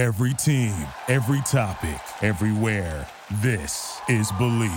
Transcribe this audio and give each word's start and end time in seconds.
Every 0.00 0.32
team, 0.32 0.72
every 1.08 1.42
topic, 1.42 2.00
everywhere. 2.22 3.06
This 3.42 4.00
is 4.08 4.32
Believe. 4.38 4.72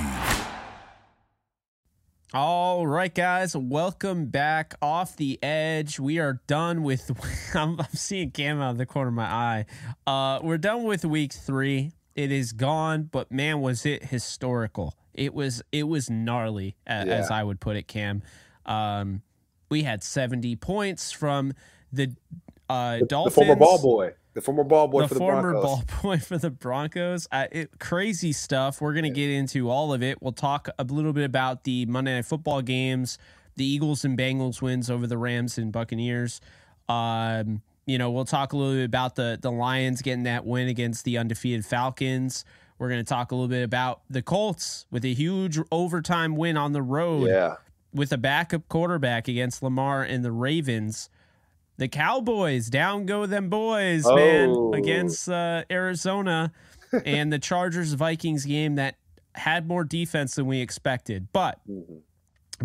All 2.33 2.85
right, 2.85 3.15
guys, 3.15 3.55
welcome 3.55 4.25
back 4.25 4.73
off 4.81 5.15
the 5.15 5.41
edge. 5.41 5.97
We 5.97 6.19
are 6.19 6.41
done 6.47 6.83
with. 6.83 7.09
I'm, 7.55 7.79
I'm 7.79 7.87
seeing 7.93 8.31
Cam 8.31 8.59
out 8.59 8.71
of 8.71 8.77
the 8.77 8.85
corner 8.85 9.07
of 9.07 9.13
my 9.13 9.23
eye. 9.23 9.65
Uh, 10.05 10.41
we're 10.43 10.57
done 10.57 10.83
with 10.83 11.05
week 11.05 11.31
three. 11.31 11.93
It 12.17 12.29
is 12.33 12.51
gone, 12.51 13.03
but 13.09 13.31
man, 13.31 13.61
was 13.61 13.85
it 13.85 14.03
historical! 14.03 14.93
It 15.13 15.33
was 15.33 15.61
it 15.71 15.83
was 15.83 16.09
gnarly, 16.09 16.75
a- 16.85 17.05
Yeah. 17.07 17.13
as 17.13 17.31
I 17.31 17.43
would 17.43 17.61
put 17.61 17.77
it, 17.77 17.87
Cam. 17.87 18.23
Um, 18.65 19.21
we 19.69 19.83
had 19.83 20.03
70 20.03 20.57
points 20.57 21.13
from 21.13 21.53
the 21.93 22.13
uh, 22.69 22.97
The, 22.99 23.05
Dolphins. 23.05 23.35
former 23.35 23.55
ball 23.55 23.81
boy. 23.81 24.15
The 24.33 24.41
former 24.41 24.63
ball 24.63 24.87
boy 24.87 25.01
the 25.01 25.07
for 25.09 25.13
the 25.13 25.19
former 25.19 25.51
Broncos. 25.53 25.63
ball 25.63 25.83
boy 26.03 26.17
for 26.17 26.37
the 26.37 26.49
Broncos. 26.49 27.27
Uh, 27.31 27.45
it, 27.51 27.79
crazy 27.79 28.31
stuff. 28.33 28.81
We're 28.81 28.93
going 28.93 29.03
to 29.03 29.09
get 29.11 29.29
into 29.29 29.69
all 29.69 29.93
of 29.93 30.01
it. 30.01 30.21
We'll 30.21 30.31
talk 30.31 30.69
a 30.79 30.83
little 30.83 31.13
bit 31.13 31.23
about 31.23 31.63
the 31.65 31.85
Monday 31.85 32.15
Night 32.15 32.25
Football 32.25 32.61
games, 32.63 33.17
the 33.55 33.65
Eagles 33.65 34.03
and 34.03 34.17
Bengals 34.17 34.61
wins 34.61 34.89
over 34.89 35.05
the 35.05 35.17
Rams 35.17 35.57
and 35.59 35.71
Buccaneers. 35.71 36.41
Um, 36.89 37.61
you 37.85 37.97
know, 37.97 38.11
we'll 38.11 38.25
talk 38.25 38.53
a 38.53 38.57
little 38.57 38.73
bit 38.75 38.85
about 38.85 39.15
the 39.15 39.37
the 39.41 39.51
Lions 39.51 40.01
getting 40.01 40.23
that 40.23 40.45
win 40.45 40.67
against 40.67 41.05
the 41.05 41.17
undefeated 41.17 41.65
Falcons. 41.65 42.45
We're 42.79 42.89
going 42.89 43.01
to 43.05 43.07
talk 43.09 43.31
a 43.31 43.35
little 43.35 43.47
bit 43.49 43.63
about 43.63 44.01
the 44.09 44.21
Colts 44.21 44.85
with 44.89 45.05
a 45.05 45.13
huge 45.13 45.59
overtime 45.71 46.35
win 46.35 46.57
on 46.57 46.71
the 46.73 46.81
road 46.81 47.27
Yeah. 47.29 47.55
with 47.93 48.11
a 48.11 48.17
backup 48.17 48.67
quarterback 48.67 49.27
against 49.27 49.61
Lamar 49.61 50.01
and 50.03 50.25
the 50.25 50.31
Ravens. 50.31 51.09
The 51.77 51.87
Cowboys 51.87 52.69
down 52.69 53.05
go 53.05 53.25
them 53.25 53.49
boys, 53.49 54.05
man, 54.05 54.49
Oh. 54.51 54.73
against 54.73 55.27
uh, 55.27 55.63
Arizona 55.71 56.51
and 57.05 57.33
the 57.33 57.39
Chargers 57.39 57.93
Vikings 57.93 58.45
game 58.45 58.75
that 58.75 58.95
had 59.35 59.67
more 59.67 59.83
defense 59.83 60.35
than 60.35 60.45
we 60.45 60.59
expected. 60.61 61.27
But 61.33 61.59
Mhm. 61.67 62.01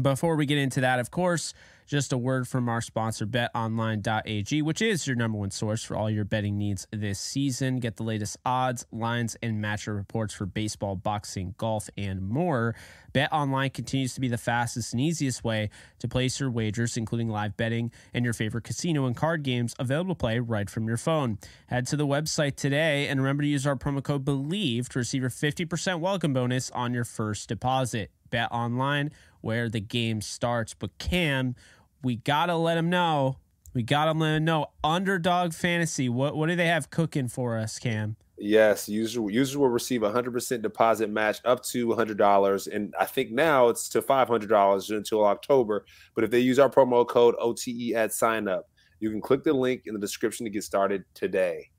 before 0.03 0.37
we 0.37 0.45
get 0.47 0.59
into 0.59 0.81
that, 0.83 0.99
of 0.99 1.11
course, 1.11 1.55
just 1.89 2.13
a 2.13 2.19
word 2.19 2.47
from 2.47 2.69
our 2.69 2.83
sponsor, 2.83 3.27
betonline.ag, 3.27 4.61
which 4.61 4.83
is 4.83 5.07
your 5.07 5.17
number 5.17 5.39
one 5.39 5.51
source 5.51 5.83
for 5.83 5.97
all 5.97 6.11
your 6.11 6.25
betting 6.25 6.59
needs 6.59 6.87
this 6.93 7.19
season. 7.19 7.81
Get 7.81 7.97
the 7.97 8.03
latest 8.03 8.37
odds, 8.45 8.85
lines, 8.93 9.37
and 9.43 9.65
matchup 9.65 9.97
reports 9.97 10.35
for 10.35 10.45
baseball, 10.45 10.97
boxing, 10.97 11.55
golf, 11.57 11.89
and 11.97 12.21
more. 12.21 12.75
BetOnline 13.15 13.73
continues 13.73 14.13
to 14.15 14.21
be 14.21 14.29
the 14.29 14.37
fastest 14.37 14.93
and 14.93 15.01
easiest 15.01 15.43
way 15.43 15.71
to 15.99 16.07
place 16.07 16.39
your 16.39 16.51
wagers, 16.51 16.99
including 16.99 17.31
live 17.31 17.57
betting 17.57 17.91
and 18.13 18.23
your 18.23 18.35
favorite 18.35 18.65
casino 18.65 19.07
and 19.07 19.17
card 19.17 19.43
games 19.43 19.75
available 19.79 20.15
to 20.15 20.19
play 20.19 20.39
right 20.39 20.69
from 20.69 20.87
your 20.87 20.99
phone. 20.99 21.39
Head 21.69 21.87
to 21.87 21.97
the 21.97 22.07
website 22.07 22.57
today 22.57 23.09
and 23.09 23.19
remember 23.19 23.43
to 23.43 23.49
use 23.49 23.67
our 23.67 23.77
promo 23.77 24.03
code 24.03 24.27
BELIEVE 24.27 24.91
to 24.91 24.99
receive 24.99 25.23
your 25.23 25.31
50% 25.31 26.01
welcome 26.01 26.35
bonus 26.35 26.71
on 26.73 26.93
your 26.93 27.05
first 27.05 27.49
deposit. 27.49 28.11
Bet 28.31 28.53
online 28.53 29.11
where 29.41 29.69
the 29.69 29.81
game 29.81 30.21
starts. 30.21 30.75
But 30.75 30.99
Cam, 30.99 31.55
we 32.03 32.17
gotta 32.17 32.57
let 32.57 32.75
them 32.75 32.91
know. 32.91 33.39
We 33.75 33.83
gotta 33.83 34.13
let 34.13 34.35
them 34.35 34.45
know. 34.45 34.67
Underdog 34.83 35.53
fantasy. 35.53 36.09
What 36.09 36.37
what 36.37 36.49
do 36.49 36.57
they 36.57 36.67
have 36.67 36.91
cooking 36.91 37.29
for 37.29 37.59
us, 37.59 37.79
Cam? 37.79 38.17
Yes. 38.41 38.89
User, 38.89 39.29
users 39.29 39.57
will 39.57 39.69
receive 39.69 40.03
a 40.03 40.11
100% 40.11 40.63
deposit 40.63 41.11
match 41.11 41.41
up 41.45 41.63
to 41.65 41.89
$100. 41.89 42.69
And 42.73 42.95
I 42.99 43.05
think 43.05 43.33
now 43.33 43.69
it's 43.69 43.89
to 43.91 44.03
$500 44.03 44.97
until 44.97 45.25
October. 45.25 45.85
But 46.15 46.25
if 46.25 46.31
they 46.31 46.39
use 46.39 46.59
our 46.59 46.71
promo 46.71 47.07
code 47.07 47.35
OTE 47.39 47.95
at 47.97 48.13
sign 48.13 48.47
up, 48.47 48.69
you 49.01 49.11
can 49.11 49.21
click 49.21 49.43
the 49.45 49.53
link 49.53 49.83
in 49.87 49.95
the 49.95 50.01
description 50.01 50.45
to 50.45 50.51
get 50.51 50.63
started 50.63 51.05
today. 51.15 51.71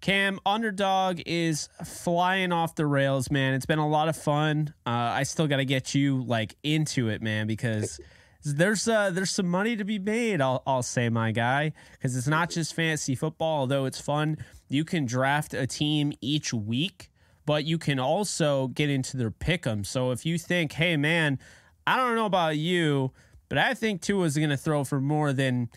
Cam, 0.00 0.40
underdog 0.44 1.20
is 1.26 1.68
flying 1.84 2.50
off 2.50 2.74
the 2.74 2.86
rails, 2.86 3.30
man. 3.30 3.54
It's 3.54 3.66
been 3.66 3.78
a 3.78 3.88
lot 3.88 4.08
of 4.08 4.16
fun. 4.16 4.74
Uh, 4.84 4.90
I 4.90 5.22
still 5.22 5.46
got 5.46 5.58
to 5.58 5.64
get 5.64 5.94
you 5.94 6.24
like 6.24 6.56
into 6.64 7.08
it, 7.08 7.22
man, 7.22 7.46
because 7.46 8.00
there's 8.44 8.88
uh, 8.88 9.10
there's 9.10 9.30
some 9.30 9.48
money 9.48 9.76
to 9.76 9.84
be 9.84 9.98
made. 9.98 10.40
I'll 10.40 10.62
I'll 10.66 10.82
say, 10.82 11.08
my 11.08 11.32
guy, 11.32 11.72
because 11.92 12.16
it's 12.16 12.26
not 12.26 12.50
just 12.50 12.74
fantasy 12.74 13.14
football. 13.14 13.60
Although 13.60 13.84
it's 13.84 14.00
fun, 14.00 14.38
you 14.68 14.84
can 14.84 15.04
draft 15.06 15.54
a 15.54 15.66
team 15.66 16.12
each 16.20 16.52
week, 16.52 17.10
but 17.46 17.64
you 17.64 17.78
can 17.78 17.98
also 17.98 18.68
get 18.68 18.90
into 18.90 19.16
their 19.16 19.30
pick'em. 19.30 19.86
So 19.86 20.10
if 20.10 20.26
you 20.26 20.38
think, 20.38 20.72
hey, 20.72 20.96
man, 20.96 21.38
I 21.86 21.96
don't 21.96 22.16
know 22.16 22.26
about 22.26 22.56
you, 22.56 23.12
but 23.48 23.58
I 23.58 23.74
think 23.74 24.00
Tua 24.00 24.24
is 24.24 24.36
going 24.36 24.50
to 24.50 24.56
throw 24.56 24.84
for 24.84 25.00
more 25.00 25.32
than 25.32 25.68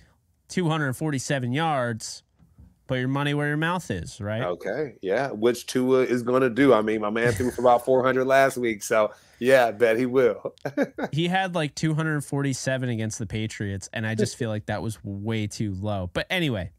247 0.50 1.52
yards. 1.52 2.24
Put 2.88 3.00
your 3.00 3.07
money 3.07 3.34
where 3.34 3.47
your 3.47 3.57
mouth 3.57 3.90
is, 3.90 4.22
right? 4.22 4.44
Okay. 4.44 4.96
Yeah. 5.01 5.31
Which 5.31 5.66
Tua 5.66 6.01
is 6.01 6.22
going 6.22 6.41
to 6.41 6.50
do. 6.50 6.73
I 6.73 6.81
mean, 6.81 7.01
my 7.01 7.09
man 7.09 7.34
threw 7.34 7.50
for 7.51 7.62
about 7.62 7.84
400 7.84 8.25
last 8.25 8.57
week. 8.57 8.84
So, 8.84 9.12
yeah, 9.40 9.66
I 9.68 9.72
bet 9.72 9.97
he 9.97 10.06
will. 10.06 10.53
He 11.12 11.28
had 11.28 11.56
like 11.56 11.75
247 11.75 12.90
against 12.90 13.19
the 13.19 13.25
Patriots, 13.25 13.90
and 13.94 14.06
I 14.06 14.16
just 14.16 14.35
feel 14.38 14.50
like 14.50 14.66
that 14.66 14.81
was 14.81 14.97
way 15.03 15.47
too 15.47 15.73
low. 15.73 16.09
But 16.13 16.28
anyway, 16.29 16.72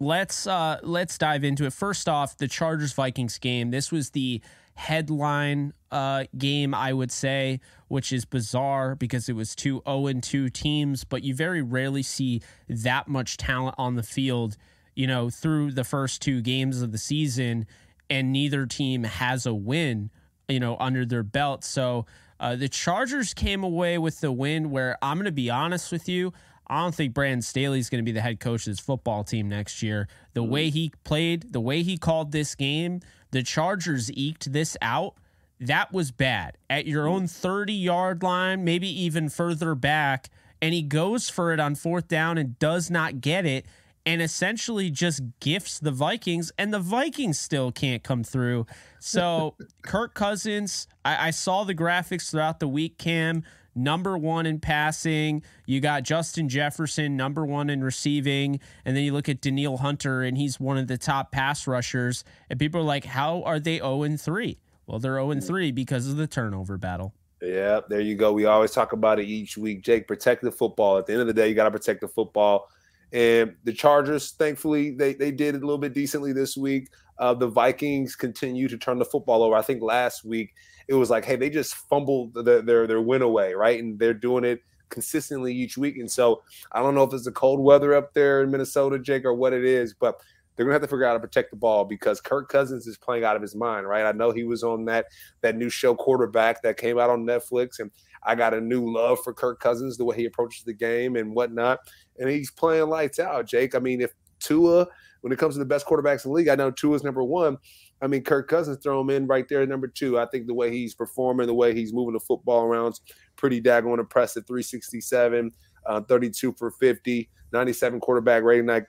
let's 0.00 0.46
uh 0.46 0.78
let's 0.82 1.18
dive 1.18 1.44
into 1.44 1.64
it. 1.64 1.72
First 1.72 2.08
off, 2.08 2.36
the 2.36 2.48
Chargers 2.48 2.92
Vikings 2.92 3.38
game. 3.38 3.70
This 3.70 3.90
was 3.90 4.10
the 4.10 4.40
headline 4.74 5.72
uh 5.90 6.24
game, 6.36 6.74
I 6.74 6.92
would 6.92 7.10
say, 7.10 7.60
which 7.88 8.12
is 8.12 8.24
bizarre 8.24 8.94
because 8.94 9.28
it 9.28 9.34
was 9.34 9.54
two 9.56 9.82
0 9.86 10.06
and 10.06 10.22
2 10.22 10.48
teams, 10.50 11.04
but 11.04 11.22
you 11.24 11.34
very 11.34 11.62
rarely 11.62 12.02
see 12.02 12.40
that 12.68 13.08
much 13.08 13.36
talent 13.36 13.74
on 13.78 13.96
the 13.96 14.02
field, 14.02 14.56
you 14.98 15.06
know, 15.06 15.30
through 15.30 15.70
the 15.70 15.84
first 15.84 16.20
two 16.20 16.42
games 16.42 16.82
of 16.82 16.90
the 16.90 16.98
season, 16.98 17.68
and 18.10 18.32
neither 18.32 18.66
team 18.66 19.04
has 19.04 19.46
a 19.46 19.54
win, 19.54 20.10
you 20.48 20.58
know, 20.58 20.76
under 20.80 21.06
their 21.06 21.22
belt. 21.22 21.62
So 21.62 22.04
uh, 22.40 22.56
the 22.56 22.68
Chargers 22.68 23.32
came 23.32 23.62
away 23.62 23.96
with 23.96 24.20
the 24.20 24.32
win 24.32 24.72
where 24.72 24.98
I'm 25.00 25.16
going 25.16 25.26
to 25.26 25.30
be 25.30 25.50
honest 25.50 25.92
with 25.92 26.08
you. 26.08 26.32
I 26.66 26.80
don't 26.80 26.96
think 26.96 27.14
Brandon 27.14 27.42
Staley 27.42 27.78
is 27.78 27.88
going 27.88 28.04
to 28.04 28.04
be 28.04 28.10
the 28.10 28.20
head 28.20 28.40
coach 28.40 28.66
of 28.66 28.72
this 28.72 28.80
football 28.80 29.22
team 29.22 29.48
next 29.48 29.84
year. 29.84 30.08
The 30.34 30.42
way 30.42 30.68
he 30.68 30.90
played, 31.04 31.52
the 31.52 31.60
way 31.60 31.84
he 31.84 31.96
called 31.96 32.32
this 32.32 32.56
game, 32.56 33.00
the 33.30 33.44
Chargers 33.44 34.10
eked 34.14 34.52
this 34.52 34.76
out. 34.82 35.14
That 35.60 35.92
was 35.92 36.10
bad. 36.10 36.58
At 36.68 36.86
your 36.86 37.06
own 37.06 37.28
30 37.28 37.72
yard 37.72 38.24
line, 38.24 38.64
maybe 38.64 38.88
even 39.04 39.28
further 39.28 39.76
back, 39.76 40.28
and 40.60 40.74
he 40.74 40.82
goes 40.82 41.28
for 41.28 41.52
it 41.52 41.60
on 41.60 41.76
fourth 41.76 42.08
down 42.08 42.36
and 42.36 42.58
does 42.58 42.90
not 42.90 43.20
get 43.20 43.46
it 43.46 43.64
and 44.08 44.22
essentially 44.22 44.88
just 44.88 45.20
gifts 45.38 45.78
the 45.78 45.90
Vikings, 45.90 46.50
and 46.56 46.72
the 46.72 46.80
Vikings 46.80 47.38
still 47.38 47.70
can't 47.70 48.02
come 48.02 48.24
through. 48.24 48.64
So, 49.00 49.54
Kirk 49.82 50.14
Cousins, 50.14 50.88
I, 51.04 51.26
I 51.28 51.30
saw 51.30 51.64
the 51.64 51.74
graphics 51.74 52.30
throughout 52.30 52.58
the 52.58 52.68
week, 52.68 52.96
Cam. 52.96 53.44
Number 53.74 54.16
one 54.16 54.46
in 54.46 54.60
passing. 54.60 55.42
You 55.66 55.80
got 55.80 56.04
Justin 56.04 56.48
Jefferson, 56.48 57.18
number 57.18 57.44
one 57.44 57.68
in 57.68 57.84
receiving. 57.84 58.60
And 58.86 58.96
then 58.96 59.04
you 59.04 59.12
look 59.12 59.28
at 59.28 59.42
Danielle 59.42 59.76
Hunter, 59.76 60.22
and 60.22 60.38
he's 60.38 60.58
one 60.58 60.78
of 60.78 60.86
the 60.86 60.96
top 60.96 61.30
pass 61.30 61.66
rushers. 61.66 62.24
And 62.48 62.58
people 62.58 62.80
are 62.80 62.84
like, 62.84 63.04
how 63.04 63.42
are 63.42 63.60
they 63.60 63.76
0 63.76 64.16
3? 64.16 64.58
Well, 64.86 64.98
they're 65.00 65.16
0 65.16 65.38
3 65.38 65.70
because 65.72 66.08
of 66.08 66.16
the 66.16 66.26
turnover 66.26 66.78
battle. 66.78 67.12
Yeah, 67.42 67.80
there 67.90 68.00
you 68.00 68.14
go. 68.14 68.32
We 68.32 68.46
always 68.46 68.70
talk 68.70 68.94
about 68.94 69.20
it 69.20 69.26
each 69.26 69.58
week. 69.58 69.82
Jake, 69.82 70.08
protect 70.08 70.42
the 70.42 70.50
football. 70.50 70.96
At 70.96 71.04
the 71.04 71.12
end 71.12 71.20
of 71.20 71.28
the 71.28 71.34
day, 71.34 71.50
you 71.50 71.54
got 71.54 71.64
to 71.64 71.70
protect 71.70 72.00
the 72.00 72.08
football. 72.08 72.70
And 73.12 73.54
the 73.64 73.72
Chargers, 73.72 74.32
thankfully, 74.32 74.90
they, 74.90 75.14
they 75.14 75.30
did 75.30 75.54
a 75.54 75.58
little 75.58 75.78
bit 75.78 75.94
decently 75.94 76.32
this 76.32 76.56
week. 76.56 76.88
Uh, 77.18 77.34
the 77.34 77.48
Vikings 77.48 78.14
continue 78.14 78.68
to 78.68 78.76
turn 78.76 78.98
the 78.98 79.04
football 79.04 79.42
over. 79.42 79.56
I 79.56 79.62
think 79.62 79.82
last 79.82 80.24
week 80.24 80.54
it 80.88 80.94
was 80.94 81.10
like, 81.10 81.24
hey, 81.24 81.36
they 81.36 81.50
just 81.50 81.74
fumbled 81.74 82.34
their, 82.34 82.62
their, 82.62 82.86
their 82.86 83.00
win 83.00 83.22
away, 83.22 83.54
right? 83.54 83.82
And 83.82 83.98
they're 83.98 84.14
doing 84.14 84.44
it 84.44 84.62
consistently 84.90 85.54
each 85.54 85.76
week. 85.76 85.96
And 85.96 86.10
so 86.10 86.42
I 86.72 86.80
don't 86.80 86.94
know 86.94 87.02
if 87.02 87.12
it's 87.12 87.24
the 87.24 87.32
cold 87.32 87.60
weather 87.60 87.94
up 87.94 88.14
there 88.14 88.42
in 88.42 88.50
Minnesota, 88.50 88.98
Jake, 88.98 89.24
or 89.24 89.34
what 89.34 89.52
it 89.52 89.64
is, 89.64 89.94
but 89.94 90.20
they're 90.58 90.66
gonna 90.66 90.74
have 90.74 90.82
to 90.82 90.88
figure 90.88 91.04
out 91.04 91.10
how 91.10 91.14
to 91.14 91.20
protect 91.20 91.50
the 91.52 91.56
ball 91.56 91.84
because 91.84 92.20
Kirk 92.20 92.48
Cousins 92.48 92.88
is 92.88 92.98
playing 92.98 93.22
out 93.22 93.36
of 93.36 93.42
his 93.42 93.54
mind, 93.54 93.86
right? 93.86 94.04
I 94.04 94.10
know 94.10 94.32
he 94.32 94.42
was 94.42 94.64
on 94.64 94.84
that 94.86 95.06
that 95.40 95.54
new 95.54 95.70
show 95.70 95.94
quarterback 95.94 96.62
that 96.62 96.76
came 96.76 96.98
out 96.98 97.10
on 97.10 97.24
Netflix, 97.24 97.78
and 97.78 97.92
I 98.24 98.34
got 98.34 98.54
a 98.54 98.60
new 98.60 98.92
love 98.92 99.18
for 99.22 99.32
Kirk 99.32 99.60
Cousins, 99.60 99.96
the 99.96 100.04
way 100.04 100.16
he 100.16 100.24
approaches 100.26 100.64
the 100.64 100.72
game 100.72 101.16
and 101.16 101.34
whatnot. 101.34 101.78
And 102.18 102.28
he's 102.28 102.50
playing 102.50 102.88
lights 102.88 103.18
out, 103.18 103.46
Jake. 103.46 103.74
I 103.74 103.78
mean, 103.78 104.00
if 104.00 104.12
Tua, 104.40 104.86
when 105.20 105.32
it 105.32 105.38
comes 105.38 105.54
to 105.54 105.58
the 105.58 105.64
best 105.64 105.86
quarterbacks 105.86 106.24
in 106.24 106.30
the 106.30 106.34
league, 106.36 106.48
I 106.48 106.54
know 106.54 106.70
Tua's 106.70 107.04
number 107.04 107.24
one. 107.24 107.58
I 108.00 108.06
mean, 108.06 108.22
Kirk 108.22 108.48
Cousins 108.48 108.78
throw 108.82 109.00
him 109.00 109.10
in 109.10 109.26
right 109.26 109.48
there 109.48 109.66
number 109.66 109.88
two. 109.88 110.18
I 110.18 110.26
think 110.26 110.46
the 110.46 110.54
way 110.54 110.70
he's 110.70 110.94
performing, 110.94 111.46
the 111.46 111.54
way 111.54 111.74
he's 111.74 111.92
moving 111.92 112.14
the 112.14 112.20
football 112.20 112.64
around 112.64 113.00
pretty 113.36 113.60
daggone 113.60 113.98
impressive. 113.98 114.46
367, 114.46 115.50
uh, 115.86 116.00
32 116.02 116.54
for 116.58 116.70
50, 116.70 117.28
97 117.52 118.00
quarterback 118.00 118.42
rating. 118.42 118.66
Like, 118.66 118.86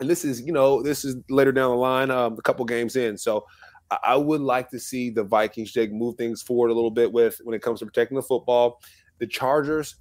and 0.00 0.10
this 0.10 0.24
is, 0.24 0.42
you 0.42 0.52
know, 0.52 0.82
this 0.82 1.04
is 1.04 1.16
later 1.30 1.52
down 1.52 1.70
the 1.70 1.76
line, 1.76 2.10
um, 2.10 2.34
a 2.38 2.42
couple 2.42 2.64
games 2.66 2.96
in. 2.96 3.16
So 3.16 3.46
I, 3.90 4.16
would 4.16 4.40
like 4.40 4.70
to 4.70 4.80
see 4.80 5.10
the 5.10 5.22
Vikings, 5.22 5.72
Jake, 5.72 5.92
move 5.92 6.16
things 6.16 6.42
forward 6.42 6.70
a 6.70 6.74
little 6.74 6.90
bit 6.90 7.12
with 7.12 7.40
when 7.44 7.54
it 7.54 7.62
comes 7.62 7.80
to 7.80 7.86
protecting 7.86 8.16
the 8.16 8.22
football. 8.22 8.80
The 9.18 9.26
Chargers, 9.26 9.96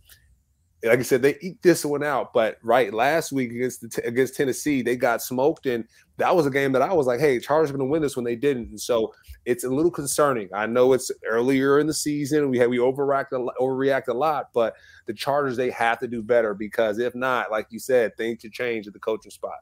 like 0.83 0.99
I 0.99 1.03
said, 1.03 1.21
they 1.21 1.37
eat 1.41 1.61
this 1.61 1.85
one 1.85 2.03
out. 2.03 2.33
But 2.33 2.57
right 2.63 2.93
last 2.93 3.31
week 3.31 3.51
against 3.51 3.81
the, 3.81 4.05
against 4.05 4.35
Tennessee, 4.35 4.81
they 4.81 4.95
got 4.95 5.21
smoked, 5.21 5.67
and 5.67 5.85
that 6.17 6.35
was 6.35 6.45
a 6.45 6.51
game 6.51 6.71
that 6.71 6.81
I 6.81 6.93
was 6.93 7.07
like, 7.07 7.19
"Hey, 7.19 7.39
Chargers 7.39 7.71
going 7.71 7.79
to 7.79 7.85
win 7.85 8.01
this 8.01 8.15
when 8.15 8.25
they 8.25 8.35
didn't." 8.35 8.69
And 8.69 8.79
so 8.79 9.13
it's 9.45 9.63
a 9.63 9.69
little 9.69 9.91
concerning. 9.91 10.49
I 10.53 10.65
know 10.65 10.93
it's 10.93 11.11
earlier 11.25 11.79
in 11.79 11.87
the 11.87 11.93
season. 11.93 12.49
We 12.49 12.57
had 12.57 12.69
we 12.69 12.77
overreact 12.77 13.31
a, 13.33 13.61
overreact 13.61 14.07
a 14.07 14.13
lot, 14.13 14.49
but 14.53 14.75
the 15.05 15.13
Chargers 15.13 15.57
they 15.57 15.69
have 15.71 15.99
to 15.99 16.07
do 16.07 16.23
better 16.23 16.53
because 16.53 16.97
if 16.97 17.13
not, 17.15 17.51
like 17.51 17.67
you 17.69 17.79
said, 17.79 18.17
things 18.17 18.41
could 18.41 18.51
change 18.51 18.87
at 18.87 18.93
the 18.93 18.99
coaching 18.99 19.31
spot. 19.31 19.59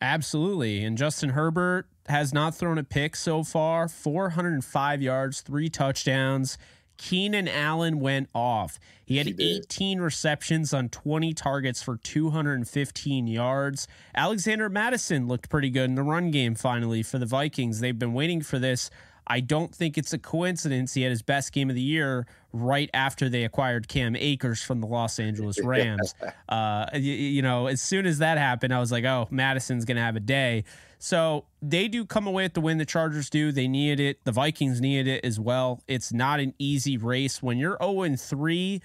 Absolutely. 0.00 0.84
And 0.84 0.98
Justin 0.98 1.30
Herbert 1.30 1.86
has 2.06 2.32
not 2.32 2.54
thrown 2.54 2.78
a 2.78 2.84
pick 2.84 3.16
so 3.16 3.42
far 3.42 3.88
405 3.88 5.02
yards, 5.02 5.40
three 5.40 5.68
touchdowns. 5.68 6.58
Keenan 6.96 7.48
Allen 7.48 7.98
went 7.98 8.28
off. 8.34 8.78
He 9.04 9.16
had 9.16 9.26
he 9.26 9.56
18 9.56 10.00
receptions 10.00 10.72
on 10.72 10.88
20 10.88 11.34
targets 11.34 11.82
for 11.82 11.96
215 11.96 13.26
yards. 13.26 13.88
Alexander 14.14 14.68
Mattison 14.68 15.26
looked 15.26 15.48
pretty 15.48 15.70
good 15.70 15.84
in 15.84 15.96
the 15.96 16.02
run 16.02 16.30
game 16.30 16.54
finally 16.54 17.02
for 17.02 17.18
the 17.18 17.26
Vikings. 17.26 17.80
They've 17.80 17.98
been 17.98 18.14
waiting 18.14 18.42
for 18.42 18.58
this. 18.58 18.90
I 19.26 19.40
don't 19.40 19.74
think 19.74 19.96
it's 19.96 20.12
a 20.12 20.18
coincidence 20.18 20.94
he 20.94 21.02
had 21.02 21.10
his 21.10 21.22
best 21.22 21.52
game 21.52 21.70
of 21.70 21.76
the 21.76 21.82
year 21.82 22.26
right 22.52 22.90
after 22.92 23.28
they 23.28 23.44
acquired 23.44 23.88
Cam 23.88 24.14
Akers 24.16 24.62
from 24.62 24.80
the 24.80 24.86
Los 24.86 25.18
Angeles 25.18 25.58
Rams. 25.64 26.14
uh, 26.48 26.86
you, 26.94 27.12
you 27.12 27.42
know, 27.42 27.66
as 27.66 27.80
soon 27.80 28.06
as 28.06 28.18
that 28.18 28.38
happened, 28.38 28.74
I 28.74 28.80
was 28.80 28.92
like, 28.92 29.04
oh, 29.04 29.26
Mattison's 29.30 29.84
going 29.84 29.96
to 29.96 30.02
have 30.02 30.16
a 30.16 30.20
day. 30.20 30.64
So 30.98 31.44
they 31.60 31.88
do 31.88 32.06
come 32.06 32.26
away 32.26 32.44
with 32.44 32.54
the 32.54 32.60
win. 32.60 32.78
The 32.78 32.86
Chargers 32.86 33.28
do. 33.28 33.52
They 33.52 33.68
needed 33.68 34.00
it. 34.00 34.24
The 34.24 34.32
Vikings 34.32 34.80
needed 34.80 35.08
it 35.08 35.24
as 35.24 35.38
well. 35.38 35.82
It's 35.86 36.12
not 36.12 36.40
an 36.40 36.54
easy 36.58 36.96
race. 36.96 37.42
When 37.42 37.58
you're 37.58 37.76
0 37.82 38.16
3, 38.16 38.82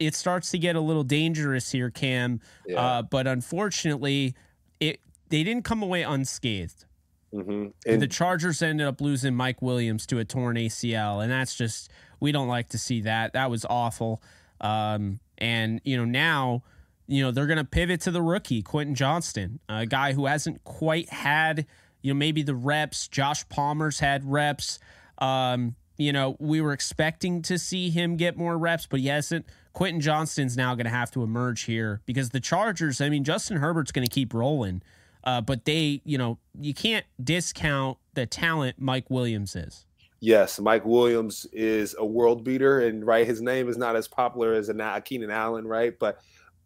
it 0.00 0.14
starts 0.14 0.50
to 0.50 0.58
get 0.58 0.74
a 0.74 0.80
little 0.80 1.04
dangerous 1.04 1.70
here, 1.70 1.90
Cam. 1.90 2.40
Yeah. 2.66 2.80
Uh, 2.80 3.02
but 3.02 3.26
unfortunately, 3.26 4.34
it 4.80 5.00
they 5.28 5.44
didn't 5.44 5.64
come 5.64 5.82
away 5.82 6.02
unscathed. 6.02 6.86
Mm-hmm. 7.34 7.68
And 7.86 8.02
the 8.02 8.08
Chargers 8.08 8.60
ended 8.60 8.86
up 8.86 9.00
losing 9.00 9.34
Mike 9.34 9.62
Williams 9.62 10.06
to 10.06 10.18
a 10.18 10.24
torn 10.24 10.56
ACL, 10.56 11.22
and 11.22 11.30
that's 11.30 11.54
just 11.54 11.90
we 12.18 12.32
don't 12.32 12.48
like 12.48 12.70
to 12.70 12.78
see 12.78 13.02
that. 13.02 13.34
That 13.34 13.50
was 13.50 13.64
awful. 13.64 14.22
Um, 14.60 15.20
and 15.38 15.80
you 15.84 15.96
know 15.96 16.04
now, 16.04 16.64
you 17.06 17.22
know 17.22 17.30
they're 17.30 17.46
going 17.46 17.58
to 17.58 17.64
pivot 17.64 18.00
to 18.02 18.10
the 18.10 18.22
rookie 18.22 18.62
Quentin 18.62 18.94
Johnston, 18.94 19.60
a 19.68 19.86
guy 19.86 20.12
who 20.12 20.26
hasn't 20.26 20.64
quite 20.64 21.08
had 21.10 21.66
you 22.02 22.12
know 22.12 22.18
maybe 22.18 22.42
the 22.42 22.54
reps. 22.54 23.06
Josh 23.06 23.48
Palmer's 23.48 24.00
had 24.00 24.24
reps. 24.24 24.80
Um, 25.18 25.76
you 25.96 26.12
know 26.12 26.36
we 26.40 26.60
were 26.60 26.72
expecting 26.72 27.42
to 27.42 27.58
see 27.58 27.90
him 27.90 28.16
get 28.16 28.36
more 28.36 28.58
reps, 28.58 28.86
but 28.86 29.00
he 29.00 29.06
hasn't. 29.06 29.46
Quentin 29.72 30.00
Johnston's 30.00 30.56
now 30.56 30.74
going 30.74 30.86
to 30.86 30.90
have 30.90 31.12
to 31.12 31.22
emerge 31.22 31.62
here 31.62 32.00
because 32.04 32.30
the 32.30 32.40
Chargers. 32.40 33.00
I 33.00 33.08
mean, 33.08 33.22
Justin 33.22 33.58
Herbert's 33.58 33.92
going 33.92 34.06
to 34.06 34.12
keep 34.12 34.34
rolling. 34.34 34.82
Uh, 35.24 35.40
but 35.40 35.64
they, 35.64 36.00
you 36.04 36.18
know, 36.18 36.38
you 36.58 36.74
can't 36.74 37.04
discount 37.22 37.98
the 38.14 38.26
talent 38.26 38.76
Mike 38.78 39.10
Williams 39.10 39.54
is. 39.54 39.84
Yes, 40.20 40.60
Mike 40.60 40.84
Williams 40.84 41.46
is 41.52 41.94
a 41.98 42.04
world 42.04 42.44
beater, 42.44 42.80
and 42.80 43.06
right, 43.06 43.26
his 43.26 43.40
name 43.40 43.68
is 43.68 43.78
not 43.78 43.96
as 43.96 44.06
popular 44.06 44.52
as 44.52 44.68
a 44.68 45.02
Keenan 45.04 45.30
Allen, 45.30 45.66
right? 45.66 45.98
But 45.98 46.20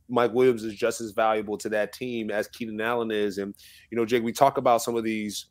Mike 0.09 0.33
Williams 0.33 0.65
is 0.65 0.75
just 0.75 1.01
as 1.01 1.13
valuable 1.13 1.57
to 1.59 1.69
that 1.71 1.93
team 1.93 2.31
as 2.31 2.49
Keenan 2.49 2.81
Allen 2.81 3.11
is. 3.11 3.39
And 3.39 3.55
you 3.91 3.97
know, 3.97 4.05
Jake, 4.05 4.25
we 4.25 4.33
talk 4.33 4.59
about 4.59 4.83
some 4.83 4.97
of 4.97 5.05
these 5.05 5.47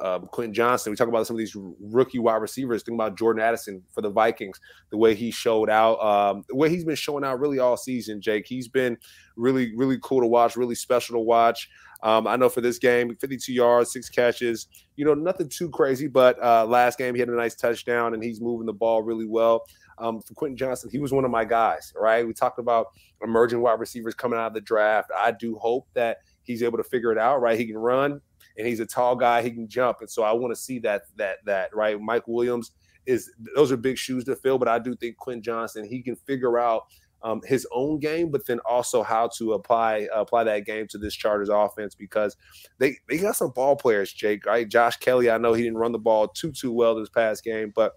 um, 0.00 0.26
Quentin 0.28 0.54
Johnston. 0.54 0.90
We 0.90 0.96
talk 0.96 1.08
about 1.08 1.26
some 1.26 1.36
of 1.36 1.38
these 1.38 1.54
rookie 1.54 2.18
wide 2.18 2.36
receivers. 2.36 2.82
Think 2.82 2.96
about 2.96 3.18
Jordan 3.18 3.42
Addison 3.42 3.82
for 3.92 4.00
the 4.00 4.10
Vikings, 4.10 4.58
the 4.90 4.96
way 4.96 5.14
he 5.14 5.30
showed 5.30 5.68
out, 5.68 6.02
um, 6.02 6.44
the 6.48 6.56
way 6.56 6.70
he's 6.70 6.84
been 6.84 6.96
showing 6.96 7.24
out 7.24 7.40
really 7.40 7.58
all 7.58 7.76
season. 7.76 8.20
Jake, 8.20 8.46
he's 8.46 8.68
been 8.68 8.96
really, 9.36 9.74
really 9.76 9.98
cool 10.02 10.20
to 10.20 10.26
watch, 10.26 10.56
really 10.56 10.74
special 10.74 11.16
to 11.16 11.20
watch. 11.20 11.68
Um, 12.02 12.26
I 12.26 12.36
know 12.36 12.48
for 12.48 12.60
this 12.60 12.78
game, 12.78 13.14
52 13.14 13.52
yards, 13.52 13.92
six 13.92 14.08
catches. 14.08 14.66
You 14.96 15.04
know, 15.04 15.14
nothing 15.14 15.48
too 15.48 15.70
crazy, 15.70 16.08
but 16.08 16.42
uh, 16.42 16.66
last 16.66 16.98
game 16.98 17.14
he 17.14 17.20
had 17.20 17.28
a 17.28 17.36
nice 17.36 17.54
touchdown 17.54 18.14
and 18.14 18.22
he's 18.22 18.40
moving 18.40 18.66
the 18.66 18.72
ball 18.72 19.02
really 19.02 19.26
well. 19.26 19.64
Um, 19.98 20.20
for 20.20 20.34
Quentin 20.34 20.56
Johnston, 20.56 20.90
he 20.90 20.98
was 20.98 21.12
one 21.12 21.24
of 21.24 21.30
my 21.30 21.44
guys. 21.44 21.92
Right, 21.96 22.26
we 22.26 22.32
talked 22.32 22.58
about 22.58 22.88
emerging 23.22 23.60
wide 23.60 23.78
receivers 23.78 24.14
coming 24.14 24.38
out 24.38 24.48
of 24.48 24.54
the 24.54 24.60
draft. 24.60 25.10
I 25.16 25.30
do 25.30 25.56
hope 25.56 25.86
that 25.94 26.18
he's 26.42 26.62
able 26.62 26.78
to 26.78 26.84
figure 26.84 27.12
it 27.12 27.18
out. 27.18 27.40
Right, 27.40 27.58
he 27.58 27.66
can 27.66 27.78
run 27.78 28.20
and 28.58 28.66
he's 28.66 28.80
a 28.80 28.86
tall 28.86 29.16
guy. 29.16 29.42
He 29.42 29.50
can 29.50 29.68
jump, 29.68 29.98
and 30.00 30.10
so 30.10 30.22
I 30.22 30.32
want 30.32 30.52
to 30.54 30.60
see 30.60 30.78
that 30.80 31.02
that 31.16 31.38
that 31.44 31.74
right. 31.74 32.00
Mike 32.00 32.26
Williams 32.26 32.72
is 33.06 33.30
those 33.54 33.72
are 33.72 33.76
big 33.76 33.98
shoes 33.98 34.24
to 34.24 34.36
fill, 34.36 34.58
but 34.58 34.68
I 34.68 34.78
do 34.78 34.94
think 34.94 35.16
Quentin 35.16 35.42
Johnston, 35.42 35.84
he 35.84 36.02
can 36.02 36.16
figure 36.16 36.58
out 36.58 36.84
um, 37.24 37.40
his 37.44 37.66
own 37.72 37.98
game, 37.98 38.30
but 38.30 38.46
then 38.46 38.60
also 38.68 39.02
how 39.02 39.28
to 39.38 39.52
apply 39.52 40.08
uh, 40.14 40.20
apply 40.20 40.44
that 40.44 40.66
game 40.66 40.86
to 40.88 40.98
this 40.98 41.14
Chargers 41.14 41.48
offense 41.48 41.94
because 41.94 42.36
they 42.78 42.96
they 43.08 43.18
got 43.18 43.36
some 43.36 43.50
ball 43.50 43.76
players, 43.76 44.12
Jake. 44.12 44.46
Right, 44.46 44.68
Josh 44.68 44.96
Kelley. 44.96 45.30
I 45.30 45.38
know 45.38 45.52
he 45.52 45.62
didn't 45.62 45.78
run 45.78 45.92
the 45.92 45.98
ball 45.98 46.28
too 46.28 46.52
too 46.52 46.72
well 46.72 46.94
this 46.94 47.08
past 47.08 47.44
game, 47.44 47.72
but 47.74 47.92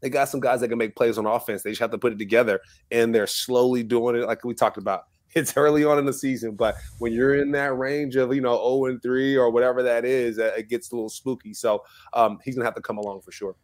they 0.00 0.10
got 0.10 0.28
some 0.28 0.40
guys 0.40 0.60
that 0.60 0.68
can 0.68 0.78
make 0.78 0.96
plays 0.96 1.18
on 1.18 1.26
offense. 1.26 1.62
They 1.62 1.70
just 1.70 1.80
have 1.80 1.90
to 1.90 1.98
put 1.98 2.12
it 2.12 2.18
together, 2.18 2.60
and 2.90 3.14
they're 3.14 3.26
slowly 3.26 3.82
doing 3.82 4.16
it, 4.16 4.26
like 4.26 4.44
we 4.44 4.54
talked 4.54 4.78
about. 4.78 5.04
It's 5.34 5.58
early 5.58 5.84
on 5.84 5.98
in 5.98 6.06
the 6.06 6.12
season, 6.12 6.56
but 6.56 6.76
when 7.00 7.12
you're 7.12 7.34
in 7.34 7.52
that 7.52 7.76
range 7.76 8.16
of 8.16 8.34
you 8.34 8.40
know 8.40 8.56
0 8.56 8.86
and 8.86 9.02
3 9.02 9.36
or 9.36 9.50
whatever 9.50 9.82
that 9.82 10.06
is, 10.06 10.38
it 10.38 10.70
gets 10.70 10.90
a 10.90 10.94
little 10.94 11.10
spooky. 11.10 11.52
So 11.52 11.84
um, 12.14 12.38
he's 12.42 12.54
gonna 12.54 12.64
have 12.64 12.74
to 12.76 12.80
come 12.80 12.96
along 12.96 13.20
for 13.20 13.30
sure. 13.30 13.54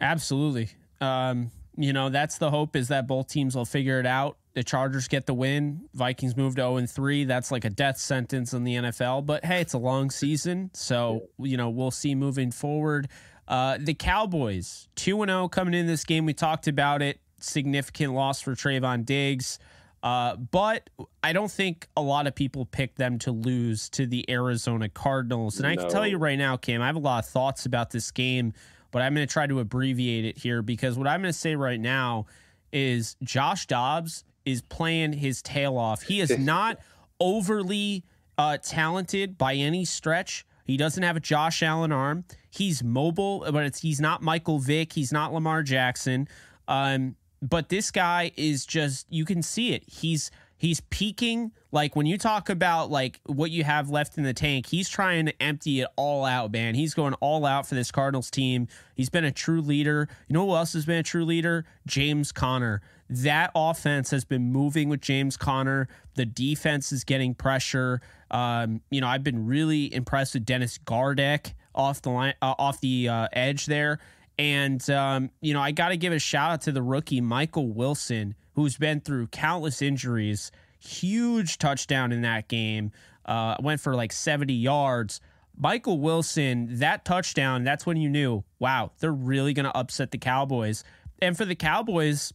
Absolutely. 0.00 0.70
Um, 1.00 1.52
you 1.76 1.92
know, 1.92 2.08
that's 2.08 2.38
the 2.38 2.50
hope 2.50 2.76
is 2.76 2.88
that 2.88 3.06
both 3.06 3.28
teams 3.28 3.56
will 3.56 3.64
figure 3.64 3.98
it 3.98 4.06
out. 4.06 4.36
The 4.54 4.62
Chargers 4.62 5.08
get 5.08 5.26
the 5.26 5.34
win. 5.34 5.88
Vikings 5.94 6.36
move 6.36 6.54
to 6.54 6.62
0 6.62 6.76
and 6.76 6.88
3. 6.88 7.24
That's 7.24 7.50
like 7.50 7.64
a 7.64 7.70
death 7.70 7.98
sentence 7.98 8.52
in 8.52 8.64
the 8.64 8.76
NFL. 8.76 9.26
But 9.26 9.44
hey, 9.44 9.60
it's 9.60 9.72
a 9.72 9.78
long 9.78 10.10
season. 10.10 10.70
So, 10.74 11.28
you 11.38 11.56
know, 11.56 11.70
we'll 11.70 11.90
see 11.90 12.14
moving 12.14 12.52
forward. 12.52 13.08
Uh, 13.48 13.78
the 13.80 13.94
Cowboys, 13.94 14.88
2 14.96 15.24
0 15.26 15.48
coming 15.48 15.74
in 15.74 15.86
this 15.86 16.04
game. 16.04 16.24
We 16.24 16.34
talked 16.34 16.68
about 16.68 17.02
it. 17.02 17.18
Significant 17.40 18.14
loss 18.14 18.40
for 18.40 18.54
Trevon 18.54 19.04
Diggs. 19.04 19.58
Uh, 20.04 20.36
but 20.36 20.90
I 21.22 21.32
don't 21.32 21.50
think 21.50 21.88
a 21.96 22.02
lot 22.02 22.26
of 22.26 22.34
people 22.34 22.66
picked 22.66 22.98
them 22.98 23.18
to 23.20 23.32
lose 23.32 23.88
to 23.90 24.06
the 24.06 24.28
Arizona 24.30 24.88
Cardinals. 24.88 25.58
And 25.58 25.64
no. 25.64 25.70
I 25.70 25.76
can 25.76 25.90
tell 25.90 26.06
you 26.06 26.18
right 26.18 26.38
now, 26.38 26.58
Cam, 26.58 26.82
I 26.82 26.86
have 26.86 26.96
a 26.96 27.00
lot 27.00 27.24
of 27.24 27.30
thoughts 27.30 27.64
about 27.64 27.90
this 27.90 28.10
game 28.10 28.52
but 28.94 29.02
I'm 29.02 29.12
going 29.12 29.26
to 29.26 29.32
try 29.32 29.48
to 29.48 29.58
abbreviate 29.58 30.24
it 30.24 30.38
here 30.38 30.62
because 30.62 30.96
what 30.96 31.08
I'm 31.08 31.20
going 31.20 31.32
to 31.32 31.36
say 31.36 31.56
right 31.56 31.80
now 31.80 32.26
is 32.72 33.16
Josh 33.24 33.66
Dobbs 33.66 34.22
is 34.44 34.62
playing 34.62 35.14
his 35.14 35.42
tail 35.42 35.76
off. 35.76 36.02
He 36.02 36.20
is 36.20 36.30
not 36.38 36.78
overly 37.18 38.04
uh, 38.38 38.58
talented 38.58 39.36
by 39.36 39.54
any 39.54 39.84
stretch. 39.84 40.46
He 40.64 40.76
doesn't 40.76 41.02
have 41.02 41.16
a 41.16 41.20
Josh 41.20 41.60
Allen 41.60 41.90
arm. 41.90 42.24
He's 42.50 42.84
mobile, 42.84 43.44
but 43.50 43.76
he's 43.78 44.00
not 44.00 44.22
Michael 44.22 44.60
Vick. 44.60 44.92
He's 44.92 45.12
not 45.12 45.34
Lamar 45.34 45.64
Jackson. 45.64 46.28
Um, 46.68 47.16
but 47.42 47.70
this 47.70 47.90
guy 47.90 48.30
is 48.36 48.64
just 48.64 49.08
you 49.10 49.24
can 49.24 49.42
see 49.42 49.72
it. 49.72 49.82
He's 49.88 50.30
he's 50.56 50.80
peaking. 50.90 51.52
Like 51.72 51.96
when 51.96 52.06
you 52.06 52.18
talk 52.18 52.48
about 52.48 52.90
like 52.90 53.20
what 53.26 53.50
you 53.50 53.64
have 53.64 53.90
left 53.90 54.16
in 54.16 54.24
the 54.24 54.32
tank 54.32 54.66
he's 54.66 54.88
trying 54.88 55.26
to 55.26 55.42
empty 55.42 55.80
it 55.80 55.88
all 55.96 56.24
out 56.24 56.52
man. 56.52 56.74
He's 56.74 56.94
going 56.94 57.14
all 57.14 57.44
out 57.44 57.66
for 57.66 57.74
this 57.74 57.90
cardinals 57.90 58.30
team. 58.30 58.68
He's 58.94 59.10
been 59.10 59.24
a 59.24 59.32
true 59.32 59.60
leader. 59.60 60.08
You 60.28 60.34
know 60.34 60.46
who 60.46 60.54
else 60.54 60.72
has 60.74 60.86
been 60.86 60.98
a 60.98 61.02
true 61.02 61.24
leader? 61.24 61.64
James 61.86 62.32
conner. 62.32 62.80
That 63.10 63.50
offense 63.54 64.10
has 64.10 64.24
been 64.24 64.52
moving 64.52 64.88
with 64.88 65.00
james 65.00 65.36
conner. 65.36 65.88
The 66.14 66.24
defense 66.24 66.92
is 66.92 67.04
getting 67.04 67.34
pressure. 67.34 68.00
Um, 68.30 68.80
you 68.90 69.00
know 69.00 69.06
i've 69.06 69.22
been 69.22 69.46
really 69.46 69.92
impressed 69.94 70.34
with 70.34 70.44
dennis 70.44 70.78
gardeck 70.78 71.54
off 71.74 72.02
the 72.02 72.10
line 72.10 72.34
uh, 72.42 72.54
off 72.58 72.80
the 72.80 73.08
uh, 73.08 73.28
edge 73.32 73.66
there 73.66 73.98
and 74.38 74.88
um, 74.90 75.30
you 75.40 75.54
know 75.54 75.60
i 75.60 75.70
got 75.70 75.90
to 75.90 75.96
give 75.96 76.12
a 76.12 76.18
shout 76.18 76.50
out 76.50 76.60
to 76.62 76.72
the 76.72 76.82
rookie 76.82 77.20
michael 77.20 77.68
wilson 77.68 78.34
who's 78.54 78.76
been 78.76 79.00
through 79.00 79.28
countless 79.28 79.82
injuries. 79.82 80.50
Huge 80.78 81.58
touchdown 81.58 82.12
in 82.12 82.22
that 82.22 82.48
game. 82.48 82.92
Uh, 83.24 83.56
went 83.60 83.80
for 83.80 83.94
like 83.94 84.12
70 84.12 84.52
yards. 84.52 85.20
Michael 85.56 86.00
Wilson, 86.00 86.78
that 86.78 87.04
touchdown, 87.04 87.62
that's 87.62 87.86
when 87.86 87.96
you 87.96 88.08
knew, 88.08 88.42
wow, 88.58 88.90
they're 88.98 89.12
really 89.12 89.52
going 89.54 89.64
to 89.64 89.76
upset 89.76 90.10
the 90.10 90.18
Cowboys. 90.18 90.82
And 91.22 91.36
for 91.36 91.44
the 91.44 91.54
Cowboys, 91.54 92.32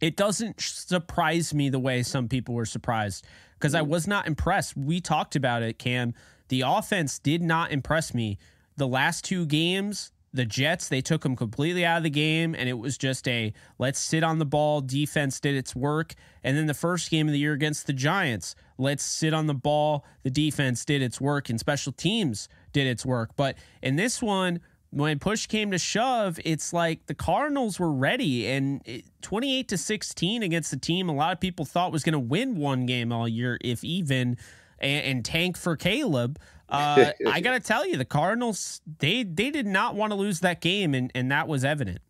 it 0.00 0.16
doesn't 0.16 0.60
surprise 0.60 1.52
me 1.52 1.68
the 1.68 1.78
way 1.78 2.02
some 2.02 2.28
people 2.28 2.54
were 2.54 2.64
surprised 2.64 3.26
because 3.58 3.74
I 3.74 3.82
was 3.82 4.08
not 4.08 4.26
impressed. 4.26 4.76
We 4.76 5.00
talked 5.00 5.36
about 5.36 5.62
it, 5.62 5.78
Cam. 5.78 6.14
The 6.48 6.62
offense 6.62 7.18
did 7.18 7.42
not 7.42 7.70
impress 7.70 8.14
me. 8.14 8.38
The 8.76 8.88
last 8.88 9.24
two 9.24 9.44
games, 9.46 10.10
the 10.32 10.44
Jets, 10.44 10.88
they 10.88 11.00
took 11.00 11.22
them 11.22 11.36
completely 11.36 11.84
out 11.84 11.98
of 11.98 12.02
the 12.02 12.10
game, 12.10 12.54
and 12.54 12.68
it 12.68 12.78
was 12.78 12.96
just 12.96 13.28
a 13.28 13.52
let's 13.78 13.98
sit 13.98 14.22
on 14.22 14.38
the 14.38 14.46
ball. 14.46 14.80
Defense 14.80 15.38
did 15.40 15.54
its 15.54 15.76
work. 15.76 16.14
And 16.42 16.56
then 16.56 16.66
the 16.66 16.74
first 16.74 17.10
game 17.10 17.28
of 17.28 17.32
the 17.32 17.38
year 17.38 17.52
against 17.52 17.86
the 17.86 17.92
Giants, 17.92 18.54
let's 18.78 19.04
sit 19.04 19.34
on 19.34 19.46
the 19.46 19.54
ball. 19.54 20.04
The 20.22 20.30
defense 20.30 20.84
did 20.84 21.02
its 21.02 21.20
work, 21.20 21.50
and 21.50 21.60
special 21.60 21.92
teams 21.92 22.48
did 22.72 22.86
its 22.86 23.04
work. 23.04 23.30
But 23.36 23.56
in 23.82 23.96
this 23.96 24.22
one, 24.22 24.60
when 24.90 25.18
push 25.18 25.46
came 25.46 25.70
to 25.70 25.78
shove, 25.78 26.38
it's 26.44 26.72
like 26.72 27.06
the 27.06 27.14
Cardinals 27.14 27.78
were 27.80 27.92
ready, 27.92 28.46
and 28.46 28.82
28 29.22 29.68
to 29.68 29.78
16 29.78 30.42
against 30.42 30.70
the 30.70 30.76
team 30.76 31.08
a 31.08 31.14
lot 31.14 31.32
of 31.32 31.40
people 31.40 31.64
thought 31.64 31.92
was 31.92 32.04
going 32.04 32.12
to 32.12 32.18
win 32.18 32.56
one 32.56 32.84
game 32.84 33.10
all 33.10 33.26
year, 33.26 33.58
if 33.62 33.82
even, 33.84 34.36
and, 34.78 35.04
and 35.04 35.24
tank 35.24 35.56
for 35.56 35.76
Caleb. 35.76 36.38
Uh, 36.72 37.12
I 37.26 37.40
got 37.40 37.52
to 37.52 37.60
tell 37.60 37.86
you, 37.86 37.96
the 37.96 38.04
Cardinals 38.04 38.80
they 38.98 39.22
they 39.22 39.50
did 39.50 39.66
not 39.66 39.94
want 39.94 40.10
to 40.10 40.16
lose 40.16 40.40
that 40.40 40.60
game, 40.60 40.94
and 40.94 41.10
and 41.14 41.30
that 41.30 41.48
was 41.48 41.64
evident. 41.64 42.00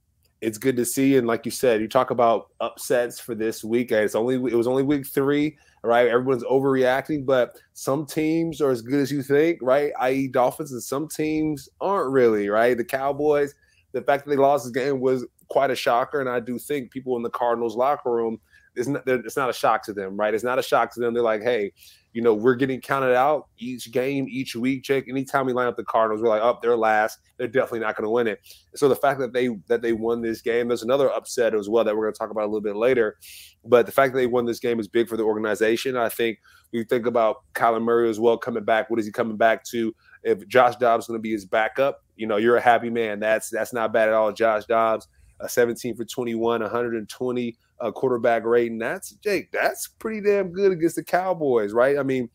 It's 0.40 0.58
good 0.58 0.76
to 0.76 0.84
see, 0.84 1.16
and 1.16 1.26
like 1.26 1.44
you 1.44 1.52
said, 1.52 1.80
you 1.80 1.88
talk 1.88 2.10
about 2.10 2.48
upsets 2.60 3.20
for 3.20 3.34
this 3.34 3.62
week. 3.62 3.92
It's 3.92 4.14
only 4.14 4.36
it 4.36 4.56
was 4.56 4.66
only 4.66 4.82
week 4.82 5.06
three 5.06 5.56
right? 5.84 6.08
Everyone's 6.08 6.44
overreacting, 6.44 7.26
but 7.26 7.56
some 7.74 8.06
teams 8.06 8.60
are 8.60 8.70
as 8.70 8.82
good 8.82 9.00
as 9.00 9.10
you 9.10 9.22
think, 9.22 9.58
right? 9.60 9.92
I.e., 9.98 10.28
Dolphins, 10.28 10.72
and 10.72 10.82
some 10.82 11.08
teams 11.08 11.68
aren't 11.80 12.12
really, 12.12 12.48
right? 12.48 12.76
The 12.76 12.84
Cowboys, 12.84 13.54
the 13.92 14.02
fact 14.02 14.24
that 14.24 14.30
they 14.30 14.36
lost 14.36 14.64
this 14.64 14.72
game 14.72 15.00
was 15.00 15.26
quite 15.48 15.70
a 15.70 15.76
shocker, 15.76 16.20
and 16.20 16.28
I 16.28 16.40
do 16.40 16.58
think 16.58 16.90
people 16.90 17.16
in 17.16 17.22
the 17.22 17.30
Cardinals 17.30 17.76
locker 17.76 18.12
room, 18.12 18.40
it's 18.76 18.88
not, 18.88 19.02
it's 19.06 19.36
not 19.36 19.50
a 19.50 19.52
shock 19.52 19.84
to 19.84 19.92
them, 19.92 20.16
right? 20.16 20.32
It's 20.32 20.44
not 20.44 20.58
a 20.58 20.62
shock 20.62 20.94
to 20.94 21.00
them. 21.00 21.14
They're 21.14 21.22
like, 21.22 21.42
hey, 21.42 21.72
you 22.12 22.20
know, 22.20 22.34
we're 22.34 22.54
getting 22.54 22.80
counted 22.80 23.14
out 23.14 23.48
each 23.58 23.90
game, 23.90 24.26
each 24.28 24.54
week. 24.54 24.82
Jake, 24.82 25.08
anytime 25.08 25.46
we 25.46 25.52
line 25.52 25.66
up 25.66 25.76
the 25.76 25.84
Cardinals, 25.84 26.22
we're 26.22 26.28
like, 26.28 26.42
oh, 26.42 26.58
they're 26.60 26.76
last. 26.76 27.18
They're 27.38 27.48
definitely 27.48 27.80
not 27.80 27.96
going 27.96 28.04
to 28.04 28.10
win 28.10 28.26
it. 28.26 28.40
So 28.74 28.88
the 28.88 28.96
fact 28.96 29.18
that 29.20 29.32
they 29.32 29.48
that 29.68 29.80
they 29.80 29.92
won 29.92 30.20
this 30.20 30.42
game, 30.42 30.68
there's 30.68 30.82
another 30.82 31.10
upset 31.10 31.54
as 31.54 31.68
well 31.68 31.84
that 31.84 31.96
we're 31.96 32.04
going 32.04 32.14
to 32.14 32.18
talk 32.18 32.30
about 32.30 32.44
a 32.44 32.46
little 32.46 32.60
bit 32.60 32.76
later. 32.76 33.16
But 33.64 33.86
the 33.86 33.92
fact 33.92 34.12
that 34.12 34.18
they 34.18 34.26
won 34.26 34.44
this 34.44 34.58
game 34.58 34.78
is 34.78 34.88
big 34.88 35.08
for 35.08 35.16
the 35.16 35.22
organization. 35.22 35.96
I 35.96 36.10
think 36.10 36.38
we 36.72 36.84
think 36.84 37.06
about 37.06 37.36
Kyler 37.54 37.82
Murray 37.82 38.10
as 38.10 38.20
well 38.20 38.36
coming 38.36 38.64
back. 38.64 38.90
What 38.90 39.00
is 39.00 39.06
he 39.06 39.12
coming 39.12 39.36
back 39.36 39.64
to? 39.64 39.94
If 40.22 40.46
Josh 40.46 40.76
Dobbs 40.76 41.04
is 41.04 41.08
going 41.08 41.18
to 41.18 41.22
be 41.22 41.32
his 41.32 41.46
backup, 41.46 42.04
you 42.16 42.26
know, 42.26 42.36
you're 42.36 42.56
a 42.56 42.60
happy 42.60 42.90
man. 42.90 43.20
That's 43.20 43.50
that's 43.50 43.72
not 43.72 43.92
bad 43.92 44.08
at 44.08 44.14
all. 44.14 44.32
Josh 44.32 44.66
Dobbs, 44.66 45.08
a 45.40 45.48
17 45.48 45.96
for 45.96 46.04
21, 46.04 46.60
120 46.62 47.56
a 47.80 47.92
quarterback 47.92 48.44
rating. 48.44 48.78
That's 48.78 49.10
Jake. 49.14 49.50
That's 49.50 49.88
pretty 49.88 50.20
damn 50.20 50.52
good 50.52 50.72
against 50.72 50.96
the 50.96 51.04
Cowboys, 51.04 51.72
right? 51.72 51.98
I 51.98 52.02
mean, 52.02 52.30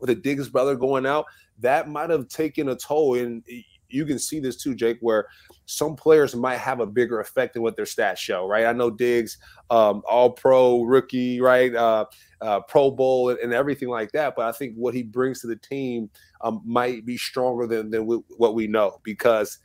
with 0.00 0.08
the 0.08 0.14
Diggs 0.14 0.48
brother 0.48 0.74
going 0.74 1.06
out, 1.06 1.26
that 1.58 1.88
might 1.88 2.10
have 2.10 2.28
taken 2.28 2.70
a 2.70 2.76
toll. 2.76 3.16
And 3.16 3.44
you 3.88 4.06
can 4.06 4.18
see 4.18 4.40
this 4.40 4.56
too, 4.56 4.74
Jake, 4.74 4.98
where 5.00 5.26
some 5.66 5.96
players 5.96 6.34
might 6.34 6.58
have 6.58 6.80
a 6.80 6.86
bigger 6.86 7.20
effect 7.20 7.54
than 7.54 7.62
what 7.62 7.76
their 7.76 7.84
stats 7.84 8.18
show, 8.18 8.46
right? 8.46 8.66
I 8.66 8.72
know 8.72 8.90
Diggs, 8.90 9.38
um, 9.70 10.02
all 10.08 10.30
pro 10.30 10.82
rookie, 10.82 11.40
right? 11.40 11.74
Uh, 11.74 12.06
uh, 12.40 12.60
Pro 12.60 12.90
Bowl 12.90 13.30
and, 13.30 13.38
and, 13.38 13.52
everything 13.54 13.88
like 13.88 14.12
that. 14.12 14.34
But 14.36 14.46
I 14.46 14.52
think 14.52 14.74
what 14.76 14.94
he 14.94 15.02
brings 15.02 15.40
to 15.40 15.46
the 15.46 15.56
team 15.56 16.10
um, 16.42 16.60
might 16.64 17.06
be 17.06 17.16
stronger 17.16 17.66
than, 17.66 17.90
than 17.90 18.02
what 18.06 18.54
we 18.54 18.66
know 18.66 19.00
because 19.02 19.58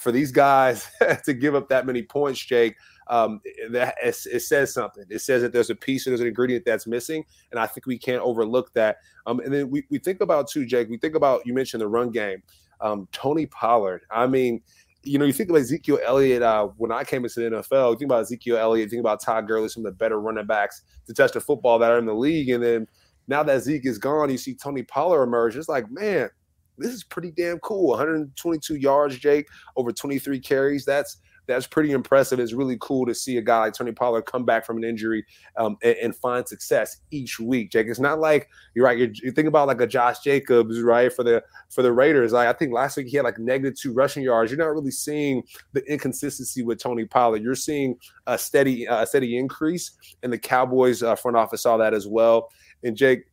for 0.00 0.12
these 0.12 0.32
guys 0.32 0.88
to 1.24 1.34
give 1.34 1.54
up 1.54 1.68
that 1.68 1.86
many 1.86 2.02
points, 2.02 2.44
Jake, 2.44 2.76
um, 3.08 3.40
that 3.70 3.94
it, 4.02 4.16
it, 4.32 4.40
says 4.40 4.72
something. 4.72 5.04
It 5.08 5.20
says 5.20 5.42
that 5.42 5.52
there's 5.52 5.70
a 5.70 5.74
piece, 5.74 6.06
and 6.06 6.12
there's 6.12 6.20
an 6.20 6.26
ingredient 6.26 6.64
that's 6.64 6.86
missing, 6.86 7.24
and 7.50 7.60
I 7.60 7.66
think 7.66 7.86
we 7.86 7.98
can't 7.98 8.22
overlook 8.22 8.72
that. 8.74 8.98
Um, 9.26 9.40
and 9.40 9.52
then 9.52 9.70
we, 9.70 9.84
we 9.90 9.98
think 9.98 10.20
about 10.20 10.48
too, 10.48 10.64
Jake. 10.64 10.88
We 10.88 10.98
think 10.98 11.14
about 11.14 11.46
you 11.46 11.54
mentioned 11.54 11.80
the 11.80 11.88
run 11.88 12.10
game. 12.10 12.42
Um, 12.80 13.08
Tony 13.12 13.46
Pollard. 13.46 14.02
I 14.10 14.26
mean, 14.26 14.60
you 15.04 15.18
know, 15.18 15.24
you 15.24 15.32
think 15.32 15.50
about 15.50 15.62
Ezekiel 15.62 16.00
Elliott. 16.04 16.42
Uh, 16.42 16.68
when 16.76 16.92
I 16.92 17.04
came 17.04 17.24
into 17.24 17.40
the 17.40 17.56
NFL, 17.56 17.92
you 17.92 17.98
think 17.98 18.08
about 18.08 18.22
Ezekiel 18.22 18.56
Elliott, 18.56 18.90
think 18.90 19.00
about 19.00 19.20
Todd 19.20 19.46
Gurley, 19.46 19.68
some 19.68 19.84
of 19.86 19.92
the 19.92 19.96
better 19.96 20.20
running 20.20 20.46
backs 20.46 20.82
to 21.06 21.14
touch 21.14 21.32
the 21.32 21.40
football 21.40 21.78
that 21.78 21.90
are 21.90 21.98
in 21.98 22.06
the 22.06 22.14
league. 22.14 22.50
And 22.50 22.62
then 22.62 22.86
now 23.28 23.42
that 23.42 23.62
Zeke 23.62 23.86
is 23.86 23.98
gone, 23.98 24.30
you 24.30 24.38
see 24.38 24.54
Tony 24.54 24.82
Pollard 24.82 25.22
emerge. 25.22 25.56
It's 25.56 25.68
like, 25.68 25.90
man, 25.90 26.30
this 26.78 26.92
is 26.92 27.04
pretty 27.04 27.30
damn 27.30 27.58
cool. 27.60 27.88
122 27.88 28.76
yards, 28.76 29.18
Jake, 29.18 29.48
over 29.76 29.92
23 29.92 30.40
carries. 30.40 30.84
That's 30.84 31.18
that's 31.46 31.66
pretty 31.66 31.92
impressive. 31.92 32.40
It's 32.40 32.52
really 32.52 32.78
cool 32.80 33.04
to 33.06 33.14
see 33.14 33.36
a 33.36 33.42
guy 33.42 33.60
like 33.60 33.74
Tony 33.74 33.92
Pollard 33.92 34.22
come 34.22 34.44
back 34.44 34.64
from 34.64 34.78
an 34.78 34.84
injury 34.84 35.24
um, 35.56 35.76
and, 35.82 35.96
and, 35.96 36.16
find 36.16 36.46
success 36.48 36.98
each 37.10 37.38
week. 37.38 37.70
Jake, 37.70 37.86
it's 37.86 38.00
not 38.00 38.18
like 38.18 38.48
you're 38.74 38.84
right. 38.84 38.96
You're, 38.96 39.10
you 39.12 39.30
think 39.30 39.48
about 39.48 39.68
like 39.68 39.80
a 39.80 39.86
Josh 39.86 40.20
Jacobs, 40.20 40.80
right, 40.80 41.12
for 41.12 41.22
the 41.22 41.42
for 41.68 41.82
the 41.82 41.92
Raiders. 41.92 42.32
Like 42.32 42.48
I 42.48 42.52
think 42.52 42.72
last 42.72 42.96
week 42.96 43.08
he 43.08 43.16
had 43.16 43.24
like 43.24 43.38
negative 43.38 43.78
two 43.78 43.92
rushing 43.92 44.22
yards. 44.22 44.50
You're 44.50 44.58
not 44.58 44.72
really 44.72 44.90
seeing 44.90 45.42
the 45.72 45.84
inconsistency 45.84 46.62
with 46.62 46.78
Tony 46.78 47.04
Pollard. 47.04 47.42
You're 47.42 47.54
seeing 47.54 47.96
a 48.26 48.38
steady 48.38 48.86
a 48.88 49.06
steady 49.06 49.36
increase, 49.36 49.92
and 50.22 50.32
the 50.32 50.38
Cowboys 50.38 51.02
uh, 51.02 51.14
front 51.14 51.36
office 51.36 51.62
saw 51.62 51.76
that 51.76 51.94
as 51.94 52.06
well. 52.06 52.48
And 52.82 52.96
Jake, 52.96 53.24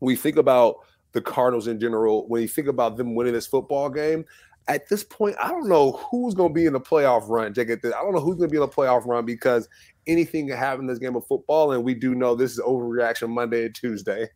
we 0.00 0.16
think 0.16 0.36
about 0.36 0.76
the 1.12 1.20
Cardinals 1.20 1.66
in 1.66 1.80
general, 1.80 2.26
when 2.28 2.42
you 2.42 2.48
think 2.48 2.68
about 2.68 2.96
them 2.96 3.14
winning 3.14 3.32
this 3.32 3.46
football 3.46 3.88
game, 3.88 4.24
at 4.68 4.88
this 4.88 5.02
point, 5.02 5.34
I 5.40 5.48
don't 5.48 5.68
know 5.68 5.92
who's 5.92 6.34
going 6.34 6.50
to 6.50 6.54
be 6.54 6.66
in 6.66 6.74
the 6.74 6.80
playoff 6.80 7.28
run. 7.28 7.54
Jake, 7.54 7.70
I 7.70 7.74
don't 7.76 8.12
know 8.12 8.20
who's 8.20 8.36
going 8.36 8.50
to 8.50 8.52
be 8.52 8.58
in 8.58 8.62
the 8.62 8.68
playoff 8.68 9.06
run 9.06 9.24
because 9.24 9.68
anything 10.06 10.48
can 10.48 10.56
happen 10.56 10.80
in 10.82 10.86
this 10.86 10.98
game 10.98 11.16
of 11.16 11.26
football, 11.26 11.72
and 11.72 11.82
we 11.82 11.94
do 11.94 12.14
know 12.14 12.34
this 12.34 12.52
is 12.52 12.60
overreaction 12.60 13.30
Monday 13.30 13.66
and 13.66 13.74
Tuesday. 13.74 14.28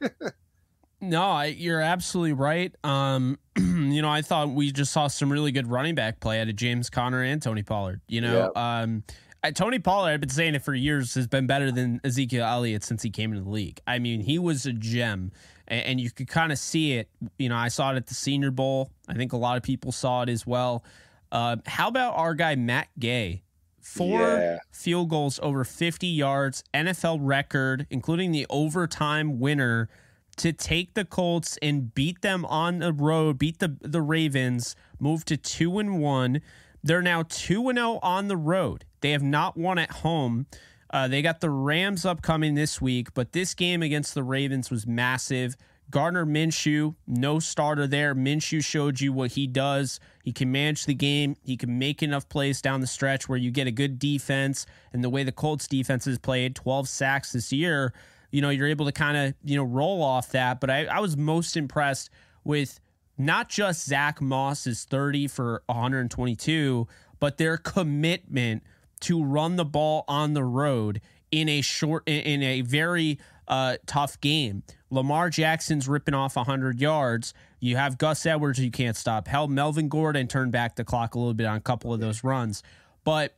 no, 1.01 1.23
I, 1.23 1.47
you're 1.47 1.83
absolutely 1.83 2.33
right. 2.33 2.75
Um, 2.83 3.39
you 3.57 4.01
know, 4.01 4.11
I 4.11 4.23
thought 4.23 4.51
we 4.51 4.73
just 4.73 4.93
saw 4.93 5.09
some 5.09 5.31
really 5.31 5.53
good 5.53 5.67
running 5.67 5.95
back 5.95 6.21
play 6.21 6.41
out 6.41 6.49
of 6.49 6.57
James 6.57 6.89
Conner 6.89 7.23
and 7.23 7.43
Tony 7.43 7.63
Pollard. 7.63 8.01
You 8.09 8.23
know, 8.23 8.51
yeah. 8.55 8.81
um, 8.81 9.05
Tony 9.51 9.81
Pollard, 9.81 10.11
I've 10.13 10.21
been 10.21 10.29
saying 10.29 10.55
it 10.55 10.63
for 10.63 10.75
years, 10.75 11.15
has 11.15 11.27
been 11.27 11.47
better 11.47 11.73
than 11.73 12.01
Ezekiel 12.05 12.45
Elliott 12.45 12.85
since 12.85 13.03
he 13.03 13.11
came 13.11 13.33
into 13.33 13.43
the 13.43 13.51
league. 13.51 13.81
I 13.87 13.99
mean, 13.99 14.21
he 14.21 14.39
was 14.39 14.67
a 14.67 14.73
gem, 14.73 15.33
and, 15.67 15.85
and 15.85 16.01
you 16.01 16.11
could 16.11 16.29
kind 16.29 16.53
of 16.53 16.59
see 16.59 16.93
it. 16.93 17.09
You 17.39 17.49
know, 17.49 17.57
I 17.57 17.69
saw 17.69 17.93
it 17.93 17.97
at 17.97 18.07
the 18.07 18.15
Senior 18.15 18.53
Bowl. 18.53 18.91
I 19.09 19.15
think 19.15 19.33
a 19.33 19.37
lot 19.37 19.57
of 19.57 19.65
people 19.65 19.91
saw 19.91 20.23
it 20.23 20.29
as 20.29 20.47
well. 20.47 20.85
Uh, 21.33 21.57
how 21.67 21.89
about 21.89 22.17
our 22.17 22.35
guy 22.35 22.55
Matt 22.55 22.89
Gay? 22.99 23.43
Four 23.81 24.21
yeah. 24.21 24.59
field 24.71 25.09
goals 25.09 25.41
over 25.43 25.65
50 25.65 26.07
yards, 26.07 26.63
NFL 26.73 27.19
record, 27.21 27.89
including 27.91 28.31
the 28.31 28.47
overtime 28.49 29.41
winner 29.41 29.89
to 30.37 30.53
take 30.53 30.95
the 30.95 31.05
Colts 31.05 31.59
and 31.61 31.93
beat 31.95 32.23
them 32.23 32.45
on 32.45 32.79
the 32.79 32.93
road, 32.93 33.39
beat 33.39 33.59
the 33.59 33.77
the 33.81 34.01
Ravens, 34.01 34.77
move 35.01 35.25
to 35.27 35.37
two 35.37 35.79
and 35.79 36.01
one. 36.01 36.41
They're 36.83 37.03
now 37.03 37.25
2 37.29 37.73
0 37.73 37.99
on 38.03 38.29
the 38.29 38.37
road. 38.37 38.85
They 39.01 39.13
have 39.13 39.23
not 39.23 39.57
won 39.57 39.79
at 39.79 39.91
home. 39.91 40.47
Uh, 40.91 41.09
they 41.09 41.23
got 41.23 41.41
the 41.41 41.51
Rams 41.51 42.05
upcoming 42.05 42.55
this 42.55 42.81
week, 42.81 43.15
but 43.15 43.33
this 43.33 43.55
game 43.55 43.83
against 43.83 44.15
the 44.15 44.23
Ravens 44.23 44.71
was 44.71 44.87
massive. 44.87 45.57
Gardner 45.91 46.25
Minshew, 46.25 46.95
no 47.07 47.39
starter 47.39 47.87
there. 47.87 48.15
Minshew 48.15 48.65
showed 48.65 49.01
you 49.01 49.13
what 49.13 49.33
he 49.33 49.47
does. 49.47 50.01
He 50.23 50.33
can 50.33 50.51
manage 50.51 50.87
the 50.87 50.95
game. 50.95 51.37
He 51.45 51.57
can 51.57 51.79
make 51.79 52.03
enough 52.03 52.29
plays 52.29 52.63
down 52.63 52.81
the 52.81 52.87
stretch 52.87 53.29
where 53.29 53.39
you 53.39 53.51
get 53.51 53.67
a 53.67 53.71
good 53.71 53.99
defense. 53.99 54.67
And 54.93 55.05
the 55.05 55.11
way 55.11 55.23
the 55.23 55.33
Colts 55.33 55.67
defense 55.67 56.07
has 56.07 56.19
played, 56.19 56.55
12 56.55 56.89
sacks 56.89 57.33
this 57.33 57.53
year, 57.53 57.93
you 58.31 58.41
know, 58.41 58.49
you're 58.49 58.69
able 58.69 58.87
to 58.87 58.93
kind 58.93 59.17
of, 59.17 59.35
you 59.45 59.57
know, 59.57 59.65
roll 59.65 60.03
off 60.03 60.31
that. 60.33 60.61
But 60.61 60.71
I, 60.71 60.87
I 60.87 61.01
was 61.01 61.17
most 61.17 61.57
impressed 61.57 62.11
with 62.45 62.81
not 63.19 63.49
just 63.49 63.87
Zach 63.87 64.21
Moss's 64.21 64.85
30 64.85 65.29
for 65.29 65.63
122, 65.67 66.87
but 67.21 67.39
their 67.39 67.57
commitment 67.57 68.63
to 69.01 69.23
run 69.23 69.57
the 69.57 69.65
ball 69.65 70.05
on 70.09 70.35
the 70.35 70.45
road 70.45 71.01
in 71.31 71.49
a 71.49 71.61
short, 71.61 72.07
in 72.07 72.43
a 72.43 72.61
very 72.61 73.19
uh, 73.49 73.77
tough 73.87 74.21
game. 74.21 74.63
Lamar 74.91 75.31
Jackson's 75.31 75.89
ripping 75.89 76.15
off 76.15 76.37
100 76.37 76.81
yards. 76.81 77.35
You 77.61 77.77
have 77.77 77.99
Gus 77.99 78.27
Edwards, 78.27 78.59
you 78.59 78.71
can't 78.71 78.97
stop. 78.97 79.29
Hell, 79.29 79.49
Melvin 79.49 79.89
Gordon 79.89 80.29
turned 80.29 80.53
back 80.53 80.77
the 80.77 80.85
clock 80.85 81.15
a 81.15 81.19
little 81.19 81.35
bit 81.35 81.47
on 81.47 81.57
a 81.57 81.61
couple 81.61 81.93
of 81.93 82.01
those 82.01 82.23
runs. 82.23 82.63
But 83.05 83.35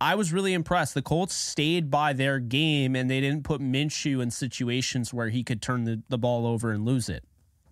I 0.00 0.14
was 0.14 0.32
really 0.32 0.52
impressed. 0.52 0.94
The 0.94 1.02
Colts 1.02 1.34
stayed 1.34 1.90
by 1.90 2.12
their 2.12 2.38
game 2.38 2.96
and 2.96 3.10
they 3.10 3.20
didn't 3.20 3.44
put 3.44 3.60
Minshew 3.60 4.22
in 4.22 4.30
situations 4.30 5.12
where 5.12 5.28
he 5.28 5.44
could 5.44 5.62
turn 5.62 5.84
the, 5.84 6.02
the 6.08 6.18
ball 6.18 6.46
over 6.46 6.70
and 6.70 6.84
lose 6.84 7.08
it. 7.08 7.24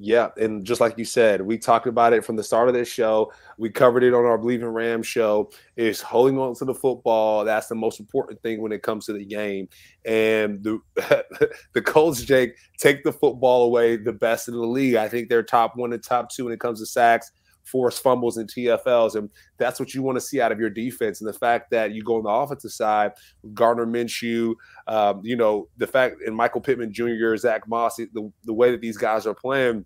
Yeah, 0.03 0.29
and 0.39 0.65
just 0.65 0.81
like 0.81 0.97
you 0.97 1.05
said, 1.05 1.43
we 1.43 1.59
talked 1.59 1.87
about 1.87 2.15
it 2.15 2.25
from 2.25 2.37
the 2.37 2.43
start 2.43 2.69
of 2.69 2.75
this 2.75 2.89
show. 2.89 3.31
We 3.59 3.69
covered 3.69 4.03
it 4.03 4.15
on 4.15 4.25
our 4.25 4.39
Believe 4.39 4.63
in 4.63 4.69
Rams 4.69 5.07
show. 5.07 5.51
Is 5.77 6.01
holding 6.01 6.39
on 6.39 6.55
to 6.55 6.65
the 6.65 6.73
football. 6.73 7.45
That's 7.45 7.67
the 7.67 7.75
most 7.75 8.01
important 8.01 8.41
thing 8.41 8.63
when 8.63 8.73
it 8.73 8.83
comes 8.83 9.05
to 9.07 9.13
the 9.13 9.27
game. 9.27 9.69
And 10.07 10.65
the 10.65 10.79
the 11.75 11.83
Colts, 11.83 12.23
Jake, 12.23 12.57
take 12.79 13.05
the 13.05 13.13
football 13.13 13.65
away. 13.65 13.99
The 13.99 14.15
best 14.15 14.49
in 14.49 14.55
the 14.55 14.67
league. 14.67 14.95
I 14.95 15.07
think 15.07 15.29
they're 15.29 15.43
top 15.43 15.77
one 15.77 15.93
and 15.93 16.03
top 16.03 16.31
two 16.31 16.45
when 16.45 16.55
it 16.55 16.61
comes 16.61 16.81
to 16.81 16.87
sacks, 16.87 17.31
forced 17.63 18.03
fumbles, 18.03 18.39
and 18.39 18.49
TFLs. 18.51 19.17
And 19.17 19.29
that's 19.59 19.79
what 19.79 19.93
you 19.93 20.03
want 20.03 20.17
to 20.17 20.23
see 20.23 20.41
out 20.41 20.51
of 20.51 20.59
your 20.59 20.71
defense. 20.71 21.21
And 21.21 21.29
the 21.29 21.39
fact 21.39 21.71
that 21.73 21.93
you 21.93 22.03
go 22.03 22.17
on 22.17 22.23
the 22.23 22.31
offensive 22.31 22.73
side, 22.73 23.13
Gardner 23.53 23.85
Minshew, 23.85 24.55
um, 24.87 25.21
you 25.23 25.37
know, 25.37 25.69
the 25.77 25.87
fact 25.87 26.17
and 26.27 26.35
Michael 26.35 26.63
Pittman 26.63 26.91
Jr., 26.91 27.37
Zach 27.37 27.69
Moss, 27.69 27.97
the, 27.97 28.33
the 28.45 28.55
way 28.55 28.71
that 28.71 28.81
these 28.81 28.97
guys 28.97 29.27
are 29.27 29.35
playing 29.35 29.85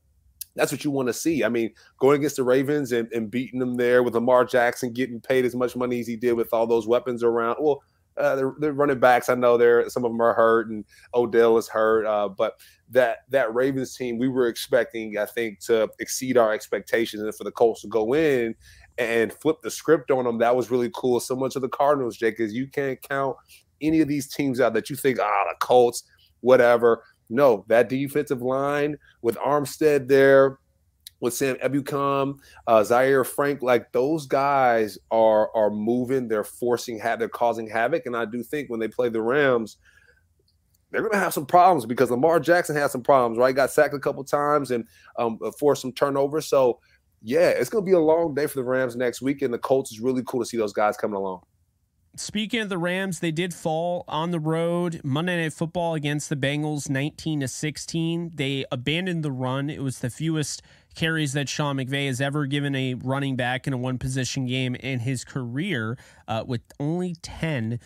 that's 0.54 0.72
what 0.72 0.84
you 0.84 0.90
want 0.90 1.08
to 1.08 1.12
see. 1.12 1.44
I 1.44 1.48
mean, 1.48 1.72
going 1.98 2.16
against 2.18 2.36
the 2.36 2.44
Ravens 2.44 2.92
and, 2.92 3.10
and 3.12 3.30
beating 3.30 3.60
them 3.60 3.76
there 3.76 4.02
with 4.02 4.14
Lamar 4.14 4.44
Jackson 4.44 4.92
getting 4.92 5.20
paid 5.20 5.44
as 5.44 5.54
much 5.54 5.76
money 5.76 6.00
as 6.00 6.06
he 6.06 6.16
did 6.16 6.34
with 6.34 6.52
all 6.52 6.66
those 6.66 6.86
weapons 6.86 7.22
around. 7.22 7.56
Well, 7.60 7.82
uh, 8.16 8.36
the, 8.36 8.72
running 8.72 9.00
backs. 9.00 9.28
I 9.28 9.34
know 9.34 9.56
there 9.56 9.88
some 9.88 10.04
of 10.04 10.12
them 10.12 10.20
are 10.22 10.34
hurt, 10.34 10.68
and 10.68 10.84
Odell 11.14 11.58
is 11.58 11.68
hurt. 11.68 12.06
Uh, 12.06 12.28
but 12.28 12.60
that 12.90 13.18
that 13.30 13.52
Ravens 13.54 13.96
team, 13.96 14.18
we 14.18 14.28
were 14.28 14.46
expecting, 14.46 15.18
I 15.18 15.26
think, 15.26 15.60
to 15.66 15.88
exceed 15.98 16.36
our 16.36 16.52
expectations, 16.52 17.22
and 17.22 17.34
for 17.34 17.44
the 17.44 17.50
Colts 17.50 17.82
to 17.82 17.88
go 17.88 18.14
in 18.14 18.54
and 18.98 19.32
flip 19.32 19.56
the 19.62 19.70
script 19.70 20.10
on 20.10 20.24
them, 20.24 20.38
that 20.38 20.54
was 20.54 20.70
really 20.70 20.90
cool. 20.94 21.18
So 21.18 21.34
much 21.34 21.56
of 21.56 21.62
the 21.62 21.68
Cardinals, 21.68 22.16
Jake, 22.16 22.38
is 22.38 22.52
you 22.52 22.68
can't 22.68 23.00
count 23.02 23.36
any 23.80 24.00
of 24.00 24.08
these 24.08 24.32
teams 24.32 24.60
out 24.60 24.74
that 24.74 24.88
you 24.88 24.96
think, 24.96 25.18
ah, 25.20 25.44
the 25.50 25.56
Colts, 25.60 26.04
whatever. 26.40 27.02
No, 27.34 27.64
that 27.68 27.88
defensive 27.88 28.42
line 28.42 28.96
with 29.22 29.36
Armstead 29.36 30.08
there, 30.08 30.58
with 31.20 31.34
Sam 31.34 31.56
Ebukam, 31.56 32.38
uh, 32.66 32.84
Zaire 32.84 33.24
Frank, 33.24 33.62
like 33.62 33.90
those 33.92 34.26
guys 34.26 34.98
are 35.10 35.54
are 35.56 35.70
moving. 35.70 36.28
They're 36.28 36.44
forcing, 36.44 36.98
ha- 36.98 37.16
they're 37.16 37.28
causing 37.28 37.68
havoc, 37.68 38.06
and 38.06 38.16
I 38.16 38.24
do 38.24 38.42
think 38.42 38.70
when 38.70 38.78
they 38.78 38.88
play 38.88 39.08
the 39.08 39.22
Rams, 39.22 39.78
they're 40.90 41.00
going 41.00 41.12
to 41.12 41.18
have 41.18 41.32
some 41.32 41.46
problems 41.46 41.86
because 41.86 42.10
Lamar 42.10 42.38
Jackson 42.40 42.76
had 42.76 42.90
some 42.90 43.02
problems. 43.02 43.38
Right, 43.38 43.54
got 43.54 43.70
sacked 43.70 43.94
a 43.94 43.98
couple 43.98 44.22
times 44.22 44.70
and 44.70 44.86
um, 45.18 45.38
forced 45.58 45.82
some 45.82 45.92
turnovers. 45.92 46.46
So 46.46 46.78
yeah, 47.22 47.48
it's 47.48 47.70
going 47.70 47.82
to 47.82 47.90
be 47.90 47.96
a 47.96 47.98
long 47.98 48.34
day 48.34 48.46
for 48.46 48.56
the 48.56 48.64
Rams 48.64 48.94
next 48.94 49.22
week, 49.22 49.40
and 49.42 49.52
the 49.52 49.58
Colts 49.58 49.90
is 49.90 50.00
really 50.00 50.22
cool 50.26 50.40
to 50.40 50.46
see 50.46 50.58
those 50.58 50.74
guys 50.74 50.96
coming 50.96 51.16
along. 51.16 51.40
Speaking 52.16 52.60
of 52.60 52.68
the 52.68 52.78
Rams, 52.78 53.18
they 53.18 53.32
did 53.32 53.52
fall 53.52 54.04
on 54.06 54.30
the 54.30 54.38
road 54.38 55.00
Monday 55.02 55.42
Night 55.42 55.52
Football 55.52 55.94
against 55.94 56.28
the 56.28 56.36
Bengals, 56.36 56.88
nineteen 56.88 57.40
to 57.40 57.48
sixteen. 57.48 58.30
They 58.32 58.64
abandoned 58.70 59.24
the 59.24 59.32
run. 59.32 59.68
It 59.68 59.82
was 59.82 59.98
the 59.98 60.10
fewest 60.10 60.62
carries 60.94 61.32
that 61.32 61.48
Sean 61.48 61.76
McVay 61.76 62.06
has 62.06 62.20
ever 62.20 62.46
given 62.46 62.76
a 62.76 62.94
running 62.94 63.34
back 63.34 63.66
in 63.66 63.72
a 63.72 63.76
one 63.76 63.98
position 63.98 64.46
game 64.46 64.76
in 64.76 65.00
his 65.00 65.24
career, 65.24 65.98
uh, 66.28 66.44
with 66.46 66.60
only 66.78 67.16
ten. 67.16 67.80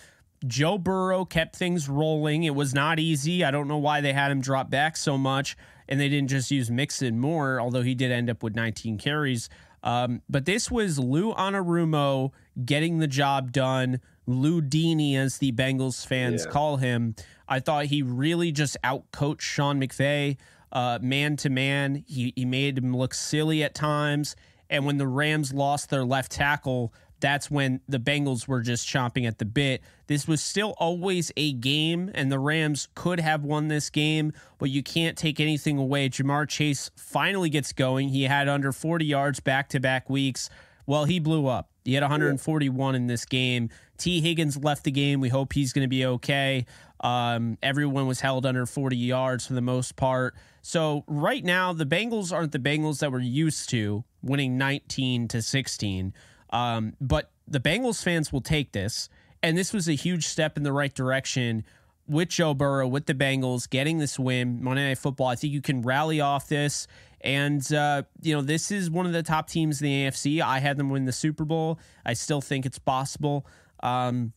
Joe 0.46 0.76
Burrow 0.76 1.24
kept 1.24 1.56
things 1.56 1.88
rolling. 1.88 2.44
It 2.44 2.54
was 2.54 2.74
not 2.74 2.98
easy. 2.98 3.42
I 3.42 3.50
don't 3.50 3.66
know 3.66 3.78
why 3.78 4.02
they 4.02 4.12
had 4.12 4.30
him 4.30 4.42
drop 4.42 4.68
back 4.68 4.98
so 4.98 5.16
much, 5.16 5.56
and 5.88 5.98
they 5.98 6.10
didn't 6.10 6.28
just 6.28 6.50
use 6.50 6.70
Mixon 6.70 7.18
more, 7.18 7.60
although 7.60 7.82
he 7.82 7.94
did 7.94 8.12
end 8.12 8.28
up 8.28 8.42
with 8.42 8.54
19 8.54 8.98
carries. 8.98 9.48
Um, 9.82 10.22
but 10.28 10.44
this 10.44 10.70
was 10.70 10.98
Lou 10.98 11.32
Anarumo 11.34 12.32
getting 12.64 12.98
the 12.98 13.06
job 13.06 13.52
done. 13.52 14.00
Lou 14.28 14.62
Dini, 14.62 15.16
as 15.16 15.38
the 15.38 15.52
Bengals 15.52 16.06
fans 16.06 16.44
yeah. 16.44 16.50
call 16.52 16.76
him. 16.76 17.16
I 17.48 17.60
thought 17.60 17.86
he 17.86 18.02
really 18.02 18.52
just 18.52 18.76
outcoached 18.84 19.40
Sean 19.40 19.80
McVay 19.80 20.36
uh, 20.72 20.98
man 21.00 21.36
to 21.36 21.50
man. 21.50 22.04
He 22.06 22.32
he 22.36 22.44
made 22.44 22.78
him 22.78 22.96
look 22.96 23.14
silly 23.14 23.62
at 23.62 23.74
times. 23.74 24.36
And 24.70 24.84
when 24.84 24.98
the 24.98 25.06
Rams 25.06 25.54
lost 25.54 25.88
their 25.88 26.04
left 26.04 26.30
tackle, 26.30 26.92
that's 27.20 27.50
when 27.50 27.80
the 27.88 27.98
Bengals 27.98 28.46
were 28.46 28.60
just 28.60 28.86
chomping 28.86 29.26
at 29.26 29.38
the 29.38 29.46
bit. 29.46 29.82
This 30.08 30.28
was 30.28 30.42
still 30.42 30.74
always 30.78 31.32
a 31.36 31.54
game, 31.54 32.10
and 32.14 32.30
the 32.30 32.38
Rams 32.38 32.88
could 32.94 33.18
have 33.18 33.44
won 33.44 33.68
this 33.68 33.88
game, 33.88 34.32
but 34.58 34.68
you 34.70 34.82
can't 34.82 35.16
take 35.16 35.40
anything 35.40 35.78
away. 35.78 36.10
Ja'Marr 36.10 36.48
Chase 36.48 36.90
finally 36.96 37.48
gets 37.48 37.72
going. 37.72 38.10
He 38.10 38.24
had 38.24 38.46
under 38.46 38.72
40 38.72 39.06
yards 39.06 39.40
back 39.40 39.70
to 39.70 39.80
back 39.80 40.10
weeks. 40.10 40.50
Well, 40.86 41.06
he 41.06 41.18
blew 41.18 41.46
up. 41.46 41.67
He 41.84 41.94
had 41.94 42.02
141 42.02 42.94
in 42.94 43.06
this 43.06 43.24
game. 43.24 43.70
Tee 43.96 44.20
Higgins 44.20 44.56
left 44.56 44.84
the 44.84 44.90
game. 44.90 45.20
We 45.20 45.28
hope 45.28 45.52
he's 45.52 45.72
going 45.72 45.84
to 45.84 45.88
be 45.88 46.04
okay. 46.04 46.66
Um, 47.00 47.58
everyone 47.62 48.06
was 48.06 48.20
held 48.20 48.44
under 48.44 48.66
40 48.66 48.96
yards 48.96 49.46
for 49.46 49.54
the 49.54 49.60
most 49.60 49.96
part. 49.96 50.34
So 50.62 51.04
right 51.06 51.44
now, 51.44 51.72
the 51.72 51.86
Bengals 51.86 52.32
aren't 52.32 52.52
the 52.52 52.58
Bengals 52.58 52.98
that 52.98 53.12
we're 53.12 53.20
used 53.20 53.68
to, 53.70 54.04
winning 54.22 54.58
19 54.58 55.28
to 55.28 55.42
16. 55.42 56.12
Um, 56.50 56.94
but 57.00 57.30
the 57.46 57.60
Bengals 57.60 58.02
fans 58.02 58.32
will 58.32 58.40
take 58.40 58.72
this, 58.72 59.08
and 59.42 59.56
this 59.56 59.72
was 59.72 59.88
a 59.88 59.92
huge 59.92 60.26
step 60.26 60.56
in 60.56 60.62
the 60.62 60.72
right 60.72 60.92
direction 60.92 61.64
with 62.08 62.30
Joe 62.30 62.54
Burrow, 62.54 62.88
with 62.88 63.06
the 63.06 63.14
Bengals 63.14 63.68
getting 63.68 63.98
this 63.98 64.18
win 64.18 64.62
Monday 64.62 64.88
Night 64.88 64.98
Football. 64.98 65.28
I 65.28 65.34
think 65.34 65.52
you 65.52 65.60
can 65.60 65.82
rally 65.82 66.20
off 66.20 66.48
this 66.48 66.86
and, 67.20 67.72
uh, 67.72 68.02
you 68.22 68.34
know, 68.34 68.42
this 68.42 68.70
is 68.70 68.90
one 68.90 69.06
of 69.06 69.12
the 69.12 69.22
top 69.22 69.48
teams 69.48 69.80
in 69.82 69.86
the 69.86 70.04
AFC. 70.04 70.40
I 70.40 70.58
had 70.58 70.76
them 70.76 70.90
win 70.90 71.04
the 71.04 71.12
Super 71.12 71.44
Bowl. 71.44 71.78
I 72.04 72.12
still 72.12 72.40
think 72.40 72.64
it's 72.66 72.78
possible. 72.78 73.46
Um, 73.82 74.32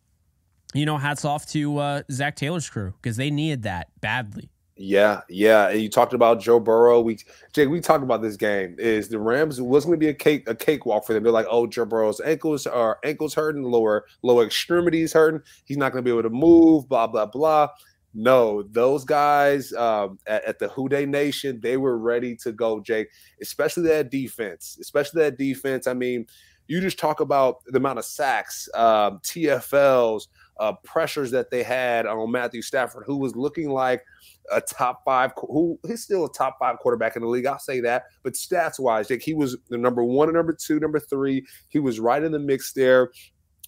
you 0.73 0.85
know, 0.85 0.97
hats 0.97 1.25
off 1.25 1.45
to 1.47 1.77
uh, 1.77 2.01
Zac 2.11 2.35
Taylor's 2.35 2.69
crew 2.69 2.93
because 3.01 3.17
they 3.17 3.29
needed 3.29 3.63
that 3.63 3.89
badly. 3.99 4.49
Yeah, 4.77 5.21
yeah. 5.29 5.69
And 5.69 5.79
you 5.79 5.89
talked 5.89 6.13
about 6.13 6.39
Joe 6.39 6.59
Burrow. 6.59 7.01
We 7.01 7.19
Jake, 7.53 7.69
we 7.69 7.81
talked 7.81 8.03
about 8.03 8.21
this 8.21 8.35
game. 8.35 8.75
Is 8.79 9.09
the 9.09 9.19
Rams 9.19 9.61
was 9.61 9.85
going 9.85 9.93
to 9.93 9.99
be 9.99 10.09
a 10.09 10.13
cake 10.13 10.49
a 10.49 10.55
cakewalk 10.55 11.05
for 11.05 11.13
them. 11.13 11.21
They're 11.23 11.31
like, 11.31 11.45
oh, 11.49 11.67
Joe 11.67 11.85
Burrow's 11.85 12.19
ankles 12.21 12.65
are 12.65 12.97
ankles 13.03 13.35
hurting, 13.35 13.63
lower 13.63 14.05
lower 14.23 14.43
extremities 14.43 15.13
hurting. 15.13 15.41
He's 15.65 15.77
not 15.77 15.91
going 15.91 16.03
to 16.03 16.07
be 16.07 16.11
able 16.11 16.27
to 16.27 16.35
move. 16.35 16.89
Blah 16.89 17.07
blah 17.07 17.27
blah. 17.27 17.67
No, 18.13 18.63
those 18.63 19.05
guys 19.05 19.71
um, 19.73 20.19
at, 20.27 20.43
at, 20.43 20.59
the 20.59 20.67
Who 20.69 20.89
Dey 20.89 21.05
Nation, 21.05 21.61
they 21.61 21.77
were 21.77 21.97
ready 21.97 22.35
to 22.37 22.51
go, 22.51 22.81
Jake, 22.81 23.07
especially 23.41 23.83
that 23.83 24.11
defense, 24.11 24.77
especially 24.81 25.21
that 25.23 25.37
defense. 25.37 25.87
I 25.87 25.93
mean, 25.93 26.25
you 26.67 26.81
just 26.81 26.99
talk 26.99 27.21
about 27.21 27.63
the 27.67 27.77
amount 27.77 27.99
of 27.99 28.05
sacks, 28.05 28.69
um, 28.75 29.19
TFLs, 29.19 30.27
uh, 30.59 30.73
pressures 30.83 31.31
that 31.31 31.49
they 31.51 31.63
had 31.63 32.05
on 32.05 32.31
Matthew 32.31 32.61
Stafford, 32.61 33.03
who 33.05 33.17
was 33.17 33.35
looking 33.35 33.71
like 33.71 34.03
a 34.51 34.61
top 34.61 35.03
five, 35.03 35.31
who 35.37 35.79
he's 35.87 36.03
still 36.03 36.25
a 36.25 36.31
top 36.31 36.57
five 36.59 36.77
quarterback 36.79 37.15
in 37.15 37.21
the 37.21 37.27
league. 37.27 37.45
I'll 37.45 37.59
say 37.59 37.79
that. 37.81 38.03
But 38.23 38.33
stats 38.33 38.79
wise, 38.79 39.07
Jake, 39.07 39.23
he 39.23 39.33
was 39.33 39.57
the 39.69 39.77
number 39.77 40.03
one 40.03 40.31
number 40.33 40.53
two, 40.53 40.79
number 40.79 40.99
three. 40.99 41.45
He 41.69 41.79
was 41.79 41.99
right 41.99 42.21
in 42.21 42.31
the 42.31 42.39
mix 42.39 42.73
there. 42.73 43.11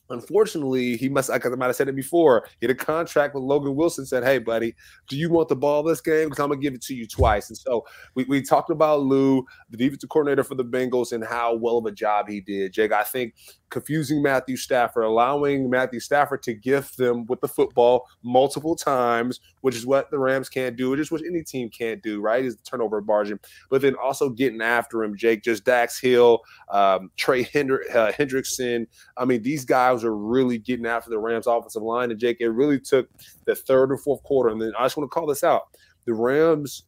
Unfortunately, 0.09 0.97
he 0.97 1.09
must, 1.09 1.29
I 1.29 1.39
might 1.55 1.67
have 1.67 1.75
said 1.75 1.87
it 1.87 1.95
before, 1.95 2.47
he 2.59 2.67
had 2.67 2.75
a 2.75 2.75
contract 2.75 3.33
with 3.33 3.43
Logan 3.43 3.75
Wilson, 3.75 4.05
said, 4.05 4.23
Hey, 4.23 4.37
buddy, 4.37 4.75
do 5.07 5.17
you 5.17 5.29
want 5.29 5.49
the 5.49 5.55
ball 5.55 5.81
this 5.81 6.01
game? 6.01 6.29
Because 6.29 6.41
I'm 6.41 6.49
going 6.49 6.59
to 6.59 6.63
give 6.63 6.73
it 6.73 6.81
to 6.83 6.93
you 6.93 7.07
twice. 7.07 7.49
And 7.49 7.57
so 7.57 7.85
we, 8.15 8.25
we 8.25 8.41
talked 8.41 8.69
about 8.69 9.01
Lou, 9.01 9.45
the 9.69 9.77
defensive 9.77 10.09
coordinator 10.09 10.43
for 10.43 10.55
the 10.55 10.65
Bengals, 10.65 11.11
and 11.11 11.23
how 11.23 11.55
well 11.55 11.77
of 11.77 11.85
a 11.85 11.91
job 11.91 12.27
he 12.27 12.41
did. 12.41 12.73
Jake, 12.73 12.91
I 12.91 13.03
think 13.03 13.33
confusing 13.73 14.21
Matthew 14.21 14.55
Stafford, 14.55 15.03
allowing 15.03 15.67
Matthew 15.67 15.99
Stafford 15.99 16.43
to 16.43 16.53
gift 16.53 16.95
them 16.95 17.25
with 17.25 17.41
the 17.41 17.47
football 17.47 18.07
multiple 18.21 18.75
times, 18.75 19.39
which 19.61 19.75
is 19.75 19.83
what 19.85 20.11
the 20.11 20.19
Rams 20.19 20.47
can't 20.47 20.75
do, 20.75 20.91
which 20.91 20.99
is 20.99 21.11
what 21.11 21.21
any 21.25 21.41
team 21.41 21.69
can't 21.69 22.01
do, 22.03 22.21
right? 22.21 22.45
Is 22.45 22.55
the 22.55 22.63
turnover 22.63 23.01
margin. 23.01 23.39
But 23.71 23.81
then 23.81 23.95
also 23.95 24.29
getting 24.29 24.61
after 24.61 25.03
him, 25.03 25.17
Jake, 25.17 25.43
just 25.43 25.65
Dax 25.65 25.99
Hill, 25.99 26.41
um, 26.69 27.09
Trey 27.17 27.41
uh, 27.41 28.11
Hendrickson. 28.11 28.85
I 29.17 29.25
mean, 29.25 29.41
these 29.41 29.65
guys 29.65 30.03
are 30.03 30.15
really 30.15 30.59
getting 30.59 30.85
after 30.85 31.09
the 31.09 31.17
Rams 31.17 31.47
offensive 31.47 31.81
line. 31.81 32.11
And 32.11 32.19
Jake, 32.19 32.37
it 32.41 32.49
really 32.49 32.79
took 32.79 33.09
the 33.45 33.55
third 33.55 33.89
and 33.89 33.99
fourth 33.99 34.21
quarter. 34.21 34.49
And 34.49 34.61
then 34.61 34.73
I 34.77 34.85
just 34.85 34.97
want 34.97 35.09
to 35.09 35.13
call 35.13 35.25
this 35.25 35.43
out. 35.43 35.63
The 36.05 36.13
Rams 36.13 36.83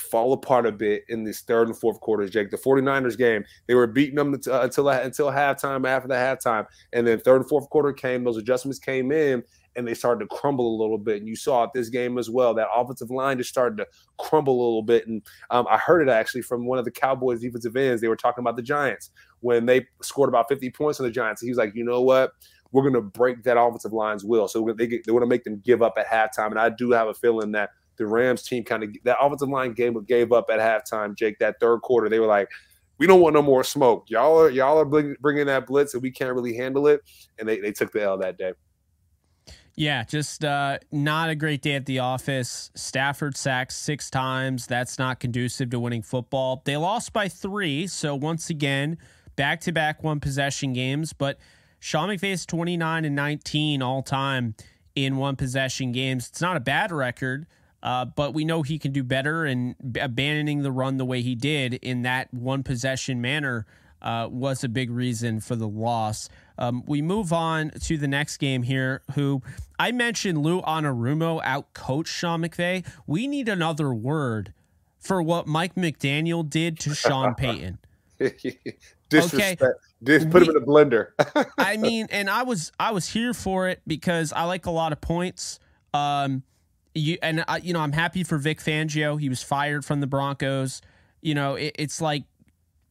fall 0.00 0.32
apart 0.32 0.66
a 0.66 0.72
bit 0.72 1.04
in 1.08 1.24
this 1.24 1.40
third 1.40 1.68
and 1.68 1.78
fourth 1.78 2.00
quarters, 2.00 2.30
Jake. 2.30 2.50
The 2.50 2.56
49ers 2.56 3.16
game, 3.18 3.44
they 3.66 3.74
were 3.74 3.86
beating 3.86 4.16
them 4.16 4.34
uh, 4.34 4.60
until 4.60 4.88
until 4.88 5.30
halftime, 5.30 5.86
after 5.86 6.08
the 6.08 6.14
halftime. 6.14 6.66
And 6.92 7.06
then 7.06 7.20
third 7.20 7.42
and 7.42 7.48
fourth 7.48 7.68
quarter 7.70 7.92
came, 7.92 8.24
those 8.24 8.36
adjustments 8.36 8.78
came 8.78 9.12
in, 9.12 9.42
and 9.76 9.86
they 9.86 9.94
started 9.94 10.28
to 10.28 10.36
crumble 10.36 10.76
a 10.76 10.80
little 10.80 10.98
bit. 10.98 11.18
And 11.18 11.28
you 11.28 11.36
saw 11.36 11.64
it 11.64 11.70
this 11.72 11.88
game 11.88 12.18
as 12.18 12.28
well. 12.28 12.54
That 12.54 12.68
offensive 12.74 13.10
line 13.10 13.38
just 13.38 13.50
started 13.50 13.76
to 13.78 13.86
crumble 14.18 14.54
a 14.54 14.64
little 14.64 14.82
bit. 14.82 15.06
And 15.06 15.22
um, 15.50 15.66
I 15.70 15.78
heard 15.78 16.02
it 16.02 16.10
actually 16.10 16.42
from 16.42 16.66
one 16.66 16.78
of 16.78 16.84
the 16.84 16.90
Cowboys 16.90 17.40
defensive 17.40 17.76
ends. 17.76 18.02
They 18.02 18.08
were 18.08 18.16
talking 18.16 18.42
about 18.42 18.56
the 18.56 18.62
Giants 18.62 19.10
when 19.40 19.66
they 19.66 19.86
scored 20.02 20.28
about 20.28 20.48
50 20.48 20.70
points 20.70 20.98
on 21.00 21.06
the 21.06 21.12
Giants. 21.12 21.40
He 21.40 21.48
was 21.48 21.58
like, 21.58 21.74
you 21.74 21.84
know 21.84 22.02
what? 22.02 22.32
We're 22.72 22.82
going 22.82 22.94
to 22.94 23.00
break 23.00 23.44
that 23.44 23.58
offensive 23.58 23.92
line's 23.92 24.24
will. 24.24 24.48
So 24.48 24.74
they, 24.76 24.86
get, 24.86 25.06
they 25.06 25.12
want 25.12 25.22
to 25.22 25.28
make 25.28 25.44
them 25.44 25.62
give 25.64 25.80
up 25.80 25.96
at 25.96 26.06
halftime. 26.06 26.50
And 26.50 26.58
I 26.58 26.68
do 26.70 26.90
have 26.90 27.08
a 27.08 27.14
feeling 27.14 27.52
that 27.52 27.70
the 27.98 28.06
Rams 28.06 28.42
team 28.42 28.64
kind 28.64 28.82
of 28.82 28.90
that 29.04 29.18
offensive 29.20 29.48
line 29.48 29.72
game 29.72 30.02
gave 30.04 30.32
up 30.32 30.46
at 30.50 30.60
halftime. 30.60 31.16
Jake, 31.16 31.38
that 31.38 31.56
third 31.60 31.82
quarter, 31.82 32.08
they 32.08 32.20
were 32.20 32.26
like, 32.26 32.48
"We 32.98 33.06
don't 33.06 33.20
want 33.20 33.34
no 33.34 33.42
more 33.42 33.64
smoke. 33.64 34.04
Y'all 34.08 34.38
are 34.40 34.50
y'all 34.50 34.78
are 34.78 34.84
bringing 34.84 35.46
that 35.46 35.66
blitz, 35.66 35.94
and 35.94 36.02
we 36.02 36.10
can't 36.10 36.34
really 36.34 36.54
handle 36.54 36.86
it." 36.86 37.02
And 37.38 37.48
they 37.48 37.60
they 37.60 37.72
took 37.72 37.92
the 37.92 38.02
L 38.02 38.18
that 38.18 38.38
day. 38.38 38.52
Yeah, 39.78 40.02
just 40.02 40.44
uh, 40.44 40.78
not 40.90 41.30
a 41.30 41.36
great 41.36 41.62
day 41.62 41.74
at 41.74 41.86
the 41.86 42.00
office. 42.00 42.72
Stafford 42.74 43.36
sacked 43.36 43.72
six 43.72 44.10
times. 44.10 44.66
That's 44.66 44.98
not 44.98 45.20
conducive 45.20 45.70
to 45.70 45.78
winning 45.78 46.02
football. 46.02 46.62
They 46.64 46.76
lost 46.76 47.12
by 47.12 47.28
three. 47.28 47.86
So 47.86 48.16
once 48.16 48.50
again, 48.50 48.98
back 49.36 49.60
to 49.60 49.72
back 49.72 50.02
one 50.02 50.18
possession 50.18 50.72
games. 50.72 51.12
But 51.12 51.38
Sean 51.78 52.08
McVay's 52.08 52.44
29 52.44 53.04
and 53.04 53.14
19 53.14 53.80
all 53.80 54.02
time 54.02 54.56
in 54.96 55.16
one 55.16 55.36
possession 55.36 55.92
games. 55.92 56.28
It's 56.28 56.40
not 56.40 56.56
a 56.56 56.60
bad 56.60 56.90
record. 56.90 57.46
Uh, 57.82 58.04
but 58.04 58.34
we 58.34 58.44
know 58.44 58.62
he 58.62 58.78
can 58.78 58.92
do 58.92 59.04
better, 59.04 59.44
and 59.44 59.76
abandoning 60.00 60.62
the 60.62 60.72
run 60.72 60.96
the 60.96 61.04
way 61.04 61.22
he 61.22 61.34
did 61.34 61.74
in 61.74 62.02
that 62.02 62.32
one 62.34 62.62
possession 62.62 63.20
manner 63.20 63.66
uh, 64.02 64.28
was 64.30 64.64
a 64.64 64.68
big 64.68 64.90
reason 64.90 65.40
for 65.40 65.56
the 65.56 65.68
loss. 65.68 66.28
Um, 66.58 66.82
we 66.86 67.02
move 67.02 67.32
on 67.32 67.70
to 67.70 67.96
the 67.96 68.08
next 68.08 68.38
game 68.38 68.62
here. 68.62 69.02
Who 69.14 69.42
I 69.78 69.92
mentioned 69.92 70.38
Lou 70.38 70.60
Anarumo 70.62 71.40
out 71.44 71.72
coached 71.72 72.12
Sean 72.12 72.42
McVay. 72.42 72.84
We 73.06 73.26
need 73.26 73.48
another 73.48 73.94
word 73.94 74.52
for 74.98 75.22
what 75.22 75.46
Mike 75.46 75.74
McDaniel 75.76 76.48
did 76.48 76.78
to 76.80 76.94
Sean 76.94 77.34
Payton. 77.36 77.78
Disrespect. 79.08 79.62
Okay. 79.62 79.72
Just 80.02 80.30
put 80.30 80.42
we, 80.42 80.48
him 80.48 80.56
in 80.56 80.62
a 80.62 80.66
blender. 80.66 81.08
I 81.58 81.76
mean, 81.76 82.08
and 82.10 82.28
I 82.28 82.42
was 82.42 82.72
I 82.78 82.92
was 82.92 83.08
here 83.08 83.34
for 83.34 83.68
it 83.68 83.80
because 83.86 84.32
I 84.32 84.44
like 84.44 84.66
a 84.66 84.70
lot 84.70 84.92
of 84.92 85.00
points. 85.00 85.58
Um, 85.94 86.42
you 86.98 87.18
and 87.22 87.44
I, 87.48 87.58
you 87.58 87.72
know, 87.72 87.80
I'm 87.80 87.92
happy 87.92 88.24
for 88.24 88.38
Vic 88.38 88.60
Fangio. 88.60 89.20
He 89.20 89.28
was 89.28 89.42
fired 89.42 89.84
from 89.84 90.00
the 90.00 90.06
Broncos. 90.06 90.82
You 91.20 91.34
know, 91.34 91.54
it, 91.54 91.74
it's 91.78 92.00
like 92.00 92.24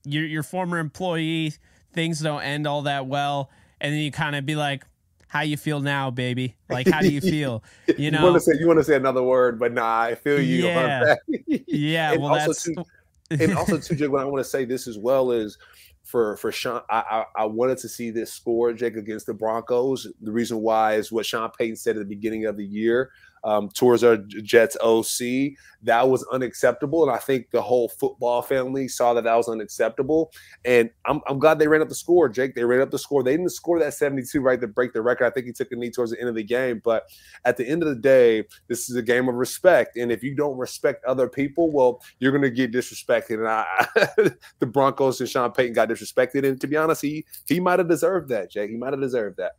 your 0.04 0.26
your 0.26 0.43
former 0.43 0.80
employee. 0.80 1.54
Things 1.93 2.20
don't 2.20 2.41
end 2.41 2.67
all 2.67 2.84
that 2.84 3.08
well, 3.08 3.50
and 3.82 3.93
then 3.93 4.02
you 4.02 4.12
kind 4.12 4.36
of 4.36 4.46
be 4.46 4.56
like, 4.56 4.86
"How 5.28 5.41
you 5.41 5.58
feel 5.58 5.80
now, 5.80 6.12
baby? 6.12 6.56
Like, 6.70 6.88
how 6.88 7.02
do 7.02 7.10
you 7.10 7.22
feel?" 7.22 7.63
You 7.98 8.12
know, 8.12 8.20
you 8.20 8.24
want 8.26 8.36
to 8.36 8.41
say 8.41 8.52
you 8.60 8.67
want 8.67 8.80
to 8.80 8.84
say 8.84 8.96
another 8.96 9.24
word, 9.24 9.60
but 9.60 9.74
nah, 9.74 10.02
I 10.02 10.15
feel 10.15 10.41
you. 10.41 10.65
Yeah, 10.65 11.15
yeah. 11.48 12.15
well, 12.17 12.34
that's. 12.34 12.63
Too, 12.63 12.76
and 13.32 13.56
also, 13.56 13.78
too, 13.78 13.96
Jake, 13.96 14.12
what 14.12 14.22
I 14.22 14.26
want 14.26 14.43
to 14.43 14.50
say 14.50 14.65
this 14.65 14.88
as 14.88 14.98
well 14.98 15.32
is 15.32 15.58
for 16.04 16.38
for 16.38 16.52
Sean. 16.52 16.82
I, 16.89 17.00
I, 17.38 17.41
I 17.43 17.46
wanted 17.46 17.78
to 17.80 17.89
see 17.89 18.12
this 18.12 18.32
score, 18.32 18.74
Jake, 18.74 18.96
against 18.96 19.26
the 19.26 19.34
Broncos. 19.34 20.08
The 20.22 20.32
reason 20.32 20.60
why 20.60 20.96
is 20.96 21.12
what 21.12 21.26
Sean 21.26 21.50
Payton 21.58 21.78
said 21.78 21.96
at 21.96 22.00
the 22.00 22.06
beginning 22.06 22.46
of 22.46 22.58
the 22.58 22.65
year 22.65 23.12
um, 23.43 23.69
towards 23.69 24.04
our 24.04 24.17
Jets 24.17 24.78
OC. 24.82 25.54
That 25.84 26.10
was 26.10 26.26
unacceptable. 26.32 27.04
And 27.04 27.12
I 27.12 27.19
think 27.19 27.52
the 27.52 27.62
whole 27.62 27.89
football 27.89 28.41
family 28.41 28.88
saw 28.88 29.13
that 29.13 29.23
that 29.23 29.36
was 29.36 29.47
unacceptable. 29.47 30.32
And 30.65 30.89
I'm, 31.06 31.21
I'm 31.28 31.39
glad 31.39 31.60
they 31.60 31.67
ran 31.67 31.82
up 31.82 31.89
the 31.89 31.95
score, 31.95 32.30
Jake. 32.30 32.56
They 32.56 32.63
ran 32.63 32.82
up 32.82 32.91
the 32.91 33.00
score. 33.00 33.23
They 33.23 33.38
didn't 33.38 33.50
score 33.50 33.80
that 33.80 33.93
72 33.93 34.41
right 34.41 34.60
to 34.60 34.67
break 34.67 34.93
the 34.93 35.02
record. 35.02 35.26
I 35.26 35.30
think 35.30 35.45
he 35.45 35.54
took 35.54 35.71
a 35.71 35.76
knee 35.76 35.91
towards 35.91 36.12
the 36.12 36.19
end 36.19 36.30
of 36.30 36.36
the 36.36 36.43
game. 36.43 36.82
But 36.84 37.04
at 37.45 37.58
the 37.58 37.67
end 37.67 37.84
of 37.84 37.89
the 37.89 37.95
day, 37.95 38.43
this 38.67 38.89
is 38.89 38.95
a 38.95 39.02
game 39.02 39.30
of 39.30 39.36
respect. 39.36 39.97
And 39.97 40.12
if 40.12 40.23
you 40.23 40.36
don't 40.36 40.58
respect 40.58 41.06
other 41.06 41.30
people, 41.30 41.71
well, 41.71 42.02
you're 42.19 42.32
going 42.32 42.41
to 42.41 42.50
get 42.50 42.71
disrespected. 42.71 43.39
And 43.39 43.47
I, 43.47 44.32
the 44.60 44.65
Broncos 44.65 45.19
and 45.19 45.30
Sean 45.30 45.52
Payton 45.52 45.73
got 45.73 45.89
disrespected. 45.89 46.45
And 46.45 46.60
to 46.60 46.67
be 46.67 46.76
honest, 46.76 47.02
he 47.02 47.26
he 47.45 47.60
might 47.60 47.80
have 47.80 47.88
deserved 47.88 48.30
that, 48.30 48.52
Jake. 48.52 48.69
He 48.69 48.78
might 48.78 48.93
have 48.93 49.02
deserved 49.02 49.38
that. 49.38 49.54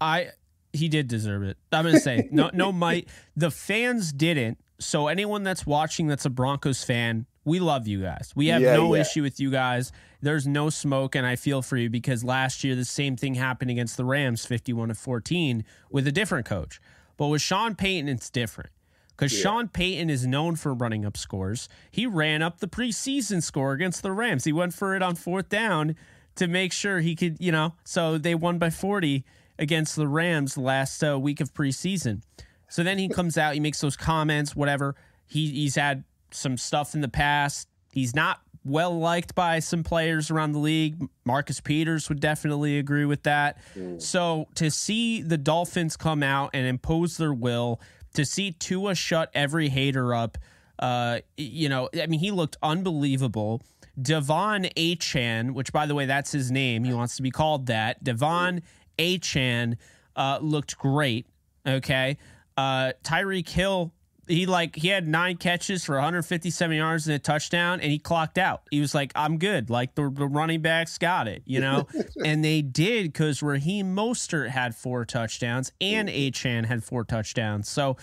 I 0.00 0.28
he 0.76 0.88
did 0.88 1.08
deserve 1.08 1.42
it. 1.42 1.56
I'm 1.72 1.84
gonna 1.84 2.00
say 2.00 2.28
no, 2.30 2.50
no, 2.52 2.72
might 2.86 3.08
the 3.36 3.50
fans 3.50 4.12
didn't. 4.12 4.58
So 4.78 5.08
anyone 5.08 5.42
that's 5.42 5.66
watching 5.66 6.06
that's 6.06 6.26
a 6.26 6.30
Broncos 6.30 6.84
fan, 6.84 7.26
we 7.44 7.60
love 7.60 7.86
you 7.86 8.02
guys. 8.02 8.32
We 8.36 8.48
have 8.48 8.60
yeah, 8.60 8.76
no 8.76 8.94
yeah. 8.94 9.00
issue 9.00 9.22
with 9.22 9.40
you 9.40 9.50
guys. 9.50 9.92
There's 10.20 10.46
no 10.46 10.68
smoke, 10.70 11.14
and 11.14 11.26
I 11.26 11.36
feel 11.36 11.62
for 11.62 11.76
you 11.76 11.88
because 11.88 12.24
last 12.24 12.64
year 12.64 12.74
the 12.74 12.84
same 12.84 13.16
thing 13.16 13.34
happened 13.34 13.70
against 13.70 13.96
the 13.96 14.04
Rams, 14.04 14.44
51 14.44 14.88
to 14.88 14.94
14, 14.94 15.64
with 15.90 16.06
a 16.06 16.12
different 16.12 16.46
coach. 16.46 16.80
But 17.16 17.28
with 17.28 17.40
Sean 17.40 17.74
Payton, 17.74 18.08
it's 18.08 18.28
different 18.28 18.70
because 19.16 19.32
yeah. 19.32 19.42
Sean 19.42 19.68
Payton 19.68 20.10
is 20.10 20.26
known 20.26 20.56
for 20.56 20.74
running 20.74 21.06
up 21.06 21.16
scores. 21.16 21.68
He 21.90 22.06
ran 22.06 22.42
up 22.42 22.58
the 22.58 22.68
preseason 22.68 23.42
score 23.42 23.72
against 23.72 24.02
the 24.02 24.12
Rams. 24.12 24.44
He 24.44 24.52
went 24.52 24.74
for 24.74 24.94
it 24.94 25.02
on 25.02 25.14
fourth 25.14 25.48
down 25.48 25.96
to 26.34 26.46
make 26.46 26.72
sure 26.72 27.00
he 27.00 27.16
could, 27.16 27.36
you 27.40 27.50
know, 27.50 27.74
so 27.84 28.18
they 28.18 28.34
won 28.34 28.58
by 28.58 28.70
40 28.70 29.24
against 29.58 29.96
the 29.96 30.08
Rams 30.08 30.56
last 30.56 31.02
uh, 31.02 31.18
week 31.18 31.40
of 31.40 31.54
preseason. 31.54 32.22
So 32.68 32.82
then 32.82 32.98
he 32.98 33.08
comes 33.08 33.38
out, 33.38 33.54
he 33.54 33.60
makes 33.60 33.80
those 33.80 33.96
comments, 33.96 34.56
whatever. 34.56 34.96
He, 35.26 35.50
he's 35.50 35.76
had 35.76 36.04
some 36.30 36.56
stuff 36.56 36.94
in 36.94 37.00
the 37.00 37.08
past. 37.08 37.68
He's 37.92 38.14
not 38.14 38.40
well 38.64 38.98
liked 38.98 39.34
by 39.34 39.60
some 39.60 39.84
players 39.84 40.30
around 40.30 40.52
the 40.52 40.58
league. 40.58 41.08
Marcus 41.24 41.60
Peters 41.60 42.08
would 42.08 42.20
definitely 42.20 42.78
agree 42.78 43.04
with 43.04 43.22
that. 43.22 43.58
Mm. 43.76 44.02
So 44.02 44.48
to 44.56 44.70
see 44.70 45.22
the 45.22 45.38
Dolphins 45.38 45.96
come 45.96 46.22
out 46.22 46.50
and 46.52 46.66
impose 46.66 47.16
their 47.16 47.32
will, 47.32 47.80
to 48.14 48.24
see 48.24 48.50
Tua 48.50 48.94
shut 48.94 49.30
every 49.34 49.68
hater 49.68 50.14
up, 50.14 50.36
uh, 50.78 51.20
you 51.36 51.68
know, 51.68 51.88
I 52.00 52.06
mean, 52.06 52.20
he 52.20 52.30
looked 52.30 52.56
unbelievable. 52.62 53.62
De'Von 53.98 54.70
Achane, 54.74 55.52
which 55.52 55.72
by 55.72 55.86
the 55.86 55.94
way, 55.94 56.04
that's 56.04 56.32
his 56.32 56.50
name. 56.50 56.84
He 56.84 56.92
wants 56.92 57.16
to 57.16 57.22
be 57.22 57.30
called 57.30 57.66
that. 57.66 58.04
De'Von 58.04 58.62
Achane 58.98 59.76
uh, 60.14 60.38
looked 60.40 60.78
great. 60.78 61.26
Okay. 61.66 62.18
Uh, 62.56 62.92
Tyreek 63.02 63.48
Hill, 63.48 63.92
he 64.26 64.46
like 64.46 64.76
he 64.76 64.88
had 64.88 65.06
nine 65.06 65.36
catches 65.36 65.84
for 65.84 65.94
157 65.96 66.76
yards 66.76 67.06
and 67.06 67.16
a 67.16 67.18
touchdown, 67.18 67.80
and 67.80 67.92
he 67.92 67.98
clocked 67.98 68.38
out. 68.38 68.62
He 68.70 68.80
was 68.80 68.94
like, 68.94 69.12
"I'm 69.14 69.38
good." 69.38 69.70
Like 69.70 69.94
the, 69.94 70.10
the 70.10 70.26
running 70.26 70.62
backs 70.62 70.98
got 70.98 71.28
it, 71.28 71.42
you 71.44 71.60
know, 71.60 71.86
and 72.24 72.44
they 72.44 72.62
did 72.62 73.12
because 73.12 73.42
Raheem 73.42 73.94
Mostert 73.94 74.48
had 74.48 74.74
four 74.74 75.04
touchdowns 75.04 75.70
and 75.80 76.08
Achane 76.08 76.64
had 76.64 76.82
four 76.82 77.04
touchdowns. 77.04 77.68
So, 77.68 77.96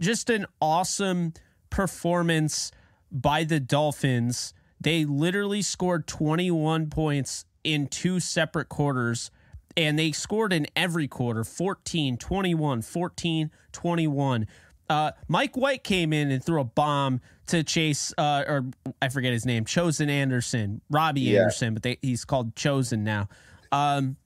just 0.00 0.30
an 0.30 0.46
awesome 0.60 1.34
performance 1.70 2.70
by 3.10 3.44
the 3.44 3.60
Dolphins. 3.60 4.54
They 4.80 5.04
literally 5.04 5.62
scored 5.62 6.06
21 6.06 6.88
points 6.88 7.44
in 7.64 7.88
two 7.88 8.20
separate 8.20 8.68
quarters 8.68 9.30
and 9.78 9.98
they 9.98 10.12
scored 10.12 10.52
in 10.52 10.66
every 10.76 11.08
quarter 11.08 11.44
14 11.44 12.18
21 12.18 12.82
14 12.82 13.50
21 13.72 14.46
uh, 14.90 15.12
Mike 15.28 15.56
White 15.56 15.84
came 15.84 16.12
in 16.12 16.30
and 16.30 16.42
threw 16.42 16.60
a 16.60 16.64
bomb 16.64 17.20
to 17.48 17.62
chase, 17.62 18.12
uh, 18.16 18.44
or 18.46 18.64
I 19.02 19.10
forget 19.10 19.32
his 19.32 19.44
name, 19.44 19.64
Chosen 19.66 20.08
Anderson, 20.08 20.80
Robbie 20.88 21.20
yeah. 21.22 21.40
Anderson, 21.40 21.74
but 21.74 21.82
they, 21.82 21.98
he's 22.00 22.24
called 22.24 22.56
Chosen 22.56 23.04
now. 23.04 23.28
Um, 23.70 24.16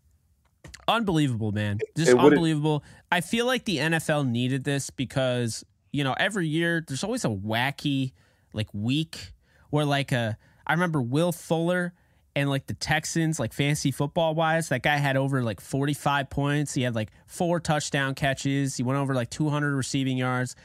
unbelievable, 0.87 1.51
man, 1.51 1.79
just 1.97 2.13
unbelievable. 2.13 2.85
I 3.11 3.23
feel 3.23 3.47
like 3.47 3.65
the 3.65 3.79
NFL 3.79 4.29
needed 4.29 4.63
this 4.63 4.91
because 4.91 5.65
you 5.91 6.05
know 6.05 6.15
every 6.17 6.47
year 6.47 6.85
there's 6.87 7.03
always 7.03 7.25
a 7.25 7.29
wacky 7.29 8.13
like 8.53 8.69
week 8.73 9.33
where 9.71 9.85
like 9.85 10.13
a 10.13 10.39
I 10.65 10.75
remember 10.75 11.03
Will 11.03 11.33
Fuller 11.33 11.93
and 12.35 12.49
like 12.49 12.67
the 12.67 12.75
Texans, 12.75 13.39
like 13.39 13.53
fantasy 13.53 13.91
football 13.91 14.35
wise, 14.35 14.69
that 14.71 14.83
guy 14.83 14.97
had 14.97 15.17
over 15.17 15.43
like 15.43 15.61
45 15.61 16.31
points. 16.31 16.75
He 16.75 16.83
had 16.83 16.95
like 16.95 17.11
four 17.27 17.61
touchdown 17.61 18.15
catches. 18.15 18.77
He 18.77 18.83
went 18.83 18.99
over 18.99 19.15
like 19.15 19.31
200 19.31 19.75
receiving 19.75 20.17
yards, 20.17 20.57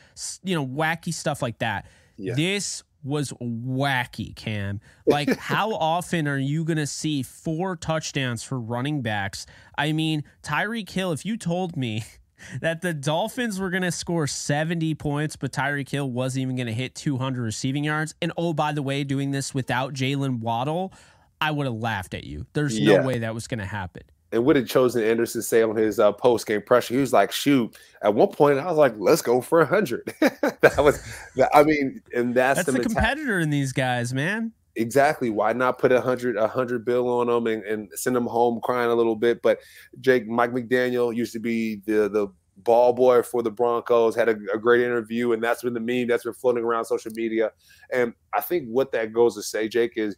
you 0.43 0.56
know, 0.56 0.65
wacky 0.65 1.13
stuff 1.13 1.41
like 1.41 1.60
that. 1.60 1.88
Yeah. 2.17 2.36
This 2.36 2.84
was 3.03 3.32
wacky, 3.41 4.36
Cam. 4.36 4.82
Like, 5.06 5.38
how 5.38 5.71
often 5.71 6.27
are 6.27 6.38
you 6.38 6.65
going 6.65 6.77
to 6.77 6.88
see 6.88 7.23
four 7.23 7.77
touchdowns 7.77 8.43
for 8.43 8.60
running 8.60 9.01
backs? 9.01 9.45
I 9.77 9.93
mean, 9.93 10.25
Tyreek 10.43 10.89
Hill, 10.89 11.13
if 11.13 11.25
you 11.25 11.38
told 11.38 11.77
me 11.77 12.03
that 12.62 12.82
the 12.82 12.93
Dolphins 12.93 13.58
were 13.58 13.69
going 13.69 13.84
to 13.84 13.91
score 13.91 14.27
70 14.27 14.95
points, 14.95 15.38
but 15.38 15.53
Tyreek 15.53 15.89
Hill 15.89 16.12
wasn't 16.12 16.41
even 16.41 16.58
going 16.58 16.67
to 16.67 16.73
hit 16.73 16.93
200 16.93 17.41
receiving 17.41 17.86
yards, 17.86 18.15
and 18.21 18.34
oh, 18.38 18.53
by 18.53 18.73
the 18.73 18.82
way, 18.82 19.06
doing 19.06 19.32
this 19.32 19.53
without 19.53 19.93
Jaylen 19.93 20.39
Waddle, 20.39 20.93
I 21.41 21.52
would 21.52 21.65
have 21.65 21.76
laughed 21.76 22.13
at 22.13 22.23
you. 22.23 22.45
There's 22.54 22.78
yeah. 22.78 22.97
no 22.97 23.08
way 23.08 23.19
that 23.19 23.34
was 23.34 23.47
going 23.47 23.60
to 23.60 23.65
happen. 23.65 24.04
And 24.32 24.43
what 24.43 24.54
did 24.54 24.67
Chosen 24.67 25.04
Anderson 25.04 25.41
say 25.41 25.63
on 25.63 25.76
his 25.76 26.00
uh, 26.00 26.12
post 26.12 26.47
game 26.47 26.62
pressure? 26.62 26.93
He 26.93 27.00
was 27.00 27.13
like, 27.13 27.32
"Shoot!" 27.32 27.78
At 28.02 28.13
one 28.13 28.28
point, 28.28 28.60
I 28.60 28.65
was 28.65 28.78
like, 28.78 28.93
"Let's 28.97 29.21
go 29.21 29.39
for 29.39 29.62
a 29.62 29.65
hundred. 29.65 30.13
that 30.19 30.76
was, 30.80 31.02
I 31.54 31.63
mean, 31.63 32.02
and 32.13 32.36
that's, 32.36 32.58
that's 32.58 32.65
the, 32.65 32.73
the 32.73 32.80
competitor 32.82 33.39
in 33.39 33.52
these 33.52 33.71
guys, 33.71 34.13
man. 34.13 34.52
Exactly. 34.76 35.30
Why 35.30 35.54
not 35.54 35.80
put 35.80 35.93
a 35.93 36.02
hundred 36.02 36.36
a 36.36 36.47
hundred 36.47 36.84
bill 36.84 37.08
on 37.08 37.28
them 37.28 37.47
and, 37.47 37.63
and 37.63 37.89
send 37.95 38.15
them 38.15 38.28
home 38.28 38.60
crying 38.62 38.91
a 38.91 38.95
little 38.95 39.15
bit? 39.15 39.41
But 39.41 39.60
Jake 40.02 40.28
Mike 40.28 40.52
McDaniel 40.52 41.15
used 41.15 41.34
to 41.34 41.39
be 41.39 41.78
the 41.86 42.10
the 42.10 42.28
ball 42.58 42.91
boy 42.93 43.21
for 43.21 43.41
the 43.41 43.52
Broncos, 43.52 44.15
had 44.15 44.30
a, 44.30 44.38
a, 44.54 44.58
great 44.58 44.82
interview, 44.82 45.32
and 45.32 45.43
that's 45.43 45.63
been 45.63 45.73
the 45.73 45.80
meme 45.80 46.08
that's 46.08 46.23
been 46.23 46.34
floating 46.34 46.63
around 46.63 46.86
social 46.86 47.12
media. 47.13 47.52
And 47.93 48.13
I 48.34 48.41
think 48.41 48.67
what 48.67 48.91
that 48.93 49.13
goes 49.13 49.36
to 49.36 49.43
say, 49.43 49.67
Jake, 49.67 49.93
is 49.95 50.15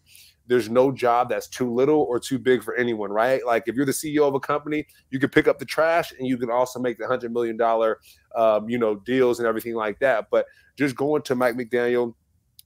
there's 0.49 0.67
no 0.67 0.91
job 0.91 1.29
that's 1.29 1.47
too 1.47 1.71
little 1.71 2.01
or 2.01 2.19
too 2.19 2.39
big 2.39 2.63
for 2.63 2.75
anyone, 2.75 3.12
right? 3.12 3.45
Like 3.45 3.67
if 3.67 3.75
you're 3.75 3.85
the 3.85 3.91
CEO 3.91 4.27
of 4.27 4.33
a 4.33 4.39
company, 4.39 4.85
you 5.12 5.19
can 5.19 5.29
pick 5.29 5.47
up 5.47 5.59
the 5.59 5.65
trash 5.65 6.12
and 6.17 6.27
you 6.27 6.38
can 6.38 6.49
also 6.49 6.79
make 6.79 6.97
the 6.97 7.05
hundred 7.05 7.31
million 7.31 7.55
dollar, 7.55 7.99
um, 8.35 8.67
you 8.67 8.79
know, 8.79 8.95
deals 8.95 9.39
and 9.39 9.47
everything 9.47 9.75
like 9.75 9.99
that. 9.99 10.25
But 10.31 10.47
just 10.75 10.95
going 10.95 11.21
to 11.21 11.35
Mike 11.35 11.55
McDaniel 11.55 12.15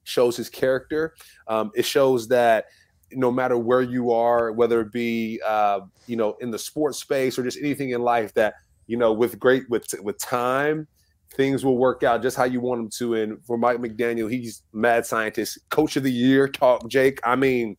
shows 0.06 0.38
his 0.38 0.50
character. 0.50 1.14
Um, 1.50 1.72
it 1.76 1.84
shows 1.84 2.30
that 2.30 2.68
no 3.12 3.30
matter 3.30 3.58
where 3.58 3.82
you 3.82 4.12
are, 4.12 4.54
whether 4.54 4.80
it 4.80 4.94
be 4.94 5.42
uh, 5.46 5.82
you 6.08 6.16
know 6.16 6.38
in 6.40 6.52
the 6.52 6.60
sports 6.60 7.00
space 7.00 7.38
or 7.38 7.44
just 7.44 7.60
anything 7.60 7.90
in 7.90 8.02
life, 8.02 8.34
that 8.36 8.56
you 8.88 8.96
know 8.96 9.12
with 9.12 9.38
great 9.38 9.70
with 9.70 9.86
with 10.02 10.18
time 10.20 10.88
things 11.36 11.66
will 11.66 11.78
work 11.78 12.04
out 12.04 12.22
just 12.22 12.38
how 12.38 12.44
you 12.44 12.60
want 12.60 12.80
them 12.80 12.90
to. 12.98 13.16
And 13.16 13.46
for 13.46 13.58
Mike 13.58 13.78
McDaniel, 13.78 14.30
he's 14.30 14.64
mad 14.72 15.06
scientist, 15.06 15.58
coach 15.70 15.96
of 15.96 16.04
the 16.04 16.12
year 16.12 16.48
talk. 16.48 16.88
Jake, 16.88 17.20
I 17.24 17.36
mean, 17.36 17.78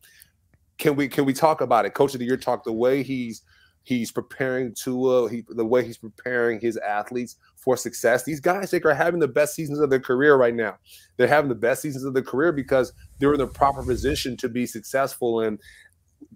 can 0.77 0.95
we 0.95 1.07
can 1.07 1.25
we 1.25 1.33
talk 1.33 1.61
about 1.61 1.85
it? 1.85 1.93
Coach 1.93 2.13
of 2.13 2.19
the 2.19 2.25
year 2.25 2.37
talk. 2.37 2.63
The 2.63 2.73
way 2.73 3.03
he's 3.03 3.41
he's 3.83 4.11
preparing 4.11 4.73
Tua, 4.73 5.29
he, 5.29 5.43
the 5.47 5.65
way 5.65 5.85
he's 5.85 5.97
preparing 5.97 6.59
his 6.59 6.75
athletes 6.77 7.37
for 7.55 7.77
success. 7.77 8.23
These 8.23 8.39
guys, 8.39 8.71
Jake, 8.71 8.85
are 8.85 8.93
having 8.93 9.19
the 9.19 9.27
best 9.27 9.55
seasons 9.55 9.79
of 9.79 9.89
their 9.89 9.99
career 9.99 10.35
right 10.35 10.53
now. 10.53 10.77
They're 11.17 11.27
having 11.27 11.49
the 11.49 11.55
best 11.55 11.81
seasons 11.81 12.03
of 12.03 12.13
their 12.13 12.23
career 12.23 12.51
because 12.51 12.91
they're 13.19 13.33
in 13.33 13.39
the 13.39 13.47
proper 13.47 13.83
position 13.83 14.35
to 14.37 14.49
be 14.49 14.65
successful. 14.65 15.39
And 15.39 15.59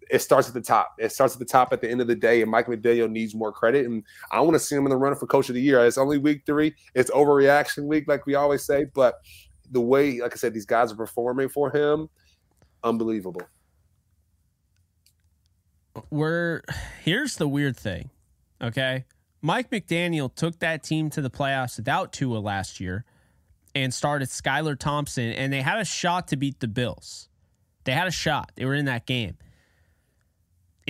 it 0.09 0.19
starts 0.19 0.47
at 0.47 0.53
the 0.53 0.61
top. 0.61 0.95
It 0.97 1.11
starts 1.11 1.33
at 1.33 1.39
the 1.39 1.45
top 1.45 1.71
at 1.71 1.81
the 1.81 1.89
end 1.89 2.01
of 2.01 2.07
the 2.07 2.15
day, 2.15 2.41
and 2.41 2.49
Mike 2.49 2.67
McDaniel 2.67 3.09
needs 3.09 3.35
more 3.35 3.51
credit. 3.51 3.85
And 3.85 4.03
I 4.31 4.41
want 4.41 4.53
to 4.53 4.59
see 4.59 4.75
him 4.75 4.85
in 4.85 4.89
the 4.89 4.97
run 4.97 5.15
for 5.15 5.27
Coach 5.27 5.49
of 5.49 5.55
the 5.55 5.61
Year. 5.61 5.85
It's 5.85 5.97
only 5.97 6.17
week 6.17 6.43
three. 6.45 6.73
It's 6.95 7.11
overreaction 7.11 7.85
week, 7.85 8.05
like 8.07 8.25
we 8.25 8.35
always 8.35 8.65
say. 8.65 8.85
But 8.93 9.19
the 9.71 9.81
way, 9.81 10.19
like 10.19 10.33
I 10.33 10.35
said, 10.35 10.53
these 10.53 10.65
guys 10.65 10.91
are 10.91 10.95
performing 10.95 11.49
for 11.49 11.69
him, 11.75 12.09
unbelievable. 12.83 13.41
we're 16.09 16.61
here's 17.03 17.35
the 17.35 17.47
weird 17.47 17.77
thing. 17.77 18.09
Okay. 18.61 19.05
Mike 19.41 19.69
McDaniel 19.69 20.33
took 20.33 20.59
that 20.59 20.83
team 20.83 21.09
to 21.11 21.21
the 21.21 21.29
playoffs 21.29 21.77
without 21.77 22.11
Tua 22.11 22.39
last 22.39 22.79
year 22.81 23.05
and 23.73 23.93
started 23.93 24.27
Skylar 24.27 24.77
Thompson, 24.77 25.31
and 25.31 25.53
they 25.53 25.61
had 25.61 25.79
a 25.79 25.85
shot 25.85 26.27
to 26.29 26.35
beat 26.35 26.59
the 26.59 26.67
Bills. 26.67 27.29
They 27.85 27.93
had 27.93 28.07
a 28.07 28.11
shot. 28.11 28.51
They 28.55 28.65
were 28.65 28.73
in 28.73 28.85
that 28.85 29.05
game. 29.05 29.37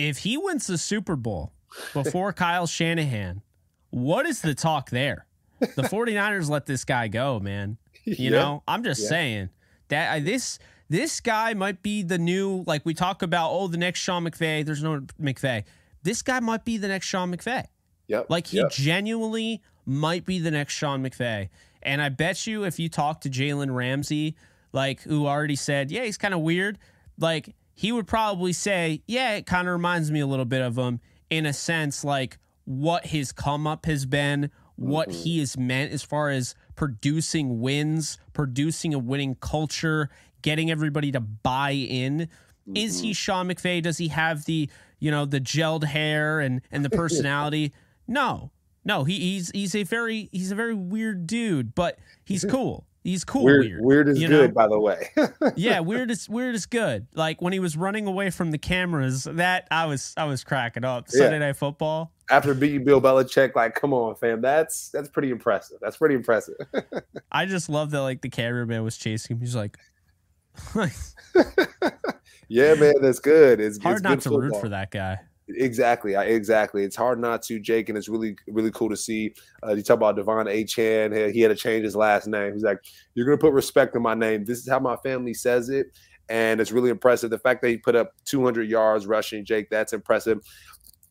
If 0.08 0.18
he 0.18 0.36
wins 0.36 0.66
the 0.66 0.78
Super 0.78 1.16
Bowl 1.16 1.52
before 1.94 2.32
Kyle 2.32 2.66
Shanahan, 2.66 3.42
what 3.90 4.26
is 4.26 4.40
the 4.40 4.54
talk 4.54 4.90
there? 4.90 5.26
The 5.60 5.66
49ers 5.82 6.48
let 6.48 6.66
this 6.66 6.84
guy 6.84 7.08
go, 7.08 7.38
man. 7.40 7.76
You 8.04 8.14
Yeah. 8.16 8.30
know, 8.30 8.62
I'm 8.66 8.82
just 8.82 9.02
Yeah. 9.02 9.08
saying 9.08 9.48
that 9.88 10.12
I, 10.12 10.20
this 10.20 10.58
this 10.88 11.20
guy 11.20 11.54
might 11.54 11.82
be 11.82 12.02
the 12.02 12.18
new 12.18 12.64
like 12.66 12.84
we 12.84 12.94
talk 12.94 13.22
about. 13.22 13.50
Oh, 13.52 13.68
the 13.68 13.76
next 13.76 14.00
Sean 14.00 14.24
McVay. 14.24 14.64
There's 14.64 14.82
no 14.82 15.00
McVay. 15.20 15.64
This 16.02 16.22
guy 16.22 16.40
might 16.40 16.64
be 16.64 16.78
the 16.78 16.88
next 16.88 17.06
Sean 17.06 17.34
McVay. 17.34 17.66
Yep. 18.08 18.26
Like 18.28 18.48
he 18.48 18.56
yep. 18.56 18.70
genuinely 18.70 19.62
might 19.86 20.24
be 20.24 20.38
the 20.40 20.50
next 20.50 20.74
Sean 20.74 21.02
McVay. 21.04 21.48
And 21.82 22.02
I 22.02 22.08
bet 22.08 22.46
you 22.46 22.64
if 22.64 22.78
you 22.78 22.88
talk 22.88 23.20
to 23.22 23.30
Jalen 23.30 23.72
Ramsey, 23.74 24.34
like 24.72 25.02
who 25.02 25.26
already 25.26 25.56
said, 25.56 25.90
yeah, 25.90 26.04
he's 26.04 26.18
kind 26.18 26.34
of 26.34 26.40
weird, 26.40 26.78
like 27.18 27.54
he 27.80 27.92
would 27.92 28.06
probably 28.06 28.52
say, 28.52 29.00
yeah, 29.06 29.36
it 29.36 29.46
kind 29.46 29.66
of 29.66 29.72
reminds 29.72 30.10
me 30.10 30.20
a 30.20 30.26
little 30.26 30.44
bit 30.44 30.60
of 30.60 30.76
him 30.76 31.00
in 31.30 31.46
a 31.46 31.52
sense, 31.54 32.04
like 32.04 32.36
what 32.64 33.06
his 33.06 33.32
come 33.32 33.66
up 33.66 33.86
has 33.86 34.04
been, 34.04 34.50
what 34.76 35.08
Mm-hmm. 35.08 35.18
he 35.22 35.38
has 35.38 35.56
meant 35.56 35.90
as 35.90 36.02
far 36.02 36.28
as 36.28 36.54
producing 36.76 37.60
wins, 37.62 38.18
producing 38.34 38.92
a 38.92 38.98
winning 38.98 39.34
culture, 39.36 40.10
getting 40.42 40.70
everybody 40.70 41.10
to 41.12 41.20
buy 41.20 41.70
in. 41.70 42.28
Is 42.74 42.96
Mm-hmm. 42.98 43.04
he 43.06 43.12
Sean 43.14 43.48
McVay? 43.48 43.82
Does 43.82 43.96
he 43.96 44.08
have 44.08 44.44
the, 44.44 44.68
you 44.98 45.10
know, 45.10 45.24
the 45.24 45.40
gelled 45.40 45.84
hair 45.84 46.40
and 46.40 46.60
and 46.70 46.84
the 46.84 46.90
personality? 47.02 47.72
no. 48.06 48.50
No, 48.82 49.04
he, 49.04 49.18
he's 49.18 49.50
he's 49.52 49.74
a 49.74 49.82
very 49.82 50.28
he's 50.32 50.52
a 50.52 50.54
very 50.54 50.72
weird 50.74 51.26
dude, 51.26 51.74
but 51.74 51.98
he's 52.24 52.44
cool. 52.50 52.86
He's 53.02 53.24
cool 53.24 53.44
weird, 53.44 53.64
weird. 53.64 53.82
weird, 53.82 54.08
is 54.08 54.18
good, 54.18 54.30
know? 54.30 54.48
by 54.48 54.68
the 54.68 54.78
way. 54.78 55.08
yeah, 55.56 55.80
weird 55.80 56.10
is 56.10 56.28
weird 56.28 56.54
is 56.54 56.66
good. 56.66 57.06
Like 57.14 57.40
when 57.40 57.54
he 57.54 57.58
was 57.58 57.74
running 57.74 58.06
away 58.06 58.28
from 58.28 58.50
the 58.50 58.58
cameras, 58.58 59.24
that 59.24 59.66
I 59.70 59.86
was 59.86 60.12
I 60.18 60.24
was 60.24 60.44
cracking 60.44 60.84
up. 60.84 61.06
Yeah. 61.12 61.20
Sunday 61.20 61.38
night 61.38 61.56
football. 61.56 62.12
After 62.28 62.52
beating 62.52 62.84
Bill 62.84 63.00
Belichick, 63.00 63.56
like, 63.56 63.74
come 63.74 63.94
on, 63.94 64.16
fam, 64.16 64.42
that's 64.42 64.90
that's 64.90 65.08
pretty 65.08 65.30
impressive. 65.30 65.78
That's 65.80 65.96
pretty 65.96 66.14
impressive. 66.14 66.56
I 67.32 67.46
just 67.46 67.70
love 67.70 67.90
that 67.92 68.02
like 68.02 68.20
the 68.20 68.28
cameraman 68.28 68.84
was 68.84 68.98
chasing 68.98 69.36
him. 69.36 69.40
He's 69.40 69.56
like, 69.56 69.78
yeah, 72.48 72.74
man, 72.74 72.94
that's 73.00 73.18
good. 73.18 73.60
It's 73.60 73.78
hard 73.78 73.96
it's 73.96 74.02
not 74.02 74.20
to 74.22 74.30
root 74.38 74.60
for 74.60 74.68
that 74.68 74.90
guy. 74.90 75.20
Exactly, 75.56 76.14
exactly. 76.14 76.84
It's 76.84 76.96
hard 76.96 77.18
not 77.18 77.42
to, 77.42 77.58
Jake, 77.58 77.88
and 77.88 77.96
it's 77.96 78.08
really, 78.08 78.36
really 78.48 78.70
cool 78.70 78.88
to 78.88 78.96
see. 78.96 79.34
Uh, 79.66 79.72
you 79.74 79.82
talk 79.82 79.96
about 79.96 80.16
De'Von 80.16 80.46
Achane. 80.46 81.32
He 81.32 81.40
had 81.40 81.48
to 81.48 81.54
change 81.54 81.84
his 81.84 81.96
last 81.96 82.26
name. 82.26 82.52
He's 82.52 82.62
like, 82.62 82.78
"You're 83.14 83.26
gonna 83.26 83.38
put 83.38 83.52
respect 83.52 83.94
in 83.96 84.02
my 84.02 84.14
name. 84.14 84.44
This 84.44 84.58
is 84.58 84.68
how 84.68 84.78
my 84.80 84.96
family 84.96 85.34
says 85.34 85.68
it." 85.68 85.86
And 86.28 86.60
it's 86.60 86.72
really 86.72 86.90
impressive. 86.90 87.30
The 87.30 87.38
fact 87.38 87.62
that 87.62 87.68
he 87.70 87.78
put 87.78 87.96
up 87.96 88.12
200 88.24 88.68
yards 88.68 89.06
rushing, 89.06 89.44
Jake, 89.44 89.68
that's 89.70 89.92
impressive. 89.92 90.40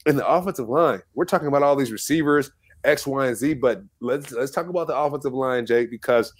In 0.05 0.15
the 0.15 0.27
offensive 0.27 0.69
line, 0.69 1.01
we're 1.13 1.25
talking 1.25 1.47
about 1.47 1.63
all 1.63 1.75
these 1.75 1.91
receivers, 1.91 2.51
X, 2.83 3.05
Y, 3.05 3.27
and 3.27 3.35
Z, 3.35 3.55
but 3.55 3.83
let's 3.99 4.31
let's 4.31 4.51
talk 4.51 4.67
about 4.67 4.87
the 4.87 4.95
offensive 4.97 5.33
line, 5.33 5.65
Jake, 5.65 5.89
because 5.89 6.33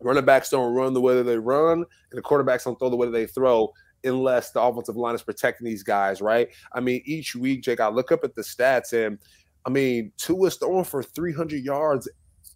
running 0.00 0.24
backs 0.24 0.50
don't 0.50 0.74
run 0.74 0.94
the 0.94 1.00
way 1.00 1.14
that 1.16 1.24
they 1.24 1.38
run, 1.38 1.78
and 1.78 1.86
the 2.12 2.22
quarterbacks 2.22 2.64
don't 2.64 2.78
throw 2.78 2.90
the 2.90 2.96
way 2.96 3.06
that 3.06 3.12
they 3.12 3.26
throw 3.26 3.72
unless 4.04 4.50
the 4.50 4.60
offensive 4.60 4.96
line 4.96 5.14
is 5.14 5.22
protecting 5.22 5.64
these 5.64 5.82
guys, 5.82 6.20
right? 6.20 6.48
I 6.72 6.80
mean, 6.80 7.02
each 7.04 7.34
week, 7.34 7.62
Jake, 7.62 7.80
I 7.80 7.88
look 7.88 8.12
up 8.12 8.24
at 8.24 8.34
the 8.34 8.42
stats, 8.42 8.92
and 8.92 9.18
I 9.66 9.70
mean, 9.70 10.12
Tua's 10.18 10.56
throwing 10.56 10.84
for 10.84 11.02
300 11.02 11.62
yards 11.62 12.08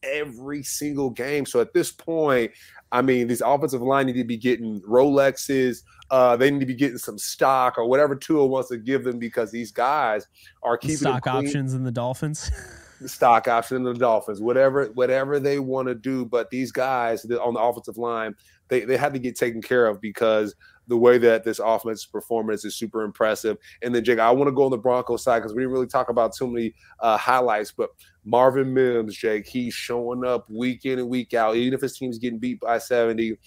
every 0.03 0.63
single 0.63 1.11
game. 1.11 1.47
So 1.47 1.61
at 1.61 1.73
this 1.73 1.91
point, 1.91 2.53
I 2.93 3.03
mean, 3.03 3.27
these 3.27 3.41
offensive 3.41 3.83
line 3.83 4.07
need 4.07 4.15
to 4.15 4.25
be 4.25 4.37
getting 4.37 4.81
Rolexes. 4.83 5.83
Uh, 6.11 6.37
they 6.37 6.51
need 6.51 6.61
to 6.61 6.67
be 6.67 6.75
getting 6.75 6.99
some 6.99 7.19
stock 7.19 7.77
or 7.77 7.87
whatever 7.87 8.15
Tua 8.15 8.47
wants 8.47 8.71
to 8.71 8.79
give 8.79 9.05
them 9.05 9.19
because 9.19 9.51
these 9.51 9.73
guys 9.73 10.27
are 10.63 10.79
keeping 10.79 10.97
Stock 10.97 11.27
options 11.27 11.75
in 11.75 11.85
the 11.85 11.93
Dolphins. 11.93 12.51
stock 13.07 13.47
option 13.47 13.77
in 13.77 13.83
the 13.85 13.95
Dolphins, 13.95 14.41
whatever 14.41 14.87
whatever 14.95 15.39
they 15.39 15.59
want 15.59 15.89
to 15.89 15.95
do. 15.95 16.25
But 16.25 16.51
these 16.51 16.73
guys 16.73 17.25
on 17.25 17.55
the 17.55 17.61
offensive 17.61 17.99
line, 17.99 18.35
they, 18.69 18.81
they 18.81 18.97
have 18.97 19.13
to 19.13 19.19
get 19.19 19.37
taken 19.37 19.63
care 19.63 19.87
of 19.87 20.01
because 20.01 20.55
the 20.89 20.97
way 20.97 21.19
that 21.19 21.45
this 21.45 21.59
offense 21.59 22.07
performance 22.07 22.65
is 22.65 22.75
super 22.75 23.03
impressive. 23.03 23.59
And 23.83 23.95
then 23.95 24.03
Jake, 24.03 24.19
I 24.19 24.31
want 24.31 24.49
to 24.49 24.53
go 24.53 24.65
on 24.65 24.71
the 24.71 24.79
Broncos 24.79 25.23
side 25.23 25.41
because 25.41 25.55
we 25.55 25.63
didn't 25.63 25.73
really 25.73 25.87
talk 25.87 26.09
about 26.09 26.35
too 26.35 26.49
many 26.49 26.75
uh, 27.01 27.19
highlights, 27.19 27.71
but 27.71 27.91
Marvin 28.25 28.73
Mims, 28.73 29.17
Jake, 29.17 29.47
he's 29.47 29.75
showing 29.75 30.25
up 30.25 30.49
week 30.51 30.85
in 30.85 30.99
and 30.99 31.09
week 31.09 31.35
out, 31.35 31.57
even 31.57 31.75
if 31.75 31.81
his 31.81 31.97
team's 31.97 32.19
getting 32.19 32.39
beat 32.39 32.61
by 32.61 32.79
70. 32.79 33.39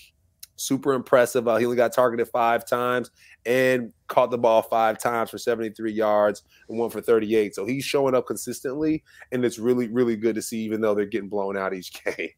Super 0.55 0.93
impressive. 0.93 1.47
Uh, 1.47 1.55
he 1.55 1.65
only 1.65 1.77
got 1.77 1.91
targeted 1.91 2.27
five 2.27 2.67
times 2.67 3.09
and 3.47 3.91
caught 4.07 4.29
the 4.29 4.37
ball 4.37 4.61
five 4.61 4.99
times 4.99 5.31
for 5.31 5.39
73 5.39 5.91
yards 5.91 6.43
and 6.69 6.77
one 6.77 6.91
for 6.91 7.01
38. 7.01 7.55
So 7.55 7.65
he's 7.65 7.83
showing 7.83 8.13
up 8.13 8.27
consistently, 8.27 9.03
and 9.31 9.43
it's 9.43 9.57
really, 9.57 9.87
really 9.87 10.15
good 10.15 10.35
to 10.35 10.41
see, 10.41 10.59
even 10.59 10.81
though 10.81 10.93
they're 10.93 11.05
getting 11.05 11.29
blown 11.29 11.57
out 11.57 11.73
each 11.73 11.93
game. 12.03 12.29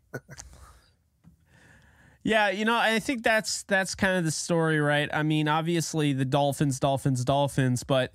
Yeah, 2.23 2.49
you 2.49 2.63
know, 2.63 2.77
I 2.77 2.99
think 2.99 3.23
that's 3.23 3.63
that's 3.63 3.95
kind 3.95 4.17
of 4.17 4.23
the 4.23 4.31
story, 4.31 4.79
right? 4.79 5.09
I 5.13 5.23
mean, 5.23 5.47
obviously 5.47 6.13
the 6.13 6.25
Dolphins, 6.25 6.79
Dolphins, 6.79 7.25
Dolphins, 7.25 7.83
but 7.83 8.13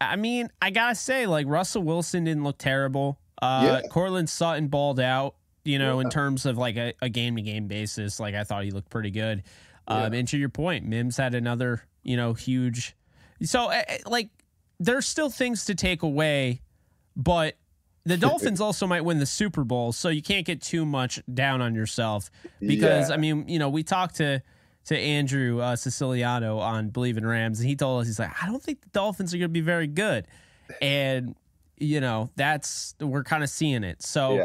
I 0.00 0.16
mean, 0.16 0.48
I 0.60 0.70
gotta 0.70 0.94
say, 0.94 1.26
like 1.26 1.46
Russell 1.48 1.82
Wilson 1.82 2.24
didn't 2.24 2.44
look 2.44 2.58
terrible. 2.58 3.18
Uh 3.40 3.80
Yeah. 3.82 3.88
Courtland 3.88 4.30
Sutton 4.30 4.68
balled 4.68 5.00
out, 5.00 5.34
you 5.64 5.78
know, 5.78 6.00
in 6.00 6.08
terms 6.08 6.46
of 6.46 6.56
like 6.56 6.76
a, 6.76 7.08
game 7.08 7.36
to 7.36 7.42
game 7.42 7.66
basis. 7.66 8.20
Like 8.20 8.34
I 8.34 8.44
thought 8.44 8.64
he 8.64 8.70
looked 8.70 8.90
pretty 8.90 9.10
good. 9.10 9.42
Um, 9.88 10.12
and 10.12 10.28
to 10.28 10.38
your 10.38 10.48
point, 10.48 10.86
Mims 10.86 11.16
had 11.16 11.34
another, 11.34 11.82
you 12.04 12.16
know, 12.16 12.34
huge. 12.34 12.94
So 13.42 13.68
eh, 13.70 13.82
eh, 13.88 13.98
like, 14.06 14.30
there's 14.78 15.06
still 15.06 15.28
things 15.28 15.64
to 15.66 15.74
take 15.74 16.02
away, 16.02 16.62
but 17.16 17.56
the 18.04 18.16
Dolphins 18.16 18.60
also 18.60 18.86
might 18.86 19.02
win 19.04 19.18
the 19.18 19.26
Super 19.26 19.64
Bowl, 19.64 19.92
so 19.92 20.08
you 20.08 20.22
can't 20.22 20.44
get 20.44 20.60
too 20.60 20.84
much 20.84 21.20
down 21.32 21.60
on 21.60 21.74
yourself 21.74 22.30
because 22.60 23.08
Yeah. 23.08 23.14
I 23.14 23.18
mean, 23.18 23.48
you 23.48 23.58
know, 23.58 23.68
we 23.68 23.82
talked 23.82 24.16
to 24.16 24.42
to 24.86 24.98
Andrew 24.98 25.60
uh, 25.60 25.76
Siciliano 25.76 26.58
on 26.58 26.88
Believe 26.88 27.16
in 27.16 27.24
Rams, 27.24 27.60
and 27.60 27.68
he 27.68 27.76
told 27.76 28.00
us 28.00 28.08
he's 28.08 28.18
like, 28.18 28.32
I 28.42 28.46
don't 28.46 28.60
think 28.62 28.80
the 28.80 28.88
Dolphins 28.88 29.32
are 29.32 29.38
going 29.38 29.48
to 29.50 29.52
be 29.52 29.60
very 29.60 29.86
good, 29.86 30.26
and 30.80 31.36
you 31.78 32.00
know, 32.00 32.30
that's 32.36 32.94
we're 33.00 33.24
kind 33.24 33.42
of 33.42 33.50
seeing 33.50 33.84
it. 33.84 34.02
So. 34.02 34.36
Yeah. 34.36 34.44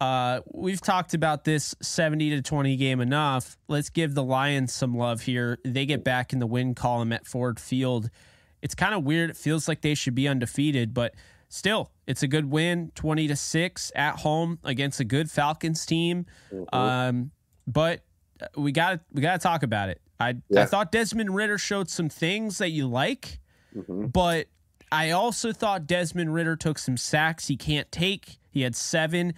Uh, 0.00 0.40
we've 0.52 0.80
talked 0.80 1.14
about 1.14 1.44
this 1.44 1.76
70 1.80 2.30
to 2.30 2.42
20 2.42 2.74
game 2.74 3.00
enough. 3.00 3.56
Let's 3.68 3.88
give 3.88 4.16
the 4.16 4.24
Lions 4.24 4.72
some 4.72 4.96
love 4.96 5.20
here. 5.20 5.60
They 5.64 5.86
get 5.86 6.02
back 6.02 6.32
in 6.32 6.40
the 6.40 6.46
win 6.48 6.74
column 6.74 7.12
at 7.12 7.24
Ford 7.24 7.60
Field. 7.60 8.10
It's 8.62 8.74
kind 8.74 8.94
of 8.96 9.04
weird. 9.04 9.30
It 9.30 9.36
feels 9.36 9.68
like 9.68 9.80
they 9.80 9.94
should 9.94 10.16
be 10.16 10.26
undefeated, 10.26 10.92
but 10.92 11.14
still, 11.52 11.90
it's 12.06 12.22
a 12.22 12.28
good 12.28 12.50
win 12.50 12.90
20 12.94 13.28
to 13.28 13.36
6 13.36 13.92
at 13.94 14.20
home 14.20 14.58
against 14.64 15.00
a 15.00 15.04
good 15.04 15.30
Falcons 15.30 15.84
team. 15.84 16.24
Mhm. 16.50 16.74
Um, 16.74 17.30
but 17.66 18.00
we 18.56 18.72
got 18.72 19.00
we 19.12 19.20
got 19.20 19.34
to 19.34 19.38
talk 19.38 19.62
about 19.62 19.88
it. 19.90 20.00
I 20.18 20.36
I 20.56 20.64
thought 20.64 20.90
Desmond 20.90 21.34
Ridder 21.34 21.58
showed 21.58 21.90
some 21.90 22.08
things 22.08 22.58
that 22.58 22.70
you 22.70 22.86
like, 22.88 23.38
Mhm. 23.76 24.10
but 24.12 24.48
I 24.90 25.10
also 25.10 25.52
thought 25.52 25.86
Desmond 25.86 26.32
Ridder 26.34 26.56
took 26.56 26.78
some 26.78 26.96
sacks 26.96 27.46
he 27.48 27.56
can't 27.56 27.90
take. 27.92 28.38
He 28.50 28.62
had 28.62 28.74
7 28.74 29.34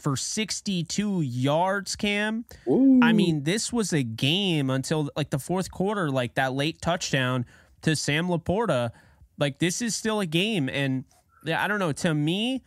for 0.00 0.16
62 0.16 1.20
yards, 1.22 1.96
Cam. 1.96 2.44
Ooh. 2.68 3.00
I 3.02 3.12
mean, 3.12 3.44
this 3.44 3.72
was 3.72 3.92
a 3.92 4.02
game 4.02 4.70
until 4.70 5.10
like 5.16 5.30
the 5.30 5.38
fourth 5.38 5.70
quarter, 5.70 6.10
like 6.10 6.34
that 6.34 6.52
late 6.54 6.80
touchdown 6.80 7.44
to 7.82 7.96
Sam 7.96 8.28
Laporta. 8.28 8.90
Like 9.38 9.58
this 9.58 9.80
is 9.82 9.94
still 9.96 10.20
a 10.20 10.26
game, 10.26 10.68
and 10.68 11.04
yeah, 11.46 11.62
I 11.62 11.68
don't 11.68 11.78
know. 11.78 11.92
To 11.92 12.12
me, 12.14 12.62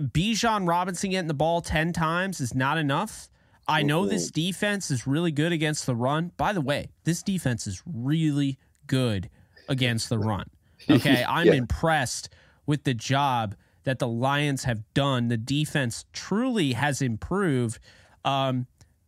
Bijan 0.00 0.68
Robinson 0.68 1.10
getting 1.10 1.28
the 1.28 1.34
ball 1.34 1.60
ten 1.60 1.92
times 1.92 2.40
is 2.40 2.54
not 2.54 2.78
enough. 2.78 3.28
I 3.66 3.82
know 3.82 4.04
this 4.04 4.30
defense 4.30 4.90
is 4.90 5.06
really 5.06 5.32
good 5.32 5.50
against 5.52 5.86
the 5.86 5.94
run. 5.96 6.32
By 6.36 6.52
the 6.52 6.60
way, 6.60 6.90
this 7.04 7.22
defense 7.22 7.66
is 7.66 7.82
really 7.86 8.58
good 8.86 9.30
against 9.68 10.08
the 10.08 10.18
run. 10.18 10.50
Okay, 10.90 11.24
I'm 11.26 11.46
Yeah. 11.46 11.54
impressed 11.54 12.28
with 12.66 12.84
the 12.84 12.92
job 12.92 13.54
that 13.84 13.98
the 14.00 14.08
Lions 14.08 14.64
have 14.64 14.82
done. 14.92 15.28
The 15.28 15.38
defense 15.38 16.04
truly 16.12 16.74
has 16.74 17.00
improved. 17.00 17.78
Um, 18.22 18.66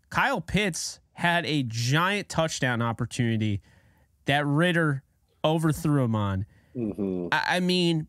Kyle 0.08 0.40
Pitts 0.40 1.00
had 1.14 1.44
a 1.44 1.64
giant 1.64 2.30
touchdown 2.30 2.80
opportunity 2.80 3.60
that 4.24 4.46
Ridder 4.46 5.02
overthrew 5.44 6.04
him 6.04 6.14
on. 6.14 6.46
Mhm. 6.74 7.28
I, 7.32 7.56
I 7.56 7.60
mean, 7.60 8.06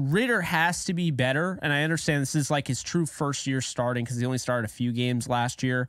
Ridder 0.00 0.40
has 0.40 0.84
to 0.86 0.94
be 0.94 1.10
better, 1.10 1.58
and 1.62 1.72
I 1.72 1.82
understand 1.82 2.22
this 2.22 2.34
is 2.34 2.50
like 2.50 2.66
his 2.68 2.82
true 2.82 3.06
first 3.06 3.46
year 3.46 3.60
starting 3.60 4.04
because 4.04 4.18
he 4.18 4.26
only 4.26 4.38
started 4.38 4.68
a 4.68 4.72
few 4.72 4.92
games 4.92 5.28
last 5.28 5.62
year. 5.62 5.88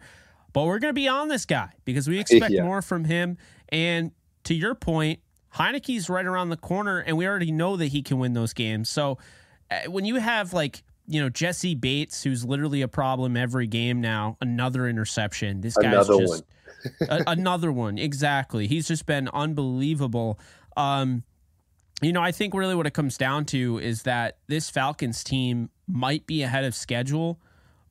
But 0.53 0.65
we're 0.65 0.79
going 0.79 0.89
to 0.89 0.99
be 0.99 1.07
on 1.07 1.29
this 1.29 1.45
guy 1.45 1.69
because 1.85 2.07
we 2.07 2.19
expect 2.19 2.51
Yeah. 2.51 2.63
more 2.63 2.81
from 2.81 3.05
him. 3.05 3.37
And 3.69 4.11
to 4.43 4.53
your 4.53 4.75
point, 4.75 5.19
Heinicke's 5.55 6.09
right 6.09 6.25
around 6.25 6.49
the 6.49 6.57
corner, 6.57 6.99
and 6.99 7.17
we 7.17 7.25
already 7.27 7.51
know 7.51 7.77
that 7.77 7.87
he 7.87 8.01
can 8.01 8.19
win 8.19 8.33
those 8.33 8.53
games. 8.53 8.89
So 8.89 9.17
uh, 9.69 9.89
when 9.89 10.05
you 10.05 10.15
have 10.15 10.53
like 10.53 10.83
you 11.07 11.21
know 11.21 11.29
Jessie 11.29 11.75
Bates, 11.75 12.23
who's 12.23 12.45
literally 12.45 12.81
a 12.81 12.87
problem 12.87 13.35
every 13.35 13.67
game 13.67 14.01
now, 14.01 14.37
another 14.41 14.87
interception. 14.87 15.61
This 15.61 15.75
guy's 15.75 16.07
Another 16.07 16.19
just 16.19 16.43
a, 17.01 17.23
another 17.27 17.71
one. 17.71 17.97
Exactly. 17.97 18.67
He's 18.67 18.87
just 18.87 19.05
been 19.05 19.29
unbelievable. 19.29 20.39
Um, 20.77 21.23
you 22.01 22.13
know, 22.13 22.21
I 22.21 22.31
think 22.31 22.53
really 22.53 22.75
what 22.75 22.87
it 22.87 22.93
comes 22.93 23.17
down 23.17 23.45
to 23.45 23.77
is 23.79 24.03
that 24.03 24.37
this 24.47 24.69
Falcons 24.69 25.23
team 25.23 25.69
might 25.87 26.25
be 26.25 26.41
ahead 26.41 26.63
of 26.63 26.73
schedule, 26.73 27.39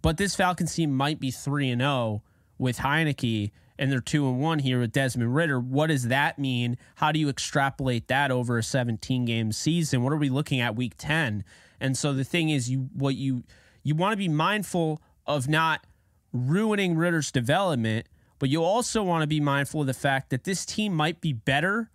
but 0.03 0.17
this 0.17 0.35
Falcons 0.35 0.75
team 0.75 0.93
might 0.93 1.21
be 1.21 1.31
three 1.31 1.71
and 1.71 1.81
zero 1.81 2.23
with 2.59 2.79
Heinicke, 2.79 3.53
and 3.79 3.91
they're 3.91 4.01
two 4.01 4.29
and 4.29 4.41
one 4.41 4.59
here 4.59 4.81
with 4.81 4.93
Desmond 4.93 5.35
Ridder. 5.35 5.61
What 5.61 5.87
does 5.87 6.09
that 6.09 6.39
mean? 6.39 6.77
How 6.97 7.13
do 7.13 7.19
you 7.19 7.29
extrapolate 7.29 8.09
that 8.09 8.31
over 8.31 8.59
a 8.59 8.63
17 8.63 9.25
game 9.25 9.53
season? 9.53 10.03
What 10.03 10.13
are 10.13 10.19
we 10.19 10.29
looking 10.29 10.61
at 10.61 10.77
week 10.77 10.95
10? 10.99 11.45
And 11.81 11.97
so 11.97 12.13
the 12.13 12.25
thing 12.25 12.51
is, 12.51 12.69
you 12.69 12.91
what 12.93 13.15
you 13.15 13.45
you 13.83 13.95
want 13.95 14.13
to 14.13 14.17
be 14.17 14.29
mindful 14.29 15.01
of 15.27 15.49
not 15.49 15.87
ruining 16.33 16.97
Ridder's 16.97 17.31
development, 17.31 18.07
but 18.39 18.49
you 18.49 18.63
also 18.63 19.03
want 19.03 19.23
to 19.23 19.27
be 19.27 19.41
mindful 19.41 19.83
of 19.83 19.87
the 19.87 19.95
fact 19.95 20.31
that 20.31 20.45
this 20.45 20.67
team 20.67 20.95
might 20.95 21.21
be 21.21 21.33
better 21.33 21.91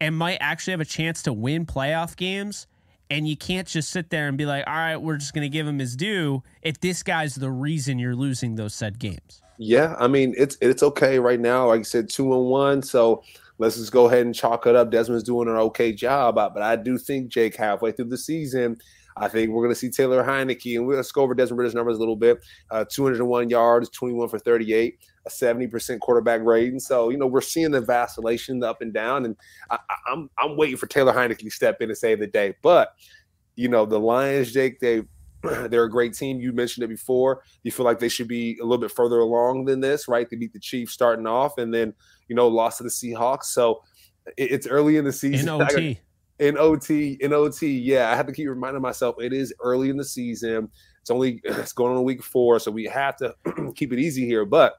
and 0.00 0.16
might 0.16 0.38
actually 0.40 0.72
have 0.72 0.80
a 0.80 0.86
chance 0.86 1.22
to 1.22 1.32
win 1.32 1.66
playoff 1.66 2.16
games. 2.16 2.66
And 3.10 3.26
you 3.26 3.36
can't 3.36 3.66
just 3.66 3.90
sit 3.90 4.10
there 4.10 4.28
and 4.28 4.36
be 4.36 4.44
like, 4.44 4.66
all 4.66 4.74
right, 4.74 4.98
we're 4.98 5.16
just 5.16 5.32
going 5.32 5.44
to 5.44 5.48
give 5.48 5.66
him 5.66 5.78
his 5.78 5.96
due 5.96 6.42
if 6.60 6.78
this 6.80 7.02
guy's 7.02 7.34
the 7.34 7.50
reason 7.50 7.98
you're 7.98 8.14
losing 8.14 8.56
those 8.56 8.74
said 8.74 8.98
games. 8.98 9.40
Yeah, 9.60 9.96
I 9.98 10.06
mean 10.06 10.34
it's 10.36 10.56
it's 10.60 10.82
okay 10.84 11.18
right 11.18 11.40
now. 11.40 11.68
Like 11.68 11.80
I 11.80 11.82
said, 11.82 12.08
two 12.08 12.32
and 12.32 12.46
one. 12.46 12.82
So 12.82 13.24
let's 13.58 13.76
just 13.76 13.92
go 13.92 14.06
ahead 14.06 14.24
and 14.24 14.34
chalk 14.34 14.66
it 14.66 14.76
up. 14.76 14.90
Desmond's 14.90 15.24
doing 15.24 15.48
an 15.48 15.56
okay 15.56 15.92
job, 15.92 16.36
but 16.36 16.62
I 16.62 16.76
do 16.76 16.96
think 16.96 17.28
Jake 17.28 17.56
halfway 17.56 17.92
through 17.92 18.10
the 18.10 18.18
season, 18.18 18.78
I 19.16 19.28
think 19.28 19.50
we're 19.50 19.62
going 19.62 19.74
to 19.74 19.78
see 19.78 19.90
Taylor 19.90 20.22
Heinicke. 20.22 20.78
and 20.78 20.88
let's 20.88 21.12
go 21.12 21.22
over 21.22 21.34
Desmond 21.34 21.58
Ridder's 21.58 21.74
numbers 21.74 21.96
a 21.96 22.00
little 22.00 22.16
bit. 22.16 22.38
Uh, 22.70 22.84
201 22.90 23.50
yards, 23.50 23.88
21 23.90 24.28
for 24.28 24.38
38, 24.38 24.98
a 25.28 25.44
70% 25.44 26.00
quarterback 26.00 26.42
rating. 26.42 26.80
So 26.80 27.10
you 27.10 27.18
know 27.18 27.26
we're 27.26 27.40
seeing 27.40 27.70
the 27.70 27.80
vacillation, 27.80 28.60
the 28.60 28.68
up 28.68 28.82
and 28.82 28.92
down, 28.92 29.24
and 29.24 29.36
I, 29.70 29.78
I'm 30.06 30.30
I'm 30.38 30.56
waiting 30.56 30.76
for 30.76 30.86
Taylor 30.86 31.12
Heinicke 31.12 31.38
to 31.38 31.50
step 31.50 31.80
in 31.80 31.90
and 31.90 31.98
save 31.98 32.20
the 32.20 32.26
day. 32.26 32.54
But 32.62 32.94
you 33.56 33.68
know 33.68 33.86
the 33.86 34.00
Lions, 34.00 34.52
Jake, 34.52 34.80
they 34.80 35.02
they're 35.42 35.84
a 35.84 35.90
great 35.90 36.14
team. 36.14 36.40
You 36.40 36.52
mentioned 36.52 36.84
it 36.84 36.88
before. 36.88 37.42
You 37.62 37.70
feel 37.70 37.84
like 37.84 37.98
they 37.98 38.08
should 38.08 38.28
be 38.28 38.58
a 38.60 38.64
little 38.64 38.78
bit 38.78 38.90
further 38.90 39.18
along 39.18 39.66
than 39.66 39.80
this, 39.80 40.08
right? 40.08 40.28
They 40.28 40.36
beat 40.36 40.52
the 40.52 40.60
Chiefs 40.60 40.92
starting 40.92 41.26
off, 41.26 41.58
and 41.58 41.72
then 41.72 41.94
you 42.28 42.36
know 42.36 42.48
lost 42.48 42.78
to 42.78 42.84
the 42.84 42.90
Seahawks. 42.90 43.44
So 43.44 43.82
it's 44.36 44.66
early 44.66 44.96
in 44.96 45.04
the 45.04 45.12
season. 45.12 45.48
In 45.48 45.62
OT. 45.62 46.00
In 46.38 46.56
OT, 46.56 47.18
in 47.20 47.32
OT, 47.32 47.66
yeah. 47.66 48.12
I 48.12 48.14
have 48.14 48.28
to 48.28 48.32
keep 48.32 48.48
reminding 48.48 48.80
myself 48.80 49.16
it 49.18 49.32
is 49.32 49.52
early 49.60 49.90
in 49.90 49.96
the 49.96 50.04
season. 50.04 50.68
It's 51.00 51.10
only 51.10 51.40
it's 51.44 51.72
going 51.72 51.96
on 51.96 52.04
week 52.04 52.22
four, 52.22 52.60
so 52.60 52.70
we 52.70 52.84
have 52.84 53.16
to 53.16 53.34
keep 53.74 53.92
it 53.92 53.98
easy 53.98 54.24
here. 54.24 54.44
But 54.44 54.74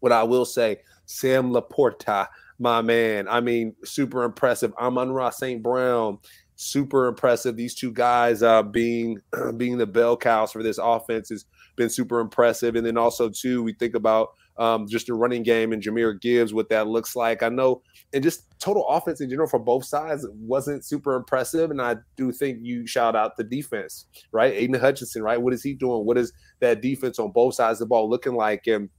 what 0.00 0.12
I 0.12 0.22
will 0.22 0.44
say, 0.44 0.78
Sam 1.06 1.50
Laporta, 1.50 2.28
my 2.58 2.82
man. 2.82 3.28
I 3.28 3.40
mean, 3.40 3.74
super 3.84 4.24
impressive. 4.24 4.72
Amon-Ra 4.78 5.30
St. 5.30 5.62
Brown, 5.62 6.18
super 6.56 7.06
impressive. 7.06 7.56
These 7.56 7.74
two 7.74 7.92
guys 7.92 8.42
uh, 8.42 8.62
being 8.62 9.20
being 9.56 9.78
the 9.78 9.86
bell 9.86 10.16
cows 10.16 10.52
for 10.52 10.62
this 10.62 10.78
offense 10.78 11.30
has 11.30 11.44
been 11.76 11.88
super 11.88 12.20
impressive. 12.20 12.76
And 12.76 12.84
then 12.84 12.98
also 12.98 13.30
too, 13.30 13.62
we 13.62 13.72
think 13.72 13.94
about 13.94 14.30
um, 14.58 14.88
just 14.88 15.06
the 15.06 15.14
running 15.14 15.44
game 15.44 15.72
and 15.72 15.80
Jahmyr 15.80 16.20
Gibbs, 16.20 16.52
what 16.52 16.68
that 16.70 16.88
looks 16.88 17.14
like. 17.14 17.44
I 17.44 17.48
know, 17.48 17.80
and 18.12 18.24
just 18.24 18.44
total 18.58 18.86
offense 18.88 19.20
in 19.20 19.30
general 19.30 19.48
for 19.48 19.60
both 19.60 19.84
sides 19.84 20.26
wasn't 20.32 20.84
super 20.84 21.14
impressive. 21.14 21.70
And 21.70 21.80
I 21.80 21.96
do 22.16 22.32
think 22.32 22.58
you 22.62 22.86
shout 22.86 23.14
out 23.14 23.36
the 23.36 23.44
defense, 23.44 24.06
right? 24.32 24.52
Aidan 24.52 24.80
Hutchinson, 24.80 25.22
right? 25.22 25.40
What 25.40 25.54
is 25.54 25.62
he 25.62 25.74
doing? 25.74 26.04
What 26.04 26.18
is 26.18 26.32
that 26.58 26.82
defense 26.82 27.20
on 27.20 27.30
both 27.30 27.54
sides 27.54 27.80
of 27.80 27.86
the 27.86 27.90
ball 27.90 28.10
looking 28.10 28.34
like? 28.34 28.66
And 28.66 28.90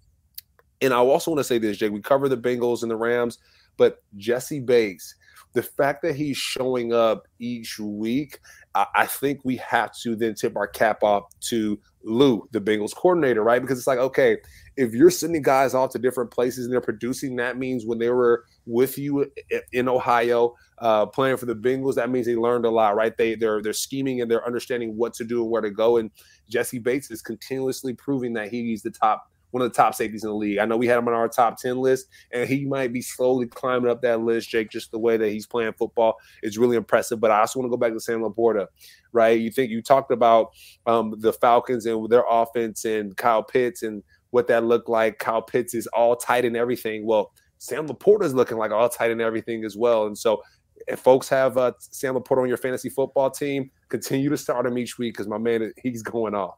and 0.82 0.94
I 0.94 0.98
also 0.98 1.32
want 1.32 1.40
to 1.40 1.44
say 1.44 1.58
this, 1.58 1.78
Jake. 1.78 1.92
We 1.92 2.02
cover 2.02 2.30
the 2.30 2.38
Bengals 2.38 2.82
and 2.82 2.92
the 2.92 2.96
Rams, 2.96 3.38
but 3.78 4.02
Jessie 4.18 4.60
Bates 4.60 5.16
the 5.54 5.64
fact 5.64 6.02
that 6.04 6.16
he's 6.16 6.38
showing 6.38 6.94
up 6.94 7.28
each 7.40 7.80
week, 7.80 8.40
I, 8.76 8.86
I 8.96 9.06
think 9.08 9.42
we 9.44 9.58
have 9.58 9.92
to 10.04 10.16
then 10.16 10.36
tip 10.36 10.56
our 10.56 10.68
cap 10.68 11.02
off 11.04 11.24
to 11.42 11.80
Lou, 12.04 12.48
the 12.52 12.62
Bengals 12.62 12.96
coordinator, 12.96 13.44
right? 13.44 13.62
Because 13.62 13.78
it's 13.78 13.88
like, 13.88 14.00
okay, 14.00 14.38
if 14.78 14.94
you're 14.94 15.10
sending 15.10 15.42
guys 15.42 15.74
off 15.74 15.90
to 15.92 16.00
different 16.00 16.32
places 16.32 16.66
and 16.66 16.74
they're 16.74 16.82
producing, 16.82 17.36
that 17.38 17.58
means 17.58 17.86
when 17.86 17.98
they 17.98 18.10
were 18.10 18.46
with 18.66 18.98
you 18.98 19.30
in 19.74 19.90
Ohio 19.90 20.54
uh, 20.78 21.08
playing 21.08 21.38
for 21.38 21.48
the 21.48 21.56
Bengals, 21.56 21.96
that 21.96 22.10
means 22.10 22.28
they 22.28 22.36
learned 22.36 22.66
a 22.66 22.70
lot, 22.70 22.96
right? 22.96 23.18
They 23.18 23.36
they're 23.36 23.62
they're 23.62 23.74
scheming 23.74 24.22
and 24.22 24.30
they're 24.30 24.46
understanding 24.46 24.96
what 24.96 25.14
to 25.16 25.24
do 25.24 25.42
and 25.42 25.52
where 25.52 25.62
to 25.62 25.72
go. 25.72 25.98
And 25.98 26.12
Jessie 26.48 26.80
Bates 26.80 27.12
is 27.12 27.22
continuously 27.22 27.94
proving 27.94 28.34
that 28.34 28.50
he's 28.50 28.84
the 28.84 28.92
top 28.92 29.30
one 29.52 29.64
of 29.64 29.72
the 29.72 29.76
top 29.76 29.96
safeties 29.96 30.24
in 30.24 30.30
the 30.30 30.36
league. 30.36 30.60
I 30.60 30.66
know 30.66 30.78
we 30.78 30.88
had 30.88 30.98
him 30.98 31.08
on 31.08 31.14
our 31.14 31.28
top 31.28 31.60
10 31.60 31.78
list, 31.78 32.08
and 32.32 32.48
he 32.48 32.66
might 32.66 32.94
be 32.94 33.02
slowly 33.02 33.48
climbing 33.48 33.90
up 33.90 34.02
that 34.02 34.22
list, 34.22 34.50
Jake, 34.50 34.70
just 34.70 34.92
the 34.92 35.00
way 35.00 35.18
that 35.18 35.30
he's 35.30 35.48
playing 35.48 35.74
football 35.74 36.18
is 36.44 36.58
really 36.58 36.78
impressive. 36.78 37.20
But 37.20 37.32
I 37.32 37.40
also 37.40 37.60
want 37.60 37.68
to 37.68 37.76
go 37.76 37.78
back 37.78 37.94
to 37.94 38.00
Sam 38.00 38.22
Laporta, 38.22 38.68
right? 39.12 39.40
You 39.40 39.52
think 39.52 39.72
you 39.72 39.82
talked 39.82 40.12
about 40.12 40.52
um, 40.86 41.16
the 41.18 41.34
Falcons 41.34 41.86
and 41.86 42.10
their 42.10 42.26
offense 42.30 42.86
and 42.86 43.16
Kyle 43.18 43.44
Pitts 43.44 43.84
and 43.84 44.04
what 44.32 44.48
that 44.48 44.64
looked 44.64 44.90
like. 44.90 45.20
Kyle 45.20 45.42
Pitts 45.42 45.74
is 45.74 45.88
all 45.88 46.16
tight 46.16 46.46
and 46.46 46.56
everything. 46.56 47.06
Well, 47.06 47.32
Sam 47.58 47.88
Laporta 47.88 48.24
is 48.24 48.34
looking 48.34 48.58
like 48.58 48.72
all 48.72 48.90
tight 48.90 49.12
and 49.12 49.22
everything 49.22 49.66
as 49.66 49.76
well. 49.76 50.08
And 50.08 50.18
so 50.18 50.42
if 50.88 51.00
folks 51.00 51.28
have 51.30 51.58
uh, 51.58 51.74
Sam 51.80 52.16
Laporta 52.16 52.42
on 52.42 52.48
your 52.48 52.58
fantasy 52.58 52.90
football 52.90 53.30
team, 53.30 53.70
continue 53.90 54.30
to 54.30 54.38
start 54.38 54.66
him 54.66 54.78
each 54.78 54.98
week 54.98 55.14
because 55.14 55.28
my 55.28 55.38
man, 55.38 55.74
he's 55.82 56.04
going 56.04 56.36
off. 56.36 56.56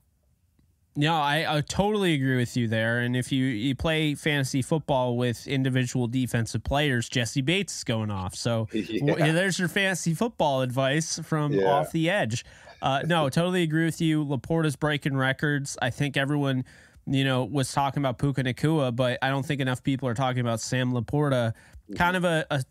No, 0.95 1.15
I, 1.15 1.57
I, 1.57 1.61
totally 1.61 2.13
agree 2.13 2.35
with 2.35 2.57
you 2.57 2.67
there. 2.67 2.99
And 2.99 3.15
if 3.15 3.31
you, 3.31 3.45
you 3.45 3.75
play 3.75 4.13
fantasy 4.13 4.61
football 4.61 5.15
with 5.15 5.47
individual 5.47 6.07
defensive 6.07 6.65
players, 6.65 7.07
Jessie 7.07 7.41
Bates 7.41 7.77
is 7.77 7.83
going 7.85 8.11
off. 8.11 8.35
So 8.35 8.67
yeah. 8.73 9.31
there's 9.31 9.57
your 9.57 9.69
fantasy 9.69 10.13
football 10.13 10.61
advice 10.61 11.17
from 11.23 11.53
yeah. 11.53 11.71
off 11.71 11.93
the 11.93 12.09
edge. 12.09 12.43
Uh, 12.81 13.03
no, 13.05 13.29
totally 13.29 13.63
agree 13.63 13.85
with 13.85 14.01
you. 14.01 14.25
Laporta's 14.25 14.75
breaking 14.75 15.15
records. 15.15 15.77
I 15.81 15.91
think 15.91 16.17
everyone, 16.17 16.65
you 17.07 17.23
know, 17.23 17.45
was 17.45 17.71
talking 17.71 18.01
about 18.01 18.17
Puka 18.17 18.43
Nacua, 18.43 18.93
but 18.93 19.17
I 19.21 19.29
don't 19.29 19.45
think 19.45 19.61
enough 19.61 19.83
people 19.83 20.09
are 20.09 20.13
talking 20.13 20.41
about 20.41 20.59
Sam 20.59 20.91
Laporta. 20.91 21.53
Mm-hmm. 21.53 21.95
Kind 21.95 22.17
of 22.17 22.25
a, 22.25 22.45
a 22.51 22.63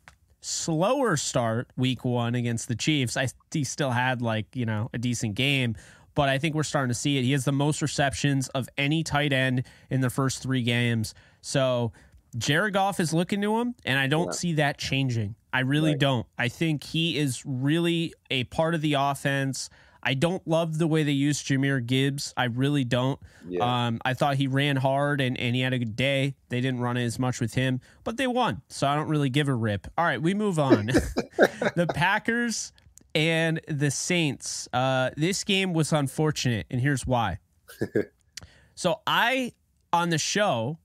slower 0.42 1.16
start 1.16 1.68
week 1.76 2.04
one 2.04 2.34
against 2.34 2.68
the 2.68 2.74
Chiefs. 2.74 3.16
I 3.16 3.28
he 3.52 3.64
still 3.64 3.90
had 3.90 4.22
like 4.22 4.54
you 4.54 4.66
know 4.66 4.90
a 4.92 4.98
decent 4.98 5.34
game, 5.34 5.76
but 6.14 6.28
I 6.28 6.38
think 6.38 6.54
we're 6.54 6.62
starting 6.62 6.88
to 6.88 6.94
see 6.94 7.18
it. 7.18 7.22
He 7.22 7.32
has 7.32 7.44
the 7.44 7.52
most 7.52 7.82
receptions 7.82 8.48
of 8.48 8.68
any 8.76 9.02
tight 9.02 9.32
end 9.32 9.64
in 9.90 10.00
the 10.00 10.10
first 10.10 10.42
three 10.42 10.62
games. 10.62 11.14
So 11.40 11.92
Jared 12.36 12.74
Goff 12.74 13.00
is 13.00 13.12
looking 13.12 13.40
to 13.42 13.58
him, 13.58 13.74
and 13.84 13.98
I 13.98 14.06
don't 14.06 14.26
yeah. 14.26 14.32
see 14.32 14.52
that 14.54 14.78
changing. 14.78 15.34
I 15.52 15.60
really 15.60 15.92
right. 15.92 15.98
don't. 15.98 16.26
I 16.38 16.48
think 16.48 16.84
he 16.84 17.18
is 17.18 17.42
really 17.44 18.14
a 18.30 18.44
part 18.44 18.74
of 18.74 18.80
the 18.80 18.94
offense. 18.94 19.68
I 20.02 20.14
don't 20.14 20.46
love 20.46 20.78
the 20.78 20.86
way 20.86 21.02
they 21.02 21.12
use 21.12 21.42
Jahmyr 21.42 21.84
Gibbs. 21.84 22.32
I 22.36 22.44
really 22.44 22.84
don't. 22.84 23.18
Yeah. 23.46 23.86
Um, 23.86 24.00
I 24.04 24.14
thought 24.14 24.36
he 24.36 24.46
ran 24.46 24.76
hard 24.76 25.20
and, 25.20 25.38
and 25.38 25.54
he 25.54 25.60
had 25.60 25.74
a 25.74 25.78
good 25.78 25.96
day. 25.96 26.36
They 26.48 26.60
didn't 26.60 26.80
run 26.80 26.96
as 26.96 27.18
much 27.18 27.40
with 27.40 27.54
him, 27.54 27.80
but 28.04 28.16
they 28.16 28.26
won. 28.26 28.62
So 28.68 28.86
I 28.86 28.94
don't 28.94 29.08
really 29.08 29.28
give 29.28 29.48
a 29.48 29.54
rip. 29.54 29.86
All 29.98 30.04
right, 30.04 30.20
we 30.20 30.32
move 30.32 30.58
on. 30.58 30.86
the 30.86 31.86
Packers 31.94 32.72
and 33.14 33.60
the 33.68 33.90
Saints. 33.90 34.68
Uh, 34.72 35.10
this 35.16 35.44
game 35.44 35.72
was 35.72 35.92
unfortunate, 35.92 36.66
and 36.70 36.80
here's 36.80 37.06
why. 37.06 37.38
so 38.74 39.00
I 39.06 39.52
on 39.92 40.10
the 40.10 40.18
show 40.18 40.78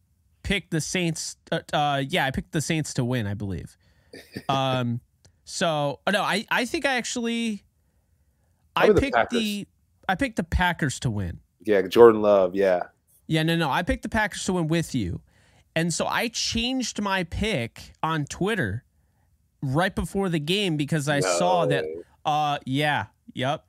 picked 0.43 0.71
the 0.71 0.81
Saints. 0.81 1.37
Uh, 1.51 1.59
uh, 1.73 2.03
yeah, 2.07 2.25
I 2.25 2.31
picked 2.31 2.51
the 2.51 2.61
Saints 2.61 2.93
to 2.95 3.05
win. 3.05 3.27
I 3.27 3.33
believe. 3.33 3.77
Um, 4.49 5.01
so 5.43 5.99
oh, 6.07 6.11
no, 6.11 6.21
I 6.21 6.45
I 6.49 6.65
think 6.65 6.85
I 6.85 6.95
actually 6.95 7.63
I 8.75 8.91
picked 8.91 9.29
the, 9.31 9.37
the 9.39 9.67
I 10.09 10.15
picked 10.15 10.37
the 10.37 10.43
Packers 10.43 10.99
to 11.01 11.09
win. 11.09 11.39
Yeah, 11.61 11.81
Jordan 11.83 12.21
Love. 12.21 12.55
Yeah. 12.55 12.83
Yeah, 13.27 13.43
no, 13.43 13.55
no. 13.55 13.69
I 13.69 13.81
picked 13.81 14.03
the 14.03 14.09
Packers 14.09 14.43
to 14.45 14.53
win 14.53 14.67
with 14.67 14.93
you. 14.93 15.21
And 15.75 15.93
so 15.93 16.05
I 16.05 16.27
changed 16.29 17.01
my 17.01 17.23
pick 17.23 17.93
on 18.01 18.25
Twitter 18.25 18.83
right 19.61 19.93
before 19.93 20.29
the 20.29 20.39
game 20.39 20.77
because 20.77 21.09
I 21.09 21.19
no. 21.19 21.37
saw 21.37 21.65
that 21.65 21.85
uh, 22.25 22.59
yeah, 22.65 23.05
yep. 23.33 23.65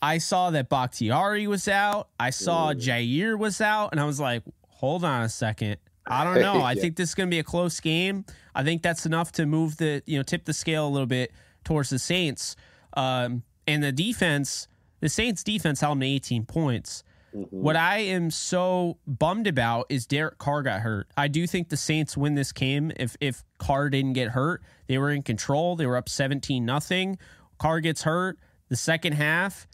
I 0.00 0.18
saw 0.18 0.50
that 0.50 0.68
Bakhtiari 0.68 1.46
was 1.46 1.68
out. 1.68 2.08
I 2.20 2.30
saw 2.30 2.72
mm. 2.72 2.80
Jaire 2.80 3.38
was 3.38 3.60
out, 3.60 3.90
and 3.92 4.00
I 4.00 4.04
was 4.04 4.20
like, 4.20 4.42
hold 4.68 5.04
on 5.04 5.22
a 5.22 5.28
second. 5.28 5.78
I 6.06 6.24
don't 6.24 6.40
know. 6.40 6.62
I 6.62 6.74
think 6.76 6.96
this 6.96 7.10
is 7.10 7.14
going 7.14 7.28
to 7.28 7.34
be 7.34 7.40
a 7.40 7.44
close 7.44 7.80
game. 7.80 8.24
I 8.54 8.62
think 8.62 8.82
that's 8.82 9.06
enough 9.06 9.32
to 9.32 9.46
move 9.46 9.76
the, 9.78 10.02
you 10.06 10.18
know, 10.18 10.22
tip 10.22 10.44
the 10.44 10.52
scale 10.52 10.86
a 10.86 10.90
little 10.90 11.06
bit 11.06 11.32
towards 11.64 11.90
the 11.90 11.98
Saints. 11.98 12.56
Um, 12.94 13.42
and 13.66 13.82
the 13.82 13.92
defense, 13.92 14.68
the 15.00 15.08
Saints 15.08 15.42
defense 15.42 15.80
held 15.80 15.96
them 15.96 16.00
to 16.00 16.06
18 16.06 16.44
points. 16.44 17.02
Mm-hmm. 17.34 17.60
What 17.60 17.76
I 17.76 17.98
am 17.98 18.30
so 18.30 18.98
bummed 19.06 19.46
about 19.46 19.86
is 19.88 20.06
Derek 20.06 20.38
Carr 20.38 20.62
got 20.62 20.80
hurt. 20.80 21.08
I 21.16 21.28
do 21.28 21.46
think 21.46 21.68
the 21.68 21.76
Saints 21.76 22.16
win 22.16 22.34
this 22.34 22.52
game 22.52 22.92
if 22.96 23.16
if 23.20 23.44
Carr 23.58 23.90
didn't 23.90 24.14
get 24.14 24.28
hurt. 24.28 24.62
They 24.86 24.96
were 24.96 25.10
in 25.10 25.22
control. 25.22 25.76
They 25.76 25.86
were 25.86 25.96
up 25.96 26.08
17 26.08 26.64
nothing. 26.64 27.18
Carr 27.58 27.80
gets 27.80 28.02
hurt. 28.02 28.38
The 28.68 28.76
second 28.76 29.12
half, 29.14 29.66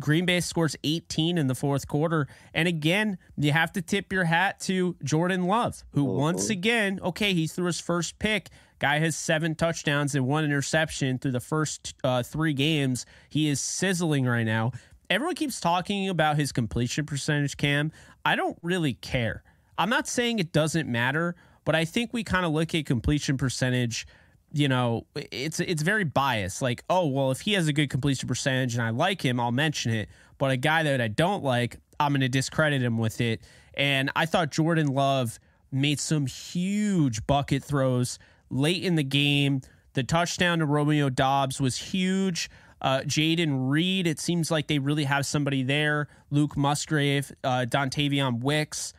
Green 0.00 0.26
Bay 0.26 0.40
scores 0.40 0.76
18 0.84 1.38
in 1.38 1.46
the 1.48 1.54
fourth 1.54 1.88
quarter. 1.88 2.28
And 2.54 2.68
again, 2.68 3.18
you 3.36 3.52
have 3.52 3.72
to 3.72 3.82
tip 3.82 4.12
your 4.12 4.24
hat 4.24 4.60
to 4.60 4.96
Jordan 5.02 5.44
Love, 5.46 5.82
who 5.92 6.04
Mhm. 6.06 6.14
once 6.16 6.50
again, 6.50 7.00
okay, 7.02 7.34
he 7.34 7.46
threw 7.46 7.66
his 7.66 7.80
first 7.80 8.18
pick. 8.18 8.48
Guy 8.78 9.00
has 9.00 9.16
seven 9.16 9.54
touchdowns 9.56 10.14
and 10.14 10.24
one 10.26 10.44
interception 10.44 11.18
through 11.18 11.32
the 11.32 11.40
first 11.40 11.94
uh, 12.04 12.22
three 12.22 12.52
games. 12.54 13.06
He 13.28 13.48
is 13.48 13.60
sizzling 13.60 14.24
right 14.24 14.44
now. 14.46 14.70
Everyone 15.10 15.34
keeps 15.34 15.58
talking 15.58 16.08
about 16.08 16.36
his 16.36 16.52
completion 16.52 17.04
percentage, 17.06 17.56
Cam. 17.56 17.90
I 18.24 18.36
don't 18.36 18.58
really 18.62 18.94
care. 18.94 19.42
I'm 19.78 19.88
not 19.90 20.06
saying 20.06 20.38
it 20.38 20.52
doesn't 20.52 20.86
matter, 20.88 21.34
but 21.64 21.74
I 21.74 21.84
think 21.84 22.12
we 22.12 22.22
kind 22.22 22.44
of 22.46 22.52
look 22.52 22.74
at 22.74 22.84
completion 22.86 23.36
percentage 23.36 24.06
you 24.52 24.68
know, 24.68 25.06
it's 25.14 25.60
it's 25.60 25.82
very 25.82 26.04
biased. 26.04 26.62
Like, 26.62 26.82
oh 26.88 27.06
well, 27.06 27.30
if 27.30 27.40
he 27.40 27.52
has 27.54 27.68
a 27.68 27.72
good 27.72 27.90
completion 27.90 28.28
percentage 28.28 28.74
and 28.74 28.82
I 28.82 28.90
like 28.90 29.24
him, 29.24 29.38
I'll 29.40 29.52
mention 29.52 29.92
it. 29.92 30.08
But 30.38 30.50
a 30.50 30.56
guy 30.56 30.82
that 30.84 31.00
I 31.00 31.08
don't 31.08 31.42
like, 31.42 31.78
I'm 32.00 32.12
going 32.12 32.20
to 32.20 32.28
discredit 32.28 32.82
him 32.82 32.98
with 32.98 33.20
it. 33.20 33.42
And 33.74 34.10
I 34.16 34.26
thought 34.26 34.50
Jordan 34.50 34.88
Love 34.88 35.38
made 35.70 36.00
some 36.00 36.26
huge 36.26 37.26
bucket 37.26 37.62
throws 37.62 38.18
late 38.50 38.82
in 38.82 38.94
the 38.94 39.04
game. 39.04 39.60
The 39.94 40.02
touchdown 40.02 40.60
to 40.60 40.66
Romeo 40.66 41.10
Doubs 41.10 41.60
was 41.60 41.76
huge. 41.76 42.50
Uh, 42.80 43.00
Jayden 43.00 43.68
Reed, 43.68 44.06
it 44.06 44.20
seems 44.20 44.50
like 44.50 44.68
they 44.68 44.78
really 44.78 45.04
have 45.04 45.26
somebody 45.26 45.62
there. 45.64 46.08
Luke 46.30 46.56
Musgrave, 46.56 47.32
uh, 47.42 47.66
Dontayvion 47.68 48.40
Wicks. 48.40 48.94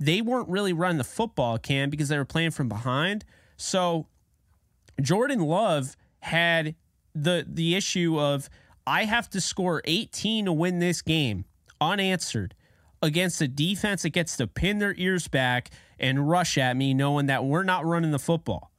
They 0.00 0.20
weren't 0.20 0.48
really 0.48 0.72
running 0.72 0.98
the 0.98 1.04
football, 1.04 1.58
Cam, 1.58 1.88
because 1.90 2.08
they 2.08 2.18
were 2.18 2.24
playing 2.24 2.50
from 2.50 2.68
behind. 2.68 3.24
So 3.56 4.08
Jordan 5.00 5.40
Love 5.40 5.96
had 6.20 6.74
the 7.14 7.44
the 7.48 7.74
issue 7.74 8.18
of 8.18 8.48
I 8.86 9.04
have 9.04 9.28
to 9.30 9.40
score 9.40 9.82
18 9.84 10.46
to 10.46 10.52
win 10.52 10.78
this 10.78 11.02
game 11.02 11.44
unanswered 11.80 12.54
against 13.02 13.40
a 13.40 13.48
defense 13.48 14.02
that 14.02 14.10
gets 14.10 14.36
to 14.36 14.46
pin 14.46 14.78
their 14.78 14.94
ears 14.96 15.28
back 15.28 15.70
and 15.98 16.28
rush 16.28 16.56
at 16.56 16.76
me 16.76 16.94
knowing 16.94 17.26
that 17.26 17.44
we're 17.44 17.64
not 17.64 17.84
running 17.84 18.12
the 18.12 18.18
football 18.18 18.70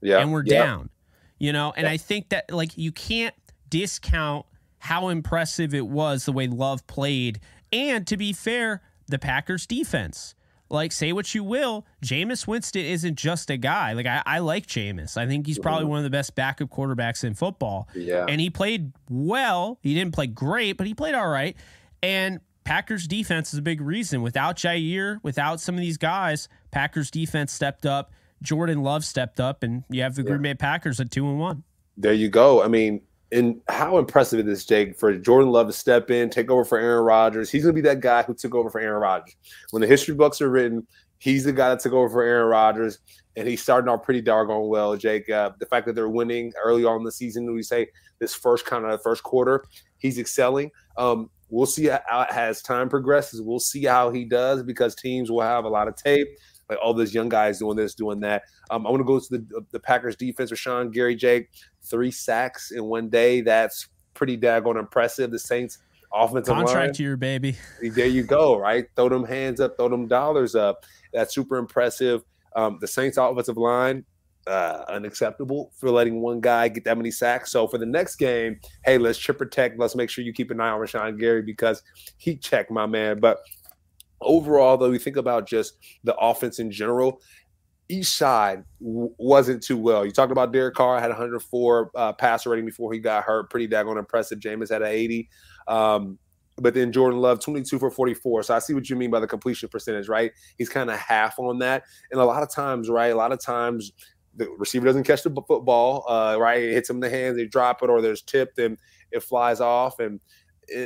Yeah. 0.00 0.18
and 0.20 0.32
we're 0.32 0.44
yeah. 0.44 0.64
down. 0.64 0.90
You 1.38 1.52
know, 1.54 1.72
and 1.74 1.86
I 1.86 1.96
think 1.96 2.28
that 2.30 2.52
like 2.52 2.76
you 2.76 2.92
can't 2.92 3.34
discount 3.70 4.44
how 4.78 5.08
impressive 5.08 5.74
it 5.74 5.86
was 5.86 6.26
the 6.26 6.32
way 6.32 6.46
Love 6.46 6.86
played. 6.86 7.40
And 7.72 8.06
to 8.06 8.16
be 8.16 8.32
fair, 8.34 8.82
the 9.06 9.18
Packers 9.18 9.66
defense. 9.66 10.34
Like, 10.70 10.92
say 10.92 11.12
what 11.12 11.34
you 11.34 11.42
will, 11.42 11.84
Jameis 12.02 12.46
Winston 12.46 12.84
isn't 12.84 13.16
just 13.16 13.50
a 13.50 13.56
guy. 13.56 13.92
Like, 13.92 14.06
I, 14.06 14.22
I 14.24 14.38
like 14.38 14.66
Jameis. 14.66 15.16
I 15.16 15.26
think 15.26 15.46
he's 15.46 15.56
mm-hmm. 15.56 15.62
probably 15.62 15.86
one 15.86 15.98
of 15.98 16.04
the 16.04 16.10
best 16.10 16.34
backup 16.36 16.70
quarterbacks 16.70 17.24
in 17.24 17.34
football. 17.34 17.88
Yeah. 17.94 18.24
And 18.28 18.40
he 18.40 18.50
played 18.50 18.92
well. 19.08 19.78
He 19.82 19.94
didn't 19.94 20.14
play 20.14 20.28
great, 20.28 20.76
but 20.76 20.86
he 20.86 20.94
played 20.94 21.14
all 21.14 21.28
right. 21.28 21.56
And 22.02 22.40
Packers 22.64 23.08
defense 23.08 23.52
is 23.52 23.58
a 23.58 23.62
big 23.62 23.80
reason. 23.80 24.22
Without 24.22 24.56
Jaire, 24.56 25.18
without 25.24 25.60
some 25.60 25.74
of 25.74 25.80
these 25.80 25.98
guys, 25.98 26.48
Packers 26.70 27.10
defense 27.10 27.52
stepped 27.52 27.84
up. 27.84 28.12
Jordan 28.42 28.82
Love 28.82 29.04
stepped 29.04 29.40
up, 29.40 29.62
and 29.62 29.84
you 29.90 30.02
have 30.02 30.14
the 30.14 30.22
Green 30.22 30.40
Bay 30.40 30.54
Packers 30.54 31.00
at 31.00 31.10
two 31.10 31.28
and 31.28 31.38
one. 31.38 31.64
There 31.96 32.12
you 32.12 32.28
go. 32.28 32.62
I 32.62 32.68
mean, 32.68 33.02
and 33.32 33.60
how 33.68 33.98
impressive 33.98 34.40
it 34.40 34.48
is, 34.48 34.64
Jake, 34.64 34.98
for 34.98 35.16
Jordan 35.16 35.50
Love 35.50 35.68
to 35.68 35.72
step 35.72 36.10
in, 36.10 36.30
take 36.30 36.50
over 36.50 36.64
for 36.64 36.78
Aaron 36.78 37.04
Rodgers. 37.04 37.50
He's 37.50 37.62
going 37.62 37.74
to 37.74 37.82
be 37.82 37.88
that 37.88 38.00
guy 38.00 38.22
who 38.22 38.34
took 38.34 38.54
over 38.54 38.70
for 38.70 38.80
Aaron 38.80 39.00
Rodgers. 39.00 39.36
When 39.70 39.80
the 39.80 39.86
history 39.86 40.14
books 40.14 40.40
are 40.40 40.50
written, 40.50 40.86
he's 41.18 41.44
the 41.44 41.52
guy 41.52 41.68
that 41.68 41.80
took 41.80 41.92
over 41.92 42.08
for 42.08 42.22
Aaron 42.22 42.48
Rodgers, 42.48 42.98
and 43.36 43.46
he's 43.46 43.62
starting 43.62 43.88
off 43.88 44.02
pretty 44.02 44.20
doggone 44.20 44.68
well, 44.68 44.96
Jake. 44.96 45.30
Uh, 45.30 45.50
the 45.60 45.66
fact 45.66 45.86
that 45.86 45.94
they're 45.94 46.08
winning 46.08 46.52
early 46.62 46.84
on 46.84 46.98
in 46.98 47.04
the 47.04 47.12
season, 47.12 47.52
we 47.52 47.62
say 47.62 47.88
this 48.18 48.34
first 48.34 48.66
kind 48.66 48.84
of 48.84 49.00
first 49.02 49.22
quarter, 49.22 49.64
he's 49.98 50.18
excelling. 50.18 50.70
Um, 50.96 51.30
we'll 51.50 51.66
see 51.66 51.86
how, 51.86 52.26
as 52.30 52.62
time 52.62 52.88
progresses. 52.88 53.42
We'll 53.42 53.60
see 53.60 53.84
how 53.84 54.10
he 54.10 54.24
does 54.24 54.62
because 54.62 54.94
teams 54.94 55.30
will 55.30 55.42
have 55.42 55.64
a 55.64 55.68
lot 55.68 55.88
of 55.88 55.94
tape. 55.96 56.28
Like 56.70 56.78
all 56.82 56.94
those 56.94 57.12
young 57.12 57.28
guys 57.28 57.58
doing 57.58 57.76
this, 57.76 57.94
doing 57.94 58.20
that. 58.20 58.44
Um, 58.70 58.86
I 58.86 58.90
want 58.90 59.00
to 59.00 59.04
go 59.04 59.18
to 59.18 59.28
the 59.28 59.64
the 59.72 59.80
Packers 59.80 60.16
defense 60.16 60.50
with 60.50 60.60
Sean 60.60 60.90
Gary, 60.90 61.16
Jake 61.16 61.50
three 61.82 62.10
sacks 62.10 62.70
in 62.70 62.84
one 62.84 63.08
day. 63.08 63.40
That's 63.40 63.88
pretty 64.14 64.38
daggone 64.38 64.78
impressive. 64.78 65.30
The 65.30 65.38
Saints 65.38 65.78
offensive 66.12 66.54
Contract 66.54 66.98
line. 66.98 67.04
year, 67.04 67.16
baby. 67.16 67.56
There 67.82 68.06
you 68.06 68.22
go, 68.22 68.58
right? 68.58 68.86
Throw 68.96 69.08
them 69.08 69.24
hands 69.24 69.60
up, 69.60 69.76
throw 69.76 69.88
them 69.88 70.06
dollars 70.08 70.54
up. 70.54 70.84
That's 71.12 71.34
super 71.34 71.56
impressive. 71.56 72.22
Um, 72.56 72.78
the 72.80 72.86
Saints 72.86 73.16
offensive 73.16 73.56
line, 73.56 74.04
uh, 74.46 74.84
unacceptable 74.88 75.70
for 75.76 75.90
letting 75.90 76.20
one 76.20 76.40
guy 76.40 76.68
get 76.68 76.84
that 76.84 76.96
many 76.96 77.10
sacks. 77.10 77.52
So 77.52 77.68
for 77.68 77.78
the 77.78 77.86
next 77.86 78.16
game, 78.16 78.60
hey, 78.84 78.98
let's 78.98 79.18
chip 79.18 79.38
protect. 79.38 79.78
Let's 79.78 79.94
make 79.94 80.10
sure 80.10 80.24
you 80.24 80.32
keep 80.32 80.50
an 80.50 80.60
eye 80.60 80.70
on 80.70 80.80
Rashan 80.80 81.18
Gary 81.18 81.42
because 81.42 81.82
he 82.16 82.36
checked 82.36 82.70
my 82.70 82.86
man. 82.86 83.20
But 83.20 83.38
overall, 84.20 84.76
though, 84.76 84.90
we 84.90 84.98
think 84.98 85.16
about 85.16 85.46
just 85.46 85.76
the 86.04 86.14
offense 86.16 86.58
in 86.58 86.70
general, 86.70 87.20
each 87.88 88.06
side 88.06 88.64
w- 88.80 89.14
wasn't 89.18 89.62
too 89.62 89.76
well. 89.76 90.04
You 90.04 90.12
talked 90.12 90.32
about 90.32 90.52
Derek 90.52 90.74
Carr 90.74 91.00
had 91.00 91.08
104 91.08 91.90
uh, 91.94 92.12
passer 92.14 92.50
rating 92.50 92.66
before 92.66 92.92
he 92.92 92.98
got 92.98 93.24
hurt. 93.24 93.50
Pretty 93.50 93.68
daggone 93.68 93.98
impressive. 93.98 94.38
Jameis 94.38 94.70
had 94.70 94.82
an 94.82 94.88
80. 94.88 95.28
Um, 95.66 96.18
but 96.58 96.74
then 96.74 96.92
Jordan 96.92 97.20
Love, 97.20 97.40
22 97.40 97.78
for 97.78 97.90
44. 97.90 98.44
So 98.44 98.54
I 98.54 98.58
see 98.58 98.74
what 98.74 98.88
you 98.88 98.96
mean 98.96 99.10
by 99.10 99.20
the 99.20 99.26
completion 99.26 99.68
percentage, 99.68 100.08
right? 100.08 100.30
He's 100.58 100.68
kind 100.68 100.90
of 100.90 100.98
half 100.98 101.38
on 101.38 101.58
that. 101.60 101.84
And 102.10 102.20
a 102.20 102.24
lot 102.24 102.42
of 102.42 102.50
times, 102.50 102.88
right? 102.88 103.08
A 103.08 103.16
lot 103.16 103.32
of 103.32 103.40
times 103.40 103.92
the 104.36 104.48
receiver 104.58 104.86
doesn't 104.86 105.04
catch 105.04 105.22
the 105.22 105.30
football, 105.30 106.04
uh, 106.08 106.36
right? 106.38 106.62
It 106.62 106.72
hits 106.72 106.88
him 106.90 106.96
in 106.96 107.00
the 107.00 107.10
hands, 107.10 107.36
they 107.36 107.46
drop 107.46 107.82
it, 107.82 107.90
or 107.90 108.00
there's 108.00 108.22
tipped 108.22 108.58
and 108.58 108.78
it 109.10 109.22
flies 109.22 109.60
off. 109.60 109.98
And 109.98 110.20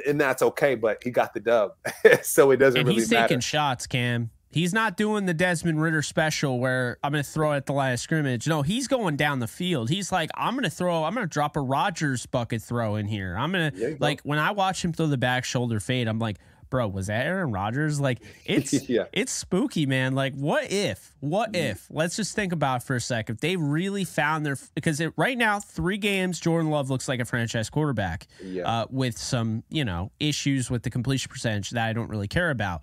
and 0.06 0.20
that's 0.20 0.42
okay, 0.42 0.74
but 0.74 1.02
he 1.02 1.10
got 1.10 1.34
the 1.34 1.40
dub. 1.40 1.72
so 2.22 2.50
it 2.50 2.56
doesn't 2.58 2.78
And 2.80 2.88
really 2.88 3.00
he's 3.00 3.10
matter. 3.10 3.28
taking 3.28 3.40
shots, 3.40 3.86
Cam. 3.86 4.30
He's 4.50 4.72
not 4.72 4.96
doing 4.96 5.26
the 5.26 5.34
Desmond 5.34 5.82
Ridder 5.82 6.00
special 6.00 6.60
where 6.60 6.96
I'm 7.02 7.10
going 7.10 7.24
to 7.24 7.28
throw 7.28 7.52
it 7.54 7.56
at 7.56 7.66
the 7.66 7.72
line 7.72 7.92
of 7.92 7.98
scrimmage. 7.98 8.46
No, 8.46 8.62
he's 8.62 8.86
going 8.86 9.16
down 9.16 9.40
the 9.40 9.48
field. 9.48 9.90
He's 9.90 10.12
like, 10.12 10.30
I'm 10.36 10.54
going 10.54 10.62
to 10.62 10.70
throw, 10.70 11.02
I'm 11.02 11.12
going 11.12 11.26
to 11.26 11.32
drop 11.32 11.56
a 11.56 11.60
Rodgers 11.60 12.24
bucket 12.26 12.62
throw 12.62 12.94
in 12.94 13.06
here. 13.08 13.34
I'm 13.36 13.50
going 13.50 13.72
to, 13.72 13.80
go. 13.90 13.96
like, 13.98 14.20
when 14.20 14.38
I 14.38 14.52
watch 14.52 14.84
him 14.84 14.92
throw 14.92 15.08
the 15.08 15.18
back 15.18 15.44
shoulder 15.44 15.80
fade, 15.80 16.06
I'm 16.06 16.20
like, 16.20 16.36
bro, 16.74 16.88
was 16.88 17.06
that 17.06 17.24
Aaron 17.24 17.52
Rodgers? 17.52 18.00
Like, 18.00 18.18
it's, 18.44 18.88
Yeah. 18.88 19.04
it's 19.12 19.30
spooky, 19.30 19.86
man. 19.86 20.16
Like, 20.16 20.34
what 20.34 20.72
if, 20.72 21.14
what 21.20 21.52
Mm. 21.52 21.70
if, 21.70 21.86
let's 21.88 22.16
just 22.16 22.34
think 22.34 22.52
about 22.52 22.82
for 22.82 22.96
a 22.96 23.00
second. 23.00 23.36
If 23.36 23.40
they 23.40 23.54
really 23.54 24.02
found 24.04 24.44
their, 24.44 24.58
because 24.74 24.98
it, 24.98 25.12
right 25.16 25.38
now, 25.38 25.60
three 25.60 25.98
games, 25.98 26.40
Jordan 26.40 26.72
Love 26.72 26.90
looks 26.90 27.06
like 27.06 27.20
a 27.20 27.24
franchise 27.24 27.70
quarterback 27.70 28.26
Yeah. 28.42 28.64
uh, 28.68 28.86
with 28.90 29.16
some, 29.16 29.62
you 29.70 29.84
know, 29.84 30.10
issues 30.18 30.68
with 30.68 30.82
the 30.82 30.90
completion 30.90 31.30
percentage 31.30 31.70
that 31.70 31.86
I 31.86 31.92
don't 31.92 32.08
really 32.08 32.26
care 32.26 32.50
about. 32.50 32.82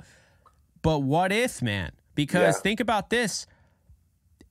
But 0.82 1.00
what 1.00 1.34
if, 1.34 1.62
man? 1.62 1.92
Because 2.16 2.56
Yeah. 2.56 2.62
think 2.62 2.80
about 2.80 3.10
this 3.10 3.46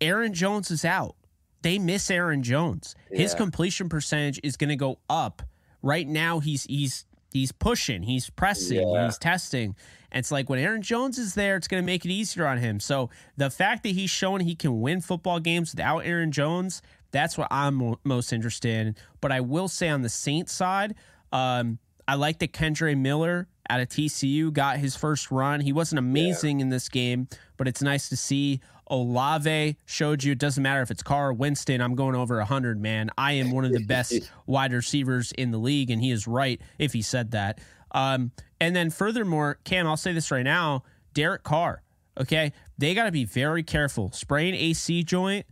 Aaron 0.03 0.35
Jones 0.35 0.71
is 0.71 0.85
out. 0.85 1.17
They 1.63 1.79
miss 1.79 2.11
Aaron 2.11 2.43
Jones. 2.43 2.95
His 3.11 3.35
completion 3.35 3.89
percentage 3.89 4.39
is 4.43 4.59
going 4.59 4.69
to 4.71 4.77
go 4.77 4.99
up. 5.09 5.43
Right 5.83 6.07
now, 6.07 6.41
he's 6.41 6.65
he's 6.65 7.07
he's 7.33 7.53
pushing, 7.53 8.03
he's 8.03 8.31
pressing, 8.31 8.89
Yeah. 8.89 9.07
he's 9.07 9.19
testing. 9.19 9.75
And 10.13 10.19
it's 10.21 10.33
like 10.33 10.49
when 10.51 10.59
Aaron 10.59 10.83
Jones 10.83 11.19
is 11.19 11.35
there, 11.35 11.57
it's 11.57 11.69
going 11.69 11.83
to 11.83 11.87
make 11.87 12.05
it 12.05 12.11
easier 12.11 12.47
on 12.47 12.59
him. 12.59 12.81
So 12.81 13.11
the 13.37 13.49
fact 13.51 13.85
that 13.85 13.91
he's 13.91 14.11
showing 14.11 14.45
he 14.45 14.55
can 14.57 14.81
win 14.81 15.01
football 15.01 15.39
games 15.39 15.73
without 15.73 16.01
Aaron 16.01 16.33
Jones, 16.33 16.83
that's 17.13 17.39
what 17.39 17.47
I'm 17.51 17.75
mo- 17.77 18.01
most 18.05 18.33
interested 18.33 18.87
in. 18.87 18.97
But 19.21 19.31
I 19.33 19.41
will 19.41 19.69
say 19.69 19.89
on 19.89 20.03
the 20.03 20.09
Saints 20.09 20.53
side, 20.53 20.95
um, 21.33 21.79
I 22.09 22.15
like 22.15 22.41
that 22.41 22.53
Kendre 22.53 22.97
Miller 22.99 23.47
out 23.69 23.81
of 23.81 23.89
TCU 23.89 24.53
got 24.53 24.79
his 24.79 24.97
first 24.97 25.31
run. 25.31 25.61
He 25.61 25.73
wasn't 25.73 26.01
amazing 26.01 26.59
in 26.61 26.71
this 26.71 26.89
game, 26.89 27.29
but 27.57 27.69
it's 27.69 27.81
nice 27.83 28.09
to 28.09 28.17
see. 28.17 28.61
Olave 28.91 29.77
showed 29.87 30.25
you 30.25 30.33
it 30.33 30.39
doesn't 30.39 30.63
matter 30.63 30.83
if 30.83 30.91
it's 30.91 31.03
Carr 31.03 31.29
or 31.29 31.33
Winston. 31.33 31.81
I'm 31.81 31.95
going 31.95 32.17
over 32.17 32.37
100, 32.39 32.81
man. 32.81 33.11
I 33.17 33.33
am 33.33 33.53
one 33.53 33.65
of 33.65 33.73
the 33.73 33.85
best 33.85 34.31
wide 34.47 34.73
receivers 34.73 35.33
in 35.33 35.53
the 35.53 35.59
league, 35.59 35.91
and 35.91 36.03
he 36.03 36.11
is 36.11 36.27
right 36.27 36.61
if 36.79 36.93
he 36.93 37.01
said 37.01 37.31
that. 37.31 37.61
Um, 37.93 38.33
and 38.61 38.75
then 38.75 38.91
furthermore, 38.91 39.59
Cam, 39.65 39.87
I'll 39.87 39.97
say 39.97 40.13
this 40.13 40.31
right 40.31 40.43
now 40.43 40.83
Derek 41.15 41.45
Carr, 41.45 41.83
okay? 42.19 42.53
They 42.79 42.95
got 42.95 43.05
to 43.05 43.13
be 43.13 43.25
very 43.25 43.63
careful. 43.63 44.11
Sprain 44.13 44.55
AC 44.55 45.05
joint. 45.05 45.47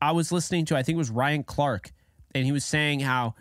I 0.00 0.12
was 0.12 0.30
listening 0.30 0.64
to, 0.66 0.76
I 0.76 0.82
think 0.82 0.96
it 0.96 0.98
was 0.98 1.10
Ryan 1.10 1.44
Clark, 1.44 1.92
and 2.34 2.44
he 2.44 2.52
was 2.52 2.64
saying 2.64 3.00
how, 3.00 3.34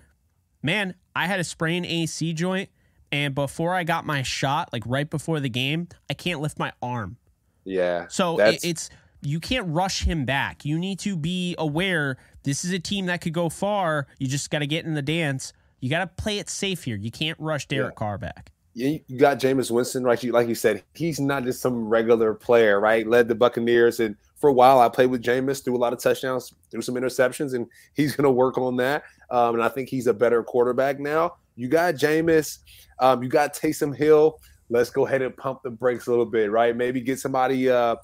man, 0.61 0.95
I 1.15 1.27
had 1.27 1.39
a 1.39 1.43
sprained 1.43 1.85
AC 1.85 2.33
joint, 2.33 2.69
and 3.11 3.35
before 3.35 3.75
I 3.75 3.83
got 3.83 4.05
my 4.05 4.23
shot, 4.23 4.71
like 4.73 4.83
right 4.85 5.09
before 5.09 5.39
the 5.39 5.49
game, 5.49 5.89
I 6.09 6.13
can't 6.13 6.41
lift 6.41 6.57
my 6.57 6.71
arm. 6.81 7.17
yeah. 7.65 8.07
So 8.07 8.39
it, 8.39 8.63
it's 8.63 8.89
you 9.25 9.39
can't 9.39 9.67
rush 9.67 10.03
him 10.03 10.25
back. 10.25 10.65
You 10.65 10.77
need 10.77 10.99
to 10.99 11.15
be 11.15 11.55
aware 11.57 12.17
this 12.43 12.65
is 12.65 12.71
a 12.71 12.79
team 12.79 13.05
that 13.07 13.21
could 13.21 13.33
go 13.33 13.49
far. 13.49 14.07
You 14.19 14.27
just 14.27 14.49
got 14.49 14.59
to 14.59 14.67
get 14.67 14.85
in 14.85 14.93
the 14.93 15.01
dance. 15.01 15.53
You 15.79 15.89
got 15.89 15.99
to 15.99 16.23
play 16.23 16.39
it 16.39 16.49
safe 16.49 16.83
here. 16.83 16.95
You 16.95 17.11
can't 17.11 17.39
rush 17.39 17.67
Derek 17.67 17.95
Carr 17.95 18.17
back. 18.17 18.51
you, 18.73 18.99
you 19.07 19.17
got 19.17 19.39
Jameis 19.39 19.71
Winston, 19.71 20.03
right? 20.03 20.21
You, 20.21 20.31
like 20.31 20.47
you 20.47 20.55
said, 20.55 20.83
he's 20.93 21.19
not 21.19 21.43
just 21.43 21.61
some 21.61 21.87
regular 21.87 22.33
player, 22.33 22.79
right? 22.79 23.07
Led 23.07 23.27
the 23.27 23.35
Buccaneers, 23.35 23.99
and 23.99 24.15
for 24.37 24.49
a 24.49 24.53
while, 24.53 24.79
I 24.79 24.89
played 24.89 25.09
with 25.09 25.21
Jameis, 25.23 25.63
threw 25.63 25.75
a 25.75 25.77
lot 25.77 25.93
of 25.93 25.99
touchdowns, 25.99 26.53
threw 26.69 26.81
some 26.81 26.95
interceptions, 26.95 27.53
and 27.53 27.67
he's 27.93 28.15
going 28.15 28.25
to 28.25 28.31
work 28.31 28.57
on 28.57 28.75
that. 28.77 29.03
Um, 29.29 29.55
and 29.55 29.63
I 29.63 29.69
think 29.69 29.89
he's 29.89 30.07
a 30.07 30.13
better 30.13 30.43
quarterback 30.43 30.99
now. 30.99 31.35
You 31.55 31.67
got 31.67 31.95
Jameis, 31.95 32.59
um, 32.99 33.23
you 33.23 33.29
got 33.29 33.53
Taysom 33.53 33.95
Hill 33.95 34.39
let's 34.69 34.89
go 34.89 35.05
ahead 35.05 35.21
and 35.21 35.35
pump 35.35 35.59
the 35.63 35.69
brakes 35.69 36.07
a 36.07 36.09
little 36.09 36.25
bit, 36.25 36.51
right? 36.51 36.75
Maybe 36.75 37.01
get 37.01 37.19
somebody 37.19 37.69
uh, 37.69 37.95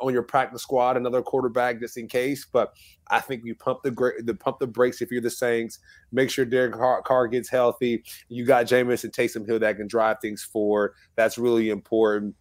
on 0.00 0.12
your 0.12 0.22
practice 0.22 0.62
squad, 0.62 0.96
another 0.96 1.22
quarterback 1.22 1.80
just 1.80 1.96
in 1.96 2.08
case. 2.08 2.46
But 2.50 2.72
I 3.08 3.20
think 3.20 3.44
you 3.44 3.54
pump 3.54 3.80
the 3.82 4.12
the 4.24 4.34
pump 4.34 4.58
the 4.58 4.66
brakes 4.66 5.02
if 5.02 5.10
you're 5.10 5.20
the 5.20 5.30
Saints. 5.30 5.78
Make 6.12 6.30
sure 6.30 6.44
Derek 6.44 6.74
Carr, 6.74 7.28
gets 7.28 7.48
healthy. 7.48 8.04
You 8.28 8.44
got 8.44 8.66
Jameis 8.66 9.04
and 9.04 9.12
Taysom 9.12 9.46
Hill 9.46 9.58
that 9.60 9.76
can 9.76 9.86
drive 9.86 10.18
things 10.20 10.42
forward. 10.42 10.94
That's 11.16 11.38
really 11.38 11.70
important. 11.70 12.34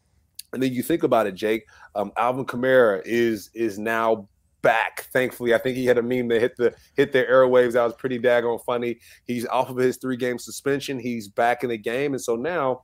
And 0.53 0.63
then 0.63 0.73
you 0.73 0.84
think 0.84 1.03
about 1.03 1.28
it, 1.28 1.36
Jake. 1.36 1.65
Um, 1.95 2.11
Alvin 2.17 2.45
Kamara 2.45 3.01
is 3.05 3.49
is 3.53 3.78
now 3.78 4.28
back. 4.61 5.07
Thankfully, 5.13 5.53
I 5.53 5.59
think 5.59 5.78
he 5.78 5.86
had 5.86 5.97
a 5.97 6.01
meme 6.01 6.28
that 6.30 6.41
hit 6.41 6.57
the 6.57 6.73
hit 6.95 7.11
the 7.11 7.23
airwaves. 7.23 7.73
That 7.73 7.84
was 7.84 7.93
pretty 7.93 8.19
daggone 8.19 8.63
funny. 8.65 8.99
He's 9.26 9.45
off 9.45 9.69
of 9.69 9.78
his 9.78 9.97
three 9.97 10.17
game 10.17 10.39
suspension. 10.39 10.99
He's 10.99 11.28
back 11.28 11.63
in 11.63 11.69
the 11.69 11.78
game, 11.78 12.13
and 12.13 12.21
so 12.21 12.36
now 12.36 12.82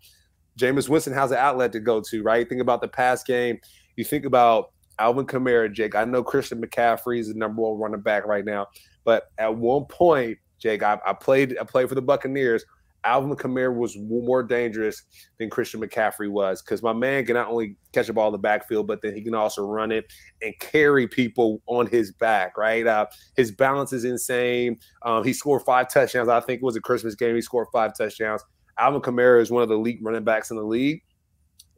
Jameis 0.59 0.89
Winston 0.89 1.13
has 1.13 1.31
an 1.31 1.37
outlet 1.37 1.71
to 1.73 1.79
go 1.79 2.01
to, 2.09 2.23
right? 2.23 2.47
Think 2.47 2.61
about 2.61 2.81
the 2.81 2.87
pass 2.87 3.23
game. 3.23 3.59
You 3.95 4.03
think 4.03 4.25
about 4.25 4.71
Alvin 4.99 5.25
Kamara, 5.25 5.71
Jake. 5.71 5.95
I 5.95 6.05
know 6.05 6.23
Christian 6.23 6.61
McCaffrey 6.61 7.19
is 7.19 7.27
the 7.29 7.33
number 7.33 7.61
one 7.61 7.79
running 7.79 8.01
back 8.01 8.25
right 8.25 8.45
now, 8.45 8.67
but 9.03 9.31
at 9.37 9.55
one 9.55 9.85
point, 9.85 10.37
Jake, 10.59 10.83
I, 10.83 10.99
I 11.05 11.13
played 11.13 11.57
I 11.59 11.63
played 11.63 11.89
for 11.89 11.95
the 11.95 12.01
Buccaneers. 12.01 12.63
Alvin 13.03 13.35
Kamara 13.35 13.75
was 13.75 13.97
more 13.97 14.43
dangerous 14.43 15.03
than 15.39 15.49
Christian 15.49 15.81
McCaffrey 15.81 16.29
was 16.29 16.61
because 16.61 16.83
my 16.83 16.93
man 16.93 17.25
can 17.25 17.33
not 17.33 17.47
only 17.47 17.75
catch 17.93 18.09
a 18.09 18.13
ball 18.13 18.27
in 18.27 18.31
the 18.33 18.37
backfield, 18.37 18.85
but 18.85 19.01
then 19.01 19.15
he 19.15 19.23
can 19.23 19.33
also 19.33 19.65
run 19.65 19.91
it 19.91 20.05
and 20.41 20.53
carry 20.59 21.07
people 21.07 21.61
on 21.65 21.87
his 21.87 22.11
back, 22.11 22.57
right? 22.57 22.85
Uh, 22.85 23.07
his 23.35 23.51
balance 23.51 23.91
is 23.91 24.05
insane. 24.05 24.77
Um, 25.01 25.23
he 25.23 25.33
scored 25.33 25.63
five 25.63 25.91
touchdowns. 25.91 26.29
I 26.29 26.41
think 26.41 26.61
it 26.61 26.65
was 26.65 26.75
a 26.75 26.81
Christmas 26.81 27.15
game. 27.15 27.33
He 27.33 27.41
scored 27.41 27.67
five 27.73 27.97
touchdowns. 27.97 28.43
Alvin 28.81 29.01
Kamara 29.01 29.39
is 29.39 29.51
one 29.51 29.61
of 29.61 29.69
the 29.69 29.75
elite 29.75 29.99
running 30.01 30.23
backs 30.23 30.49
in 30.49 30.57
the 30.57 30.63
league. 30.63 31.03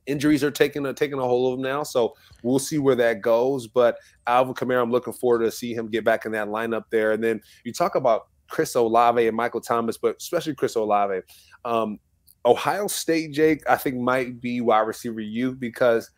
Injuries 0.05 0.43
are 0.43 0.51
taking 0.51 0.85
a 0.85 0.93
taking 0.93 1.19
a 1.19 1.21
hold 1.21 1.53
of 1.53 1.59
him 1.59 1.63
now, 1.63 1.83
so 1.83 2.15
we'll 2.43 2.59
see 2.59 2.77
where 2.77 2.95
that 2.95 3.21
goes. 3.21 3.67
But 3.67 3.97
Alvin 4.25 4.53
Kamara, 4.53 4.81
I'm 4.81 4.91
looking 4.91 5.13
forward 5.13 5.43
to 5.45 5.51
see 5.51 5.73
him 5.73 5.89
get 5.89 6.03
back 6.03 6.25
in 6.25 6.31
that 6.31 6.47
lineup 6.47 6.83
there. 6.89 7.11
And 7.11 7.23
then 7.23 7.41
you 7.63 7.73
talk 7.73 7.95
about 7.95 8.27
Chris 8.47 8.75
Olave 8.75 9.27
and 9.27 9.35
Michael 9.35 9.61
Thomas, 9.61 9.97
but 9.97 10.15
especially 10.19 10.55
Chris 10.55 10.75
Olave. 10.75 11.21
Um, 11.65 11.99
Ohio 12.45 12.87
State, 12.87 13.31
Jake, 13.31 13.63
I 13.69 13.77
think 13.77 13.97
might 13.97 14.41
be 14.41 14.61
wide 14.61 14.81
receiver 14.81 15.21
you 15.21 15.53
because 15.53 16.09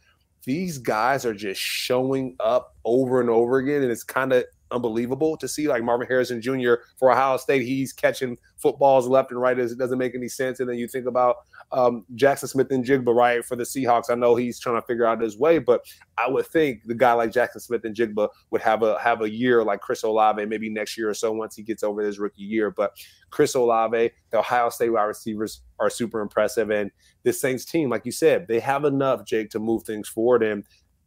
these 0.43 0.77
guys 0.77 1.25
are 1.25 1.33
just 1.33 1.59
showing 1.59 2.35
up 2.39 2.75
over 2.83 3.21
and 3.21 3.29
over 3.29 3.57
again, 3.57 3.83
and 3.83 3.91
it's 3.91 4.03
kind 4.03 4.33
of 4.33 4.45
unbelievable 4.71 5.37
to 5.37 5.47
see 5.47 5.67
like 5.67 5.83
Marvin 5.83 6.07
Harrison 6.07 6.41
Jr. 6.41 6.75
for 6.97 7.11
Ohio 7.11 7.37
State. 7.37 7.63
He's 7.63 7.93
catching 7.93 8.37
footballs 8.57 9.07
left 9.07 9.31
and 9.31 9.39
right. 9.39 9.57
It 9.57 9.77
doesn't 9.77 9.97
make 9.97 10.15
any 10.15 10.27
sense. 10.27 10.59
And 10.59 10.69
then 10.69 10.77
you 10.77 10.87
think 10.87 11.05
about 11.05 11.37
um, 11.71 12.05
Jaxon 12.15 12.49
Smith-Njigba, 12.49 13.13
right, 13.13 13.43
for 13.43 13.55
the 13.55 13.63
Seahawks. 13.63 14.09
I 14.09 14.15
know 14.15 14.35
he's 14.35 14.59
trying 14.59 14.79
to 14.79 14.85
figure 14.85 15.05
out 15.05 15.21
his 15.21 15.37
way, 15.37 15.59
but 15.59 15.81
I 16.17 16.29
would 16.29 16.47
think 16.47 16.83
the 16.85 16.95
guy 16.95 17.13
like 17.13 17.31
Jaxon 17.31 17.61
Smith-Njigba 17.61 18.29
would 18.51 18.61
have 18.61 18.83
a 18.83 18.99
have 18.99 19.21
a 19.21 19.29
year 19.29 19.63
like 19.63 19.81
Chris 19.81 20.03
Olave, 20.03 20.45
maybe 20.45 20.69
next 20.69 20.97
year 20.97 21.09
or 21.09 21.13
so 21.13 21.31
once 21.31 21.55
he 21.55 21.63
gets 21.63 21.83
over 21.83 22.01
his 22.01 22.19
rookie 22.19 22.43
year. 22.43 22.71
But 22.71 22.97
Chris 23.29 23.55
Olave, 23.55 24.11
the 24.31 24.39
Ohio 24.39 24.69
State 24.69 24.89
wide 24.89 25.03
receivers 25.03 25.61
are 25.79 25.89
super 25.89 26.21
impressive. 26.21 26.69
And 26.69 26.91
this 27.23 27.39
Saints 27.41 27.65
team, 27.65 27.89
like 27.89 28.05
you 28.05 28.11
said, 28.11 28.47
they 28.47 28.59
have 28.59 28.85
enough, 28.85 29.25
Jake, 29.25 29.49
to 29.51 29.59
move 29.59 29.83
things 29.83 30.07
forward. 30.07 30.43
And 30.43 30.63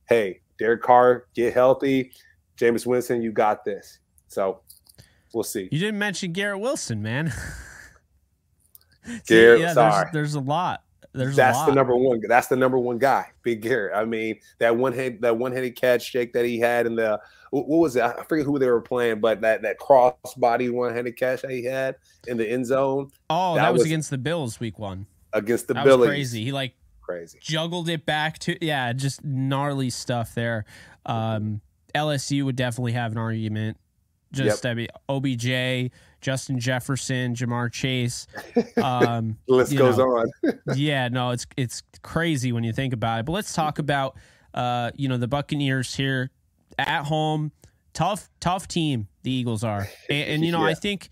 hey, 0.09 0.41
Derek 0.59 0.83
Carr, 0.83 1.27
get 1.35 1.55
healthy. 1.55 2.13
Jameis 2.59 2.87
Winston, 2.87 3.23
you 3.23 3.33
got 3.33 3.65
this. 3.65 3.99
So 4.27 4.61
we'll 5.33 5.45
see. 5.45 5.69
You 5.71 5.79
didn't 5.79 5.99
mention 5.99 6.33
Garrett 6.33 6.61
Wilson, 6.61 7.03
man. 7.03 7.33
Garrett, 9.27 9.61
yeah, 9.61 9.73
sorry. 9.73 10.11
There's, 10.13 10.13
there's, 10.13 10.35
a 10.35 10.41
lot. 10.41 10.83
There's 11.13 11.37
that's 11.37 11.65
the 11.65 11.73
number 11.73 11.97
one. 11.97 12.21
That's 12.29 12.49
the 12.49 12.57
number 12.57 12.79
one 12.79 12.99
guy, 12.99 13.27
Big 13.43 13.63
Garrett. 13.63 13.97
I 13.97 14.05
mean, 14.05 14.39
that 14.59 14.77
one 14.77 14.93
hand, 14.93 15.19
that 15.23 15.37
one 15.37 15.53
handed 15.53 15.77
catch 15.77 16.03
shake 16.03 16.33
that 16.35 16.45
he 16.45 16.59
had 16.59 16.87
in 16.87 16.97
the 16.97 17.21
what 17.51 17.67
was 17.67 17.97
it? 17.97 18.03
I 18.03 18.23
forget 18.25 18.45
who 18.45 18.59
they 18.59 18.69
were 18.69 18.83
playing, 18.83 19.21
but 19.21 19.41
that 19.41 19.63
that 19.63 19.79
cross 19.79 20.15
body 20.37 20.69
one 20.69 20.95
handed 20.95 21.17
catch 21.17 21.43
that 21.43 21.51
he 21.51 21.65
had 21.65 21.97
in 22.27 22.37
the 22.37 22.49
end 22.49 22.67
zone. 22.67 23.11
Oh, 23.31 23.55
that, 23.55 23.63
that 23.63 23.73
was, 23.73 23.81
was, 23.81 23.87
against 23.87 24.11
the 24.11 24.19
Bills, 24.19 24.61
week 24.61 24.79
one. 24.79 25.07
Against 25.33 25.69
the 25.69 25.75
that 25.75 25.85
Bills, 25.85 26.07
crazy. 26.07 26.45
He 26.45 26.53
like 26.53 26.75
crazy 27.01 27.39
juggled 27.41 27.89
it 27.89 28.05
back 28.05 28.39
to 28.41 28.63
yeah, 28.65 28.93
just 28.93 29.25
gnarly 29.25 29.89
stuff 29.89 30.35
there. 30.35 30.67
Um, 31.07 31.63
LSU 31.95 32.45
would 32.45 32.57
definitely 32.57 32.93
have 32.93 33.13
an 33.13 33.19
argument. 33.19 33.77
Just 34.33 34.65
yep. 34.65 34.71
I 34.71 34.75
mean, 34.75 34.89
OBJ, 35.09 35.91
Justin 36.21 36.59
Jefferson, 36.59 37.35
Ja'Marr 37.35 37.73
Chase. 37.73 38.27
Um, 38.79 39.39
the 39.49 39.55
list 39.55 39.77
goes 39.77 39.99
know, 39.99 40.19
on. 40.19 40.31
yeah, 40.77 41.09
no, 41.09 41.31
it's 41.31 41.47
it's 41.57 41.83
crazy 42.03 42.53
when 42.53 42.65
you 42.65 42.73
think 42.73 42.93
about 42.93 43.21
it. 43.21 43.27
But 43.27 43.33
let's 43.33 43.53
talk 43.53 43.79
about 43.79 44.17
uh, 44.55 44.91
you 44.95 45.09
know 45.09 45.17
the 45.17 45.27
Buccaneers 45.27 45.95
here 45.95 46.31
at 46.79 47.05
home. 47.05 47.51
Tough, 47.93 48.31
tough 48.41 48.69
team 48.69 49.09
the 49.23 49.33
Eagles 49.33 49.65
are, 49.65 49.89
and, 50.09 50.31
and 50.31 50.45
you 50.45 50.53
know 50.53 50.63
yeah. 50.63 50.71
I 50.71 50.75
think 50.75 51.09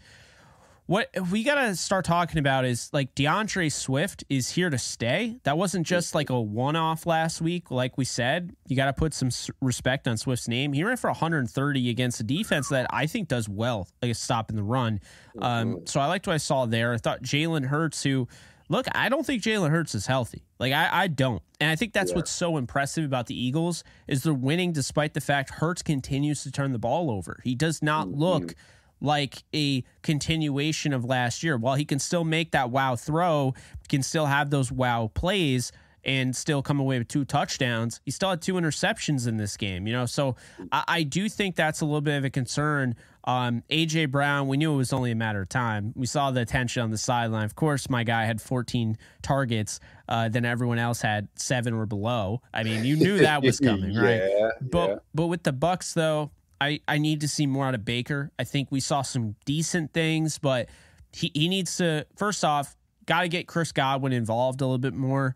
what 0.87 1.11
we 1.33 1.43
got 1.43 1.57
to 1.57 1.75
start 1.75 2.05
talking 2.05 2.39
about 2.39 2.65
is 2.65 2.91
like 2.93 3.15
D'Andre 3.17 3.69
Swift 3.69 4.23
is 4.29 4.51
here 4.51 4.71
to 4.71 4.79
stay. 4.79 5.37
That 5.43 5.59
wasn't 5.59 5.85
just 5.85 6.15
like 6.15 6.31
a 6.31 6.41
one 6.41 6.77
off 6.77 7.07
last 7.07 7.41
week. 7.41 7.73
Like 7.73 7.99
we 7.99 8.05
said, 8.05 8.55
you 8.69 8.77
got 8.77 8.87
to 8.87 8.93
put 8.93 9.13
some 9.13 9.31
respect 9.61 10.07
on 10.07 10.17
Swift's 10.17 10.47
name. 10.47 10.73
He 10.73 10.85
ran 10.85 10.97
for 10.97 11.11
130 11.11 11.91
against 11.91 12.21
a 12.21 12.23
defense 12.23 12.69
that 12.69 12.87
I 12.91 13.07
think 13.07 13.27
does 13.27 13.49
well, 13.49 13.89
like 14.01 14.15
stopping 14.15 14.57
the 14.57 14.63
run. 14.63 15.01
Um, 15.41 15.75
mm-hmm. 15.75 15.87
so 15.87 15.99
I 15.99 16.07
liked 16.07 16.29
what 16.29 16.35
I 16.35 16.39
saw 16.39 16.67
there. 16.67 16.93
I 16.93 16.99
thought 16.99 17.21
Jalen 17.21 17.67
Hurts, 17.67 18.05
who, 18.05 18.29
look, 18.69 18.87
I 18.95 19.09
don't 19.09 19.27
think 19.27 19.43
Jalen 19.43 19.71
Hurts 19.71 19.97
is 19.97 20.07
healthy. 20.07 20.45
Like 20.61 20.73
I, 20.73 20.89
I 20.93 21.09
don't. 21.09 21.43
And 21.61 21.69
I 21.69 21.75
think 21.75 21.95
that's 21.95 22.13
yeah. 22.13 22.17
what's 22.17 22.31
so 22.31 22.59
impressive 22.59 23.05
about 23.05 23.27
the 23.27 23.35
Eagles 23.35 23.83
is 24.07 24.23
they're 24.23 24.33
winning 24.33 24.71
despite 24.71 25.15
the 25.15 25.21
fact 25.21 25.51
Hurts 25.51 25.83
continues 25.83 26.45
to 26.45 26.53
turn 26.53 26.71
the 26.71 26.79
ball 26.79 27.11
over. 27.11 27.41
He 27.43 27.57
does 27.57 27.83
not 27.83 28.07
mm-hmm. 28.07 28.21
Like 29.01 29.43
a 29.55 29.85
continuation 30.03 30.93
of 30.93 31.05
last 31.05 31.43
year. 31.43 31.57
While 31.57 31.75
he 31.75 31.85
can 31.85 31.99
still 31.99 32.25
make 32.25 32.53
that 32.53 32.71
wow 32.71 32.97
throw, 32.97 33.55
can 33.89 34.03
still 34.03 34.27
have 34.27 34.51
those 34.51 34.73
wow 34.73 35.11
plays 35.15 35.73
and 36.07 36.37
still 36.37 36.63
come 36.63 36.79
away 36.79 36.99
with 36.99 37.09
two 37.09 37.25
touchdowns. 37.25 38.01
He 38.05 38.13
still 38.13 38.31
had 38.31 38.41
two 38.41 38.55
interceptions 38.55 39.27
in 39.27 39.37
this 39.37 39.57
game, 39.57 39.89
you 39.89 39.93
know. 39.93 40.07
So 40.07 40.37
I, 40.71 40.85
I 40.87 41.03
do 41.03 41.29
think 41.29 41.57
that's 41.57 41.81
a 41.81 41.85
little 41.85 42.01
bit 42.01 42.17
of 42.17 42.25
a 42.25 42.31
concern. 42.31 42.95
Um, 43.25 43.65
AJ 43.71 44.13
Brown, 44.13 44.47
we 44.47 44.57
knew 44.57 44.73
it 44.73 44.77
was 44.77 44.93
only 44.93 45.11
a 45.11 45.17
matter 45.17 45.43
of 45.43 45.49
time. 45.49 45.93
We 45.97 46.07
saw 46.07 46.31
the 46.31 46.41
attention 46.41 46.85
on 46.85 46.93
the 46.93 46.97
sideline. 46.97 47.45
Of 47.45 47.57
course, 47.57 47.91
my 47.91 48.05
guy 48.05 48.25
had 48.25 48.41
14 48.41 48.97
targets. 49.21 49.81
Uh, 50.09 50.29
then 50.29 50.45
everyone 50.45 50.79
else 50.79 51.01
had 51.03 51.27
seven 51.35 51.75
or 51.75 51.87
below. 51.87 52.41
I 52.55 52.63
mean, 52.63 52.85
you 52.85 52.95
knew 52.95 53.19
that 53.19 53.43
was 53.43 53.59
coming, 53.61 53.97
right? 53.97 54.23
yeah, 54.23 54.51
but 54.61 54.89
yeah. 54.89 54.97
but 55.13 55.27
with 55.27 55.43
the 55.43 55.53
Bucks 55.53 55.93
though, 55.93 56.31
I, 56.61 56.81
I 56.89 56.99
need 56.99 57.21
to 57.21 57.29
see 57.29 57.47
more 57.47 57.67
out 57.67 57.75
of 57.75 57.85
Baker. 57.85 58.31
I 58.39 58.45
think 58.45 58.71
we 58.71 58.81
saw 58.81 59.03
some 59.03 59.37
decent 59.45 59.93
things, 59.93 60.39
but 60.39 60.69
he, 61.13 61.31
he 61.35 61.49
needs 61.49 61.77
to, 61.77 62.07
first 62.17 62.45
off, 62.45 62.77
got 63.05 63.23
to 63.23 63.29
get 63.29 63.47
Chris 63.47 63.73
Godwin 63.73 64.13
involved 64.13 64.61
a 64.61 64.65
little 64.65 64.79
bit 64.79 64.95
more. 64.95 65.35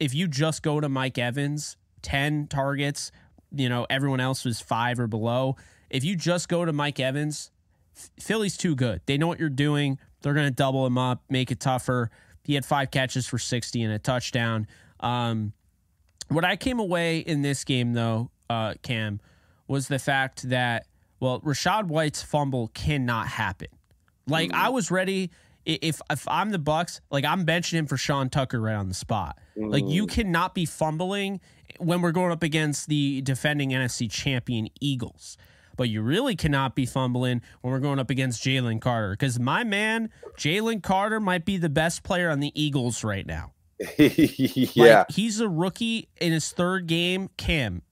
If 0.00 0.14
you 0.14 0.26
just 0.26 0.62
go 0.62 0.80
to 0.80 0.88
Mike 0.88 1.18
Evans, 1.18 1.76
10 2.02 2.48
targets, 2.48 3.12
you 3.54 3.68
know, 3.68 3.86
everyone 3.90 4.20
else 4.20 4.44
was 4.44 4.60
five 4.60 4.98
or 4.98 5.06
below. 5.06 5.56
If 5.90 6.04
you 6.04 6.16
just 6.16 6.48
go 6.48 6.64
to 6.64 6.72
Mike 6.72 6.98
Evans, 6.98 7.50
Philly's 8.18 8.56
too 8.56 8.74
good. 8.74 9.02
They 9.06 9.18
know 9.18 9.26
what 9.26 9.38
you're 9.38 9.50
doing. 9.50 9.98
They're 10.22 10.34
going 10.34 10.46
to 10.46 10.54
double 10.54 10.86
him 10.86 10.98
up, 10.98 11.22
make 11.28 11.50
it 11.50 11.60
tougher. 11.60 12.10
He 12.44 12.54
had 12.54 12.64
five 12.64 12.90
catches 12.90 13.26
for 13.26 13.38
60 13.38 13.82
and 13.82 13.92
a 13.92 13.98
touchdown. 13.98 14.66
Um, 15.00 15.52
what 16.28 16.44
I 16.44 16.56
came 16.56 16.78
away 16.78 17.18
in 17.18 17.42
this 17.42 17.64
game, 17.64 17.92
though, 17.92 18.30
uh, 18.48 18.74
Cam, 18.82 19.20
was 19.68 19.88
the 19.88 19.98
fact 19.98 20.48
that 20.48 20.86
well, 21.20 21.40
Rachaad 21.40 21.86
White's 21.86 22.22
fumble 22.22 22.68
cannot 22.74 23.28
happen. 23.28 23.68
Like 24.26 24.50
mm. 24.50 24.54
I 24.54 24.70
was 24.70 24.90
ready 24.90 25.30
if 25.64 26.00
if 26.10 26.26
I'm 26.28 26.50
the 26.50 26.58
Bucks, 26.58 27.00
like 27.10 27.24
I'm 27.24 27.46
benching 27.46 27.74
him 27.74 27.86
for 27.86 27.96
Sean 27.96 28.28
Tucker 28.28 28.60
right 28.60 28.74
on 28.74 28.88
the 28.88 28.94
spot. 28.94 29.38
Mm. 29.56 29.70
Like 29.70 29.84
you 29.86 30.06
mm. 30.06 30.10
cannot 30.10 30.54
be 30.54 30.66
fumbling 30.66 31.40
when 31.78 32.02
we're 32.02 32.12
going 32.12 32.32
up 32.32 32.42
against 32.42 32.88
the 32.88 33.22
defending 33.22 33.70
NFC 33.70 34.10
champion 34.10 34.68
Eagles. 34.80 35.36
But 35.76 35.88
you 35.88 36.02
really 36.02 36.36
cannot 36.36 36.74
be 36.74 36.84
fumbling 36.84 37.40
when 37.60 37.72
we're 37.72 37.80
going 37.80 37.98
up 37.98 38.10
against 38.10 38.42
Jalen 38.44 38.80
Carter. 38.80 39.12
Because 39.12 39.40
my 39.40 39.64
man, 39.64 40.10
Jalen 40.36 40.82
Carter 40.82 41.18
might 41.18 41.44
be 41.44 41.56
the 41.56 41.70
best 41.70 42.02
player 42.02 42.30
on 42.30 42.40
the 42.40 42.52
Eagles 42.60 43.02
right 43.02 43.26
now. 43.26 43.52
yeah. 43.98 44.98
Like, 44.98 45.10
he's 45.10 45.40
a 45.40 45.48
rookie 45.48 46.08
in 46.20 46.32
his 46.32 46.52
third 46.52 46.86
game. 46.86 47.30
Cam, 47.36 47.82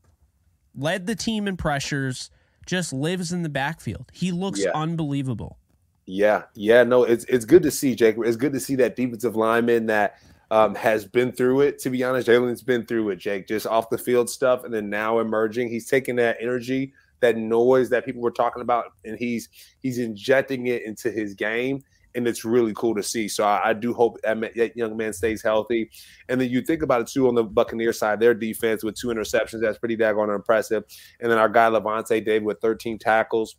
led 0.74 1.06
the 1.06 1.14
team 1.14 1.48
in 1.48 1.56
pressures, 1.56 2.30
just 2.66 2.92
lives 2.92 3.32
in 3.32 3.42
the 3.42 3.48
backfield. 3.48 4.10
He 4.12 4.32
looks 4.32 4.62
yeah. 4.62 4.70
unbelievable. 4.74 5.58
Yeah, 6.06 6.44
yeah, 6.54 6.82
no, 6.82 7.04
it's 7.04 7.24
it's 7.24 7.44
good 7.44 7.62
to 7.62 7.70
see, 7.70 7.94
Jake. 7.94 8.16
It's 8.18 8.36
good 8.36 8.52
to 8.52 8.60
see 8.60 8.74
that 8.76 8.96
defensive 8.96 9.36
lineman 9.36 9.86
that 9.86 10.18
um, 10.50 10.74
has 10.74 11.04
been 11.04 11.30
through 11.30 11.60
it. 11.60 11.78
To 11.80 11.90
be 11.90 12.02
honest, 12.02 12.26
Jalen's 12.26 12.62
been 12.62 12.84
through 12.84 13.10
it, 13.10 13.16
Jake, 13.16 13.46
just 13.46 13.66
off 13.66 13.90
the 13.90 13.98
field 13.98 14.28
stuff, 14.28 14.64
and 14.64 14.74
then 14.74 14.90
now 14.90 15.20
emerging. 15.20 15.68
He's 15.68 15.88
taking 15.88 16.16
that 16.16 16.36
energy, 16.40 16.92
that 17.20 17.36
noise 17.36 17.90
that 17.90 18.04
people 18.04 18.22
were 18.22 18.32
talking 18.32 18.62
about, 18.62 18.86
and 19.04 19.16
he's 19.18 19.48
he's 19.80 19.98
injecting 19.98 20.66
it 20.66 20.82
into 20.82 21.10
his 21.10 21.34
game. 21.34 21.82
And 22.14 22.26
it's 22.26 22.44
really 22.44 22.72
cool 22.74 22.94
to 22.94 23.02
see. 23.02 23.28
So 23.28 23.44
I, 23.44 23.70
I 23.70 23.72
do 23.72 23.94
hope 23.94 24.20
that, 24.22 24.40
that 24.56 24.76
young 24.76 24.96
man 24.96 25.12
stays 25.12 25.42
healthy. 25.42 25.90
And 26.28 26.40
then 26.40 26.50
you 26.50 26.60
think 26.60 26.82
about 26.82 27.02
it 27.02 27.06
too 27.06 27.28
on 27.28 27.34
the 27.34 27.44
Buccaneer 27.44 27.92
side, 27.92 28.20
their 28.20 28.34
defense 28.34 28.82
with 28.82 28.96
two 28.96 29.08
interceptions, 29.08 29.60
that's 29.60 29.78
pretty 29.78 29.96
daggone 29.96 30.34
impressive. 30.34 30.84
And 31.20 31.30
then 31.30 31.38
our 31.38 31.48
guy 31.48 31.68
Lavonte 31.68 32.24
David 32.24 32.44
with 32.44 32.60
13 32.60 32.98
tackles 32.98 33.56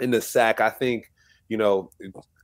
in 0.00 0.10
the 0.10 0.20
sack. 0.20 0.60
I 0.60 0.70
think 0.70 1.10
you 1.50 1.56
know, 1.56 1.90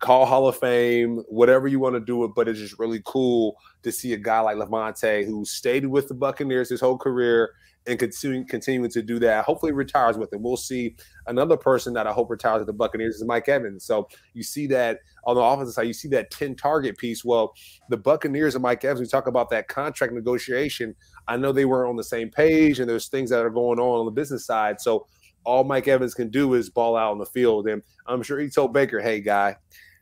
call 0.00 0.26
Hall 0.26 0.48
of 0.48 0.58
Fame, 0.58 1.22
whatever 1.28 1.68
you 1.68 1.78
want 1.78 1.94
to 1.94 2.00
do 2.00 2.24
it, 2.24 2.32
but 2.34 2.48
it's 2.48 2.58
just 2.58 2.78
really 2.78 3.00
cool 3.06 3.56
to 3.84 3.92
see 3.92 4.12
a 4.12 4.16
guy 4.16 4.40
like 4.40 4.56
Lavonte 4.56 5.24
who 5.24 5.44
stayed 5.44 5.86
with 5.86 6.08
the 6.08 6.14
Buccaneers 6.14 6.68
his 6.68 6.80
whole 6.80 6.98
career 6.98 7.52
and 7.86 7.98
continuing 7.98 8.46
continuing 8.46 8.90
to 8.90 9.02
do 9.02 9.18
that. 9.20 9.44
Hopefully 9.44 9.72
retires 9.72 10.18
with 10.18 10.32
him. 10.32 10.42
We'll 10.42 10.56
see 10.56 10.96
another 11.26 11.56
person 11.56 11.92
that 11.94 12.06
I 12.06 12.12
hope 12.12 12.30
retires 12.30 12.60
with 12.60 12.66
the 12.66 12.72
Buccaneers 12.72 13.16
is 13.16 13.24
Mike 13.24 13.48
Evans. 13.48 13.84
So 13.84 14.08
you 14.34 14.42
see 14.42 14.66
that 14.68 15.00
on 15.24 15.36
the 15.36 15.42
offensive 15.42 15.74
side, 15.74 15.86
you 15.86 15.92
see 15.92 16.08
that 16.08 16.30
10 16.30 16.56
target 16.56 16.98
piece. 16.98 17.24
Well, 17.24 17.54
the 17.88 17.96
Buccaneers 17.96 18.54
and 18.54 18.62
Mike 18.62 18.84
Evans, 18.84 19.00
we 19.00 19.06
talk 19.06 19.26
about 19.26 19.50
that 19.50 19.68
contract 19.68 20.12
negotiation. 20.12 20.94
I 21.28 21.36
know 21.36 21.52
they 21.52 21.64
weren't 21.64 21.90
on 21.90 21.96
the 21.96 22.04
same 22.04 22.30
page 22.30 22.80
and 22.80 22.88
there's 22.88 23.08
things 23.08 23.30
that 23.30 23.44
are 23.44 23.50
going 23.50 23.78
on 23.78 24.00
on 24.00 24.06
the 24.06 24.12
business 24.12 24.46
side. 24.46 24.80
So 24.80 25.06
all 25.44 25.64
Mike 25.64 25.88
Evans 25.88 26.14
can 26.14 26.28
do 26.28 26.54
is 26.54 26.68
ball 26.68 26.96
out 26.96 27.12
on 27.12 27.18
the 27.18 27.26
field. 27.26 27.68
And 27.68 27.82
I'm 28.06 28.22
sure 28.22 28.38
he 28.38 28.48
told 28.48 28.72
Baker, 28.72 29.00
hey, 29.00 29.20
guy, 29.20 29.56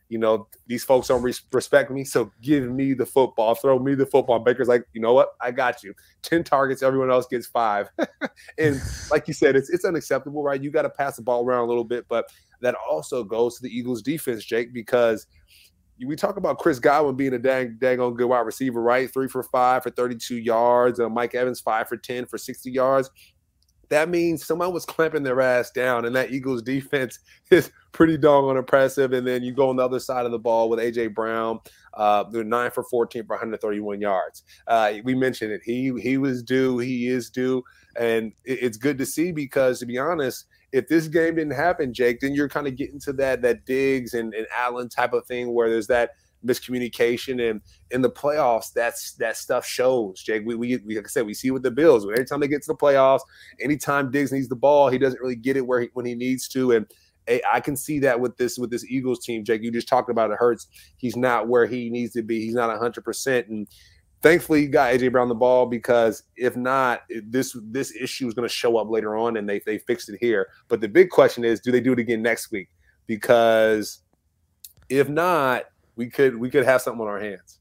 you 0.09 0.19
know, 0.19 0.47
these 0.67 0.83
folks 0.83 1.07
don't 1.07 1.23
respect 1.23 1.89
me. 1.89 2.03
So 2.03 2.31
give 2.41 2.69
me 2.69 2.93
the 2.93 3.05
football, 3.05 3.55
throw 3.55 3.79
me 3.79 3.95
the 3.95 4.05
football. 4.05 4.39
Baker's 4.39 4.67
like, 4.67 4.85
you 4.93 5.01
know 5.01 5.13
what? 5.13 5.29
I 5.41 5.51
got 5.51 5.83
you. 5.83 5.93
10 6.21 6.43
targets, 6.43 6.83
everyone 6.83 7.09
else 7.09 7.25
gets 7.25 7.47
five. 7.47 7.89
and 8.59 8.79
like 9.09 9.27
you 9.27 9.33
said, 9.33 9.55
it's, 9.55 9.69
it's 9.69 9.85
unacceptable, 9.85 10.43
right? 10.43 10.61
You 10.61 10.69
got 10.69 10.83
to 10.83 10.89
pass 10.89 11.15
the 11.15 11.23
ball 11.23 11.43
around 11.43 11.65
a 11.65 11.67
little 11.67 11.83
bit. 11.83 12.05
But 12.07 12.25
that 12.61 12.75
also 12.89 13.23
goes 13.23 13.55
to 13.55 13.63
the 13.63 13.75
Eagles 13.75 14.01
defense, 14.01 14.45
Jake, 14.45 14.73
because 14.73 15.25
we 16.05 16.15
talk 16.15 16.37
about 16.37 16.59
Chris 16.59 16.77
Godwin 16.77 17.15
being 17.15 17.33
a 17.33 17.39
dang, 17.39 17.77
dang 17.79 17.99
on 17.99 18.13
good 18.13 18.27
wide 18.27 18.41
receiver, 18.41 18.81
right? 18.81 19.11
Three 19.11 19.27
for 19.27 19.41
five 19.43 19.81
for 19.81 19.89
32 19.89 20.37
yards. 20.37 20.99
Uh, 20.99 21.09
Mike 21.09 21.33
Evans, 21.33 21.61
five 21.61 21.87
for 21.87 21.97
10 21.97 22.25
for 22.27 22.37
60 22.37 22.69
yards 22.69 23.09
that 23.89 24.09
means 24.09 24.45
someone 24.45 24.73
was 24.73 24.85
clamping 24.85 25.23
their 25.23 25.41
ass 25.41 25.71
down, 25.71 26.05
and 26.05 26.15
that 26.15 26.31
Eagles 26.31 26.61
defense 26.61 27.19
is 27.51 27.71
pretty 27.91 28.17
doggone 28.17 28.57
impressive. 28.57 29.13
And 29.13 29.25
then 29.25 29.43
you 29.43 29.53
go 29.53 29.69
on 29.69 29.77
the 29.77 29.85
other 29.85 29.99
side 29.99 30.25
of 30.25 30.31
the 30.31 30.39
ball 30.39 30.69
with 30.69 30.79
AJ 30.79 31.13
Brown, 31.13 31.59
uh, 31.95 32.23
they're 32.29 32.43
nine 32.43 32.71
for 32.71 32.83
14 32.83 33.25
for 33.25 33.35
131 33.35 34.01
yards. 34.01 34.43
Uh, 34.67 34.95
we 35.03 35.15
mentioned 35.15 35.51
it. 35.51 35.61
He 35.63 35.93
he 36.01 36.17
was 36.17 36.43
due. 36.43 36.77
He 36.77 37.07
is 37.07 37.29
due, 37.29 37.63
and 37.97 38.33
it, 38.43 38.59
it's 38.61 38.77
good 38.77 38.97
to 38.97 39.05
see 39.05 39.31
because 39.31 39.79
to 39.79 39.85
be 39.85 39.97
honest, 39.97 40.45
if 40.71 40.87
this 40.87 41.07
game 41.07 41.35
didn't 41.35 41.53
happen, 41.53 41.93
Jake, 41.93 42.19
then 42.19 42.33
you're 42.33 42.49
kind 42.49 42.67
of 42.67 42.75
getting 42.75 42.99
to 43.01 43.13
that 43.13 43.41
that 43.43 43.65
Diggs 43.65 44.13
and, 44.13 44.33
and 44.33 44.47
Allen 44.55 44.89
type 44.89 45.13
of 45.13 45.25
thing 45.25 45.53
where 45.53 45.69
there's 45.69 45.87
that 45.87 46.11
miscommunication 46.45 47.49
and 47.49 47.61
in 47.91 48.01
the 48.01 48.09
playoffs 48.09 48.71
that's 48.73 49.13
that 49.13 49.35
stuff 49.35 49.65
shows 49.65 50.21
jake 50.21 50.43
we, 50.45 50.55
we, 50.55 50.77
we 50.85 50.95
like 50.95 51.05
i 51.05 51.07
said 51.07 51.25
we 51.25 51.33
see 51.33 51.51
with 51.51 51.63
the 51.63 51.71
bills 51.71 52.05
every 52.05 52.25
time 52.25 52.39
they 52.39 52.47
get 52.47 52.61
to 52.61 52.67
the 52.67 52.75
playoffs 52.75 53.21
anytime 53.61 54.11
diggs 54.11 54.31
needs 54.31 54.47
the 54.47 54.55
ball 54.55 54.89
he 54.89 54.97
doesn't 54.97 55.21
really 55.21 55.35
get 55.35 55.57
it 55.57 55.65
where 55.65 55.81
he, 55.81 55.89
when 55.93 56.05
he 56.05 56.15
needs 56.15 56.47
to 56.47 56.71
and 56.71 56.85
eh, 57.27 57.39
I 57.51 57.59
can 57.59 57.75
see 57.75 57.99
that 57.99 58.19
with 58.19 58.37
this 58.37 58.57
with 58.57 58.69
this 58.69 58.85
Eagles 58.85 59.25
team, 59.25 59.43
Jake. 59.43 59.63
You 59.63 59.71
just 59.71 59.87
talked 59.87 60.09
about 60.09 60.31
it 60.31 60.37
hurts. 60.37 60.67
He's 60.97 61.15
not 61.15 61.47
where 61.47 61.65
he 61.65 61.89
needs 61.89 62.13
to 62.13 62.21
be. 62.21 62.41
He's 62.41 62.53
not 62.53 62.75
hundred 62.77 63.03
percent, 63.03 63.47
and 63.47 63.67
thankfully 64.21 64.63
you 64.63 64.69
got 64.69 64.93
AJ 64.93 65.11
Brown 65.11 65.29
the 65.29 65.35
ball 65.35 65.65
because 65.65 66.23
if 66.35 66.55
not, 66.55 67.01
eh, 67.13 67.21
this 67.27 67.55
this 67.65 67.95
issue 67.95 68.27
is 68.27 68.33
going 68.33 68.47
to 68.47 68.53
show 68.53 68.77
up 68.77 68.89
later 68.89 69.15
on, 69.15 69.37
and 69.37 69.47
they 69.47 69.61
they 69.65 69.77
fixed 69.77 70.09
it 70.09 70.17
here. 70.19 70.47
But 70.67 70.81
the 70.81 70.87
big 70.87 71.09
question 71.09 71.43
is, 71.43 71.59
do 71.59 71.71
they 71.71 71.81
do 71.81 71.93
it 71.93 71.99
again 71.99 72.21
next 72.21 72.51
week? 72.51 72.69
Because 73.07 74.01
if 74.89 75.09
not, 75.09 75.65
we 75.95 76.09
could 76.09 76.35
we 76.37 76.49
could 76.49 76.65
have 76.65 76.81
something 76.81 77.01
on 77.01 77.07
our 77.07 77.19
hands. 77.19 77.59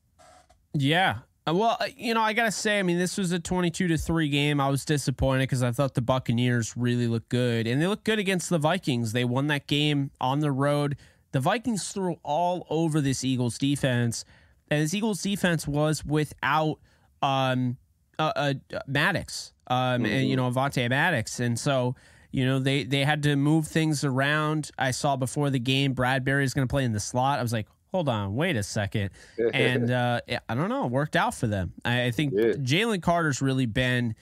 Yeah. 0.72 1.18
Uh, 1.46 1.54
well, 1.54 1.76
uh, 1.78 1.86
you 1.96 2.14
know, 2.14 2.22
I 2.22 2.32
gotta 2.32 2.50
say, 2.50 2.78
I 2.78 2.82
mean, 2.82 2.98
this 2.98 3.18
was 3.18 3.32
a 3.32 3.38
twenty-two 3.38 3.88
to 3.88 3.98
three 3.98 4.28
game. 4.28 4.60
I 4.60 4.68
was 4.68 4.84
disappointed 4.84 5.42
because 5.42 5.62
I 5.62 5.72
thought 5.72 5.94
the 5.94 6.02
Buccaneers 6.02 6.76
really 6.76 7.06
looked 7.06 7.28
good, 7.28 7.66
and 7.66 7.80
they 7.80 7.86
looked 7.86 8.04
good 8.04 8.18
against 8.18 8.50
the 8.50 8.58
Vikings. 8.58 9.12
They 9.12 9.24
won 9.24 9.48
that 9.48 9.66
game 9.66 10.10
on 10.20 10.40
the 10.40 10.50
road. 10.50 10.96
The 11.32 11.40
Vikings 11.40 11.92
threw 11.92 12.16
all 12.22 12.66
over 12.70 13.00
this 13.00 13.24
Eagles 13.24 13.58
defense, 13.58 14.24
and 14.70 14.82
this 14.82 14.94
Eagles 14.94 15.20
defense 15.20 15.68
was 15.68 16.04
without 16.04 16.78
um, 17.20 17.76
uh, 18.18 18.32
uh, 18.36 18.54
Maddox, 18.86 19.52
um, 19.66 19.76
mm-hmm. 19.76 20.06
and 20.06 20.28
you 20.28 20.36
know, 20.36 20.50
Avonte 20.50 20.88
Maddox, 20.88 21.40
and 21.40 21.58
so 21.58 21.94
you 22.34 22.44
know, 22.44 22.58
they 22.58 22.82
they 22.82 23.04
had 23.04 23.22
to 23.22 23.36
move 23.36 23.68
things 23.68 24.02
around. 24.02 24.72
I 24.76 24.90
saw 24.90 25.14
before 25.14 25.50
the 25.50 25.60
game 25.60 25.94
Bradberry 25.94 26.42
is 26.42 26.52
going 26.52 26.66
to 26.66 26.72
play 26.72 26.82
in 26.82 26.90
the 26.90 26.98
slot. 26.98 27.38
I 27.38 27.42
was 27.42 27.52
like, 27.52 27.68
hold 27.94 28.08
on, 28.08 28.34
wait 28.34 28.56
a 28.56 28.62
second. 28.62 29.10
And 29.54 29.88
uh, 29.88 30.20
I 30.48 30.54
don't 30.56 30.68
know, 30.68 30.86
it 30.86 30.90
worked 30.90 31.14
out 31.14 31.32
for 31.32 31.46
them. 31.46 31.74
I, 31.84 32.06
I 32.06 32.10
think 32.10 32.34
Jalen 32.34 33.02
Carter's 33.02 33.40
really 33.40 33.66
been 33.66 34.16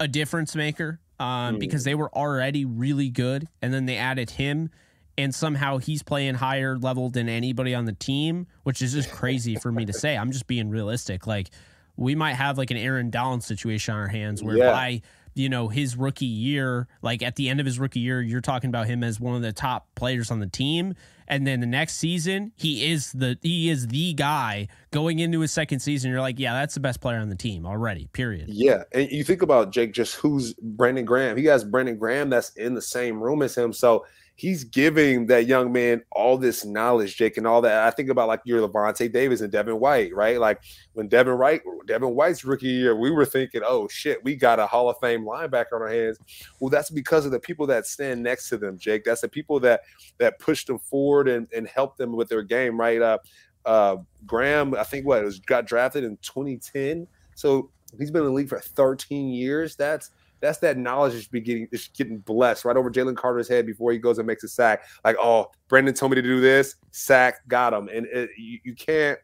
a 0.00 0.08
difference 0.08 0.56
maker 0.56 0.98
um, 1.20 1.54
mm. 1.54 1.60
because 1.60 1.84
they 1.84 1.94
were 1.94 2.12
already 2.12 2.64
really 2.64 3.10
good. 3.10 3.46
And 3.62 3.72
then 3.72 3.86
they 3.86 3.96
added 3.96 4.30
him, 4.30 4.70
and 5.16 5.32
somehow 5.32 5.78
he's 5.78 6.02
playing 6.02 6.34
higher 6.34 6.76
level 6.76 7.08
than 7.08 7.28
anybody 7.28 7.72
on 7.72 7.84
the 7.84 7.92
team, 7.92 8.48
which 8.64 8.82
is 8.82 8.92
just 8.92 9.12
crazy 9.12 9.54
for 9.54 9.70
me 9.70 9.84
to 9.84 9.92
say. 9.92 10.16
I'm 10.16 10.32
just 10.32 10.48
being 10.48 10.68
realistic. 10.68 11.24
Like, 11.24 11.50
we 11.96 12.16
might 12.16 12.34
have 12.34 12.58
like 12.58 12.72
an 12.72 12.78
Aaron 12.78 13.10
Donald 13.10 13.44
situation 13.44 13.94
on 13.94 14.00
our 14.00 14.08
hands 14.08 14.42
whereby. 14.42 14.88
Yeah 14.88 14.98
you 15.36 15.48
know, 15.48 15.66
his 15.66 15.96
rookie 15.96 16.26
year, 16.26 16.86
like 17.02 17.20
at 17.20 17.34
the 17.34 17.48
end 17.48 17.58
of 17.58 17.66
his 17.66 17.80
rookie 17.80 17.98
year, 17.98 18.22
you're 18.22 18.40
talking 18.40 18.68
about 18.68 18.86
him 18.86 19.02
as 19.02 19.18
one 19.18 19.34
of 19.34 19.42
the 19.42 19.52
top 19.52 19.88
players 19.96 20.30
on 20.30 20.38
the 20.38 20.46
team. 20.46 20.94
And 21.28 21.46
then 21.46 21.60
the 21.60 21.66
next 21.66 21.94
season, 21.94 22.52
he 22.56 22.90
is 22.90 23.12
the 23.12 23.38
he 23.42 23.70
is 23.70 23.86
the 23.86 24.14
guy 24.14 24.68
going 24.90 25.18
into 25.18 25.40
his 25.40 25.52
second 25.52 25.80
season. 25.80 26.10
You're 26.10 26.20
like, 26.20 26.38
yeah, 26.38 26.52
that's 26.52 26.74
the 26.74 26.80
best 26.80 27.00
player 27.00 27.18
on 27.18 27.28
the 27.28 27.36
team 27.36 27.66
already. 27.66 28.08
Period. 28.12 28.48
Yeah, 28.48 28.84
and 28.92 29.10
you 29.10 29.24
think 29.24 29.42
about 29.42 29.72
Jake, 29.72 29.92
just 29.92 30.16
who's 30.16 30.54
Brandon 30.54 31.04
Graham? 31.04 31.36
He 31.36 31.44
has 31.46 31.64
Brandon 31.64 31.96
Graham 31.96 32.30
that's 32.30 32.50
in 32.50 32.74
the 32.74 32.82
same 32.82 33.22
room 33.22 33.42
as 33.42 33.56
him. 33.56 33.72
So 33.72 34.04
he's 34.36 34.64
giving 34.64 35.26
that 35.26 35.46
young 35.46 35.72
man 35.72 36.02
all 36.12 36.36
this 36.36 36.64
knowledge, 36.64 37.16
Jake, 37.16 37.36
and 37.36 37.46
all 37.46 37.62
that. 37.62 37.86
I 37.86 37.90
think 37.90 38.10
about 38.10 38.28
like 38.28 38.40
your 38.44 38.66
Lavonte 38.66 39.12
Davis 39.12 39.40
and 39.40 39.52
Devin 39.52 39.78
White, 39.78 40.14
right? 40.14 40.40
Like 40.40 40.60
when 40.94 41.08
Devin 41.08 41.38
White, 41.38 41.62
Devin 41.86 42.14
White's 42.14 42.44
rookie 42.44 42.66
year, 42.66 42.96
we 42.96 43.10
were 43.10 43.24
thinking, 43.24 43.62
oh 43.64 43.86
shit, 43.88 44.22
we 44.24 44.34
got 44.34 44.58
a 44.58 44.66
Hall 44.66 44.88
of 44.90 44.96
Fame 45.00 45.24
linebacker 45.24 45.72
on 45.74 45.82
our 45.82 45.88
hands. 45.88 46.18
Well, 46.58 46.70
that's 46.70 46.90
because 46.90 47.24
of 47.26 47.32
the 47.32 47.40
people 47.40 47.66
that 47.68 47.86
stand 47.86 48.22
next 48.22 48.48
to 48.48 48.56
them, 48.56 48.78
Jake. 48.78 49.04
That's 49.04 49.20
the 49.20 49.28
people 49.28 49.60
that 49.60 49.82
that 50.18 50.38
push 50.38 50.64
them 50.64 50.78
forward 50.78 51.28
and, 51.28 51.46
and 51.54 51.68
help 51.68 51.96
them 51.96 52.16
with 52.16 52.28
their 52.28 52.42
game, 52.42 52.78
right? 52.78 53.00
Uh, 53.00 53.18
uh, 53.64 53.96
Graham, 54.26 54.74
I 54.74 54.82
think 54.82 55.06
what 55.06 55.24
was 55.24 55.38
got 55.38 55.66
drafted 55.66 56.04
in 56.04 56.16
2010. 56.18 57.06
So 57.34 57.70
he's 57.98 58.10
been 58.10 58.22
in 58.22 58.28
the 58.28 58.34
league 58.34 58.48
for 58.48 58.60
13 58.60 59.28
years. 59.28 59.76
That's 59.76 60.10
that's 60.40 60.58
that 60.58 60.76
knowledge 60.76 61.14
is 61.14 61.26
be 61.26 61.40
getting 61.40 61.68
is 61.72 61.88
getting 61.88 62.18
blessed 62.18 62.64
right 62.64 62.76
over 62.76 62.90
Jalen 62.90 63.16
Carter's 63.16 63.48
head 63.48 63.66
before 63.66 63.92
he 63.92 63.98
goes 63.98 64.18
and 64.18 64.26
makes 64.26 64.44
a 64.44 64.48
sack. 64.48 64.84
Like, 65.04 65.16
oh, 65.18 65.50
Brendan 65.68 65.94
told 65.94 66.12
me 66.12 66.16
to 66.16 66.22
do 66.22 66.40
this, 66.40 66.76
sack, 66.90 67.46
got 67.48 67.72
him, 67.72 67.88
and 67.88 68.06
it, 68.06 68.30
you, 68.36 68.58
you 68.64 68.74
can't. 68.74 69.18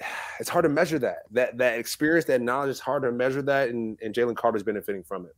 It's 0.40 0.48
hard 0.48 0.64
to 0.64 0.68
measure 0.68 0.98
that. 0.98 1.18
That 1.30 1.58
that 1.58 1.78
experience, 1.78 2.24
that 2.24 2.40
knowledge 2.40 2.70
is 2.70 2.80
hard 2.80 3.04
to 3.04 3.12
measure 3.12 3.42
that, 3.42 3.68
and, 3.68 3.96
and 4.02 4.12
Jalen 4.12 4.34
Carter's 4.34 4.64
benefiting 4.64 5.04
from 5.04 5.26
it. 5.26 5.36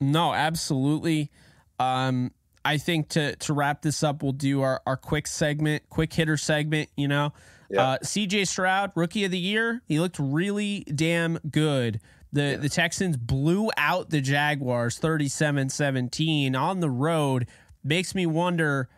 No, 0.00 0.32
absolutely. 0.32 1.30
Um, 1.78 2.32
I 2.64 2.78
think 2.78 3.10
to 3.10 3.36
to 3.36 3.52
wrap 3.52 3.82
this 3.82 4.02
up, 4.02 4.22
we'll 4.22 4.32
do 4.32 4.62
our, 4.62 4.82
our 4.86 4.96
quick 4.96 5.28
segment, 5.28 5.88
quick 5.88 6.12
hitter 6.12 6.36
segment. 6.36 6.88
You 6.96 7.06
know, 7.06 7.32
yeah. 7.70 7.82
uh, 7.82 7.98
C.J. 8.02 8.46
Stroud, 8.46 8.92
rookie 8.96 9.24
of 9.24 9.30
the 9.30 9.38
year. 9.38 9.82
He 9.86 10.00
looked 10.00 10.18
really 10.18 10.80
damn 10.80 11.38
good 11.50 12.00
the 12.32 12.42
yeah. 12.42 12.56
the 12.56 12.68
Texans 12.68 13.16
blew 13.16 13.70
out 13.76 14.10
the 14.10 14.20
Jaguars 14.20 14.98
37-17 14.98 16.54
on 16.54 16.80
the 16.80 16.90
road. 16.90 17.46
Makes 17.82 18.14
me 18.14 18.26
wonder 18.26 18.88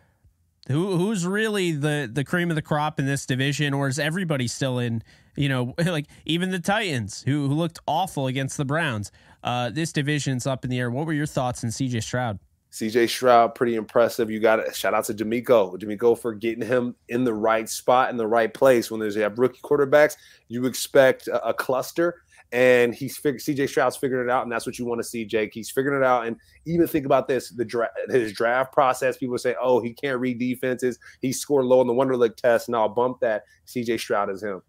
who 0.67 0.97
who's 0.97 1.25
really 1.25 1.71
the 1.71 2.09
the 2.11 2.23
cream 2.23 2.49
of 2.49 2.55
the 2.55 2.61
crop 2.61 2.99
in 2.99 3.05
this 3.05 3.25
division 3.25 3.73
or 3.73 3.87
is 3.87 3.99
everybody 3.99 4.47
still 4.47 4.79
in, 4.79 5.03
you 5.35 5.49
know, 5.49 5.73
like 5.85 6.07
even 6.25 6.51
the 6.51 6.59
Titans 6.59 7.23
who, 7.23 7.47
who 7.47 7.53
looked 7.53 7.79
awful 7.87 8.27
against 8.27 8.57
the 8.57 8.65
Browns. 8.65 9.11
Uh, 9.43 9.69
this 9.71 9.91
division's 9.91 10.45
up 10.45 10.63
in 10.63 10.69
the 10.69 10.79
air. 10.79 10.91
What 10.91 11.07
were 11.07 11.13
your 11.13 11.25
thoughts 11.25 11.63
on 11.63 11.71
CJ 11.71 12.03
Stroud? 12.03 12.39
CJ 12.71 13.09
Stroud, 13.09 13.53
pretty 13.53 13.75
impressive. 13.75 14.31
You 14.31 14.39
got 14.39 14.57
to 14.57 14.73
shout 14.73 14.93
out 14.93 15.03
to 15.05 15.13
DeMeco. 15.13 15.77
DeMeco 15.77 16.17
for 16.17 16.33
getting 16.33 16.65
him 16.65 16.95
in 17.09 17.25
the 17.25 17.33
right 17.33 17.67
spot 17.67 18.09
in 18.09 18.17
the 18.17 18.27
right 18.27 18.53
place. 18.53 18.89
When 18.89 18.99
there's 18.99 19.15
you 19.15 19.23
have 19.23 19.37
rookie 19.39 19.59
quarterbacks, 19.61 20.15
you 20.47 20.65
expect 20.65 21.27
a, 21.27 21.49
a 21.49 21.53
cluster 21.53 22.21
and 22.51 22.93
he's 22.93 23.17
figured 23.17 23.41
CJ 23.41 23.69
Stroud's 23.69 23.95
figured 23.95 24.25
it 24.27 24.31
out, 24.31 24.43
and 24.43 24.51
that's 24.51 24.65
what 24.65 24.77
you 24.77 24.85
want 24.85 24.99
to 24.99 25.03
see, 25.03 25.23
Jake. 25.25 25.53
He's 25.53 25.71
figuring 25.71 26.01
it 26.01 26.05
out, 26.05 26.27
and 26.27 26.35
even 26.65 26.85
think 26.87 27.05
about 27.05 27.27
this: 27.27 27.49
the 27.49 27.63
draft, 27.63 27.93
his 28.09 28.33
draft 28.33 28.73
process. 28.73 29.17
People 29.17 29.37
say, 29.37 29.55
"Oh, 29.61 29.79
he 29.79 29.93
can't 29.93 30.19
read 30.19 30.39
defenses. 30.39 30.99
He 31.21 31.31
scored 31.31 31.65
low 31.65 31.79
on 31.79 31.87
the 31.87 31.93
Wonderlic 31.93 32.35
test." 32.35 32.67
and 32.67 32.75
I'll 32.75 32.89
bump 32.89 33.19
that. 33.21 33.43
CJ 33.67 33.99
Stroud 33.99 34.29
is 34.29 34.43
him. 34.43 34.61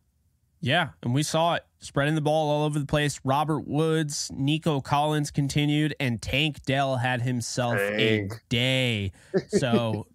Yeah, 0.61 0.91
and 1.03 1.13
we 1.13 1.25
saw 1.25 1.55
it 1.55 1.65
spreading 1.81 2.15
the 2.15 2.21
ball 2.21 2.51
all 2.51 2.65
over 2.65 2.79
the 2.79 2.87
place. 2.87 3.21
Robert 3.25 3.67
Woods, 3.67 4.31
Nico 4.33 4.81
Collins 4.81 5.33
continued, 5.33 5.97
and 5.99 6.23
Tank 6.23 6.63
Dell 6.63 6.97
had 6.97 7.23
himself 7.23 7.79
Tank. 7.79 8.33
a 8.33 8.41
day. 8.49 9.13
So 9.49 10.07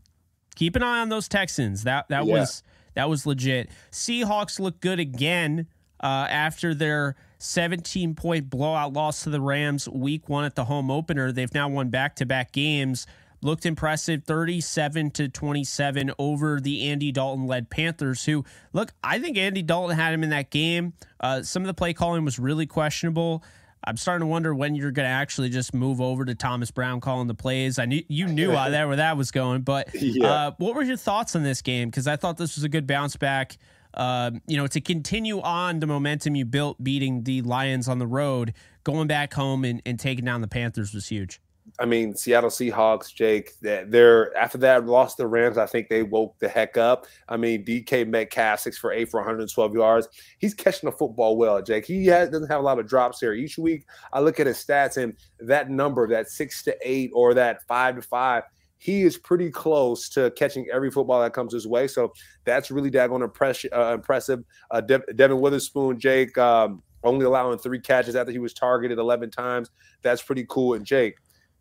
keep 0.54 0.76
an 0.76 0.84
eye 0.84 1.00
on 1.00 1.08
those 1.08 1.26
Texans. 1.26 1.82
That 1.82 2.08
that 2.08 2.24
yeah. 2.24 2.38
was 2.38 2.62
that 2.94 3.08
was 3.08 3.26
legit. 3.26 3.68
Seahawks 3.90 4.60
look 4.60 4.80
good 4.80 5.00
again 5.00 5.66
uh, 6.00 6.26
after 6.28 6.74
their 6.74 7.16
17 7.38 8.14
point 8.14 8.50
blowout 8.50 8.92
loss 8.92 9.24
to 9.24 9.30
the 9.30 9.40
Rams 9.40 9.88
week 9.88 10.28
one 10.28 10.44
at 10.44 10.54
the 10.54 10.64
home 10.64 10.90
opener. 10.90 11.32
They've 11.32 11.52
now 11.52 11.68
won 11.68 11.88
back 11.88 12.16
to 12.16 12.26
back 12.26 12.52
games 12.52 13.06
looked 13.42 13.66
impressive 13.66 14.24
37 14.24 15.10
to 15.10 15.28
27 15.28 16.10
over 16.18 16.58
the 16.58 16.88
Andy 16.88 17.12
Dalton 17.12 17.46
led 17.46 17.68
Panthers 17.68 18.24
who 18.24 18.44
look 18.72 18.92
I 19.04 19.18
think 19.18 19.36
Andy 19.36 19.62
Dalton 19.62 19.94
had 19.94 20.14
him 20.14 20.22
in 20.24 20.30
that 20.30 20.50
game 20.50 20.94
uh, 21.20 21.42
some 21.42 21.62
of 21.62 21.66
the 21.66 21.74
play 21.74 21.92
calling 21.92 22.24
was 22.24 22.38
really 22.38 22.66
questionable 22.66 23.44
I'm 23.86 23.96
starting 23.96 24.22
to 24.22 24.26
wonder 24.26 24.52
when 24.52 24.74
you're 24.74 24.90
going 24.90 25.06
to 25.06 25.12
actually 25.12 25.48
just 25.48 25.72
move 25.72 26.00
over 26.00 26.24
to 26.24 26.34
Thomas 26.34 26.72
Brown 26.72 27.00
calling 27.00 27.28
the 27.28 27.34
plays. 27.34 27.78
I 27.78 27.84
knew 27.84 28.02
you 28.08 28.26
knew 28.26 28.50
that 28.50 28.86
where 28.86 28.96
that 28.96 29.16
was 29.16 29.30
going, 29.30 29.62
but 29.62 29.90
yeah. 29.94 30.26
uh, 30.26 30.50
what 30.58 30.74
were 30.74 30.82
your 30.82 30.96
thoughts 30.96 31.36
on 31.36 31.44
this 31.44 31.62
game? 31.62 31.88
Because 31.88 32.08
I 32.08 32.16
thought 32.16 32.36
this 32.36 32.56
was 32.56 32.64
a 32.64 32.68
good 32.68 32.88
bounce 32.88 33.14
back. 33.14 33.56
Uh, 33.96 34.30
you 34.46 34.56
know, 34.56 34.66
to 34.66 34.80
continue 34.80 35.40
on 35.40 35.80
the 35.80 35.86
momentum 35.86 36.34
you 36.34 36.44
built, 36.44 36.82
beating 36.82 37.24
the 37.24 37.42
Lions 37.42 37.88
on 37.88 37.98
the 37.98 38.06
road, 38.06 38.52
going 38.84 39.06
back 39.06 39.32
home 39.34 39.64
and, 39.64 39.80
and 39.86 39.98
taking 39.98 40.24
down 40.24 40.40
the 40.40 40.48
Panthers 40.48 40.92
was 40.92 41.08
huge. 41.08 41.40
I 41.78 41.84
mean, 41.84 42.14
Seattle 42.14 42.50
Seahawks, 42.50 43.12
Jake, 43.12 43.58
that 43.60 43.90
they're 43.90 44.34
after 44.36 44.58
that 44.58 44.86
lost 44.86 45.16
the 45.16 45.26
Rams. 45.26 45.58
I 45.58 45.66
think 45.66 45.88
they 45.88 46.02
woke 46.02 46.38
the 46.38 46.48
heck 46.48 46.76
up. 46.76 47.06
I 47.28 47.36
mean, 47.36 47.64
DK 47.64 48.06
Metcalf, 48.06 48.60
six 48.60 48.78
for 48.78 48.92
eight 48.92 49.10
for 49.10 49.20
112 49.20 49.74
yards. 49.74 50.08
He's 50.38 50.54
catching 50.54 50.88
the 50.88 50.96
football 50.96 51.36
well, 51.36 51.60
Jake. 51.60 51.84
He 51.84 52.06
has, 52.06 52.30
doesn't 52.30 52.48
have 52.48 52.60
a 52.60 52.64
lot 52.64 52.78
of 52.78 52.86
drops 52.86 53.20
here. 53.20 53.32
Each 53.32 53.58
week, 53.58 53.84
I 54.12 54.20
look 54.20 54.40
at 54.40 54.46
his 54.46 54.64
stats, 54.64 54.96
and 54.96 55.14
that 55.40 55.68
number, 55.68 56.06
that 56.08 56.28
six 56.28 56.62
to 56.64 56.76
eight 56.82 57.10
or 57.12 57.34
that 57.34 57.66
five 57.66 57.96
to 57.96 58.02
five, 58.02 58.44
he 58.78 59.02
is 59.02 59.16
pretty 59.16 59.50
close 59.50 60.08
to 60.10 60.30
catching 60.32 60.66
every 60.72 60.90
football 60.90 61.20
that 61.22 61.32
comes 61.32 61.52
his 61.52 61.66
way. 61.66 61.86
So 61.86 62.12
that's 62.44 62.70
really 62.70 62.90
daggone 62.90 63.22
impress, 63.22 63.64
uh, 63.74 63.94
impressive. 63.94 64.44
Uh, 64.70 64.80
De- 64.80 65.12
Devon 65.14 65.40
Witherspoon, 65.40 65.98
Jake, 65.98 66.36
um, 66.36 66.82
only 67.02 67.24
allowing 67.24 67.58
three 67.58 67.80
catches 67.80 68.16
after 68.16 68.32
he 68.32 68.38
was 68.38 68.52
targeted 68.52 68.98
11 68.98 69.30
times. 69.30 69.70
That's 70.02 70.22
pretty 70.22 70.44
cool. 70.48 70.74
And 70.74 70.84
Jake, 70.84 71.14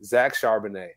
Zach 0.03 0.35
Charbonnet. 0.35 0.91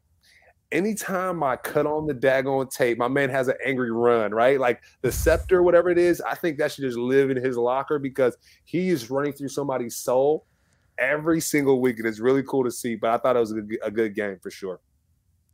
Anytime 0.71 1.43
I 1.43 1.57
cut 1.57 1.87
on 1.87 2.07
the 2.07 2.15
daggone 2.15 2.71
tape, 2.71 2.99
my 2.99 3.09
man 3.09 3.31
has 3.31 3.49
an 3.49 3.55
angry 3.65 3.91
run, 3.91 4.33
right? 4.33 4.61
Like 4.61 4.83
the 5.01 5.11
scepter, 5.11 5.63
whatever 5.63 5.89
it 5.89 5.97
is, 5.97 6.21
I 6.21 6.35
think 6.35 6.59
that 6.59 6.73
should 6.73 6.83
just 6.83 6.99
live 6.99 7.31
in 7.31 7.43
his 7.43 7.57
locker 7.57 7.99
because 7.99 8.37
he 8.65 8.91
is 8.91 9.09
running 9.09 9.33
through 9.33 9.49
somebody's 9.49 9.97
soul 9.97 10.45
every 10.99 11.41
single 11.41 11.81
week. 11.81 11.99
And 11.99 12.07
it's 12.07 12.21
really 12.21 12.43
cool 12.43 12.65
to 12.65 12.71
see. 12.71 12.97
But 12.97 13.11
I 13.11 13.17
thought 13.19 13.37
it 13.37 13.41
was 13.41 13.53
a 13.53 13.63
good, 13.63 13.79
a 13.83 13.91
good 13.91 14.15
game 14.15 14.39
for 14.43 14.51
sure. 14.51 14.81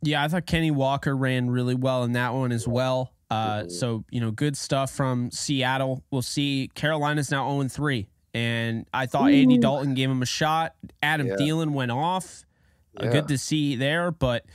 Yeah, 0.01 0.23
I 0.23 0.27
thought 0.27 0.45
Kenny 0.45 0.71
Walker 0.71 1.15
ran 1.15 1.49
really 1.49 1.75
well 1.75 2.03
in 2.03 2.13
that 2.13 2.33
one 2.33 2.51
as 2.51 2.67
well. 2.67 3.11
Uh, 3.29 3.59
mm-hmm. 3.59 3.69
So, 3.69 4.03
you 4.11 4.21
know, 4.21 4.31
good 4.31 4.55
stuff 4.55 4.91
from 4.91 5.31
Seattle. 5.31 6.03
We'll 6.11 6.21
see. 6.21 6.69
Carolina's 6.75 7.31
now 7.31 7.49
0 7.49 7.67
3. 7.67 8.07
And 8.33 8.85
I 8.93 9.05
thought 9.05 9.31
Ooh. 9.31 9.33
Andy 9.33 9.57
Dalton 9.57 9.93
gave 9.93 10.09
him 10.09 10.21
a 10.21 10.25
shot. 10.25 10.75
Adam 11.01 11.27
yeah. 11.27 11.35
Thielen 11.35 11.71
went 11.71 11.91
off. 11.91 12.43
Yeah. 12.99 13.11
Good 13.11 13.29
to 13.29 13.37
see 13.37 13.75
there, 13.75 14.11
but 14.11 14.45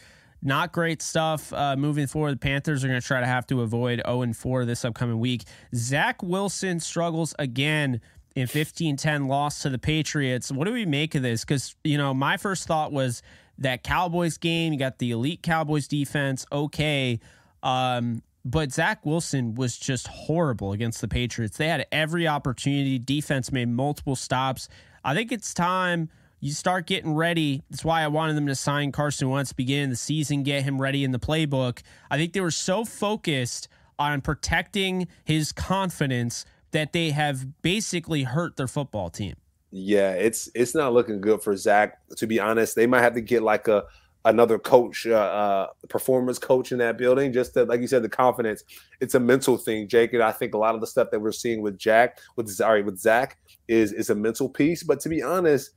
not 0.43 0.73
great 0.73 1.03
stuff 1.03 1.53
uh, 1.53 1.77
moving 1.77 2.07
forward. 2.07 2.33
The 2.33 2.39
Panthers 2.39 2.85
are 2.85 2.89
going 2.89 3.01
to 3.01 3.07
try 3.07 3.21
to 3.21 3.27
have 3.27 3.47
to 3.49 3.63
avoid 3.63 4.03
0 4.07 4.33
4 4.33 4.65
this 4.65 4.85
upcoming 4.85 5.19
week. 5.19 5.45
Zach 5.75 6.23
Wilson 6.23 6.81
struggles 6.81 7.35
again 7.39 8.01
in 8.37 8.47
15 8.47 8.97
10 8.97 9.29
loss 9.29 9.63
to 9.63 9.69
the 9.69 9.79
Patriots. 9.79 10.53
What 10.53 10.67
do 10.67 10.73
we 10.73 10.87
make 10.87 11.15
of 11.15 11.23
this? 11.23 11.45
Because, 11.45 11.75
you 11.85 11.99
know, 11.99 12.15
my 12.15 12.37
first 12.37 12.67
thought 12.67 12.93
was 12.93 13.23
that 13.61 13.83
Cowboys 13.83 14.39
game, 14.39 14.73
you 14.73 14.79
got 14.79 14.99
the 14.99 15.11
elite 15.13 15.43
Cowboys 15.43 15.87
defense, 15.87 16.47
okay. 16.51 17.21
Um, 17.63 18.23
but 18.45 18.73
Zach 18.73 19.05
Wilson 19.05 19.55
was 19.55 19.77
just 19.77 20.09
horrible 20.09 20.73
against 20.73 21.01
the 21.01 21.09
Patriots. 21.09 21.59
They 21.59 21.69
had 21.69 21.87
every 21.93 22.27
opportunity. 22.27 22.99
Defense 22.99 23.53
made 23.53 23.69
multiple 23.69 24.17
stops. 24.17 24.69
I 25.05 25.15
think 25.15 25.31
it's 25.31 25.53
time 25.53 26.09
you 26.41 26.53
start 26.53 26.87
getting 26.87 27.15
ready. 27.15 27.63
That's 27.69 27.85
why 27.85 28.03
I 28.03 28.09
wanted 28.09 28.37
them 28.37 28.47
to 28.47 28.55
sign 28.55 28.93
Carson 28.93 29.29
Wentz 29.29 29.53
beginning 29.53 29.91
the 29.91 29.97
season, 29.97 30.43
get 30.43 30.63
him 30.63 30.81
ready 30.81 31.05
in 31.05 31.13
the 31.13 31.19
playbook. 31.19 31.83
I 32.11 32.17
think 32.17 32.33
they 32.33 32.41
were 32.41 32.51
so 32.51 32.85
focused 32.85 33.69
on 33.99 34.23
protecting 34.23 35.07
his 35.25 35.53
confidence 35.53 36.47
that 36.71 36.95
they 36.95 37.11
have 37.11 37.61
basically 37.61 38.23
hurt 38.23 38.57
their 38.57 38.69
football 38.69 39.11
team. 39.11 39.35
Yeah, 39.73 40.13
it's 40.13 40.51
it's 40.55 40.75
not 40.75 40.93
looking 40.93 41.21
good 41.21 41.43
for 41.43 41.57
Zach. 41.57 41.99
To 42.17 42.27
be 42.27 42.41
honest, 42.41 42.75
they 42.75 42.87
might 42.87 43.03
have 43.03 43.15
to 43.15 43.21
get 43.21 43.43
like 43.43 43.69
a 43.69 43.85
another 44.25 44.59
coach, 44.59 45.07
uh, 45.07 45.15
uh, 45.15 45.67
performance 45.89 46.39
coach 46.39 46.73
in 46.73 46.79
that 46.79 46.99
building. 46.99 47.33
Just 47.33 47.55
to, 47.55 47.65
like 47.65 47.81
you 47.81 47.87
said, 47.87 48.03
the 48.03 48.09
confidence. 48.09 48.65
It's 49.01 49.15
a 49.15 49.21
mental 49.21 49.57
thing, 49.57 49.89
Jake. 49.89 50.13
And 50.13 50.23
I 50.23 50.33
think 50.33 50.55
a 50.55 50.59
lot 50.59 50.75
of 50.75 50.81
the 50.81 50.87
stuff 50.87 51.09
that 51.13 51.21
we're 51.21 51.33
seeing 51.33 51.63
with 51.63 51.79
Jack, 51.79 52.19
with 52.37 52.49
sorry, 52.49 52.83
with 52.83 52.99
Zach, 52.99 53.39
is 53.69 53.93
is 53.93 54.11
a 54.11 54.15
mental 54.15 54.49
piece. 54.49 54.83
But 54.83 55.01
to 55.01 55.09
be 55.09 55.23
honest, 55.23 55.71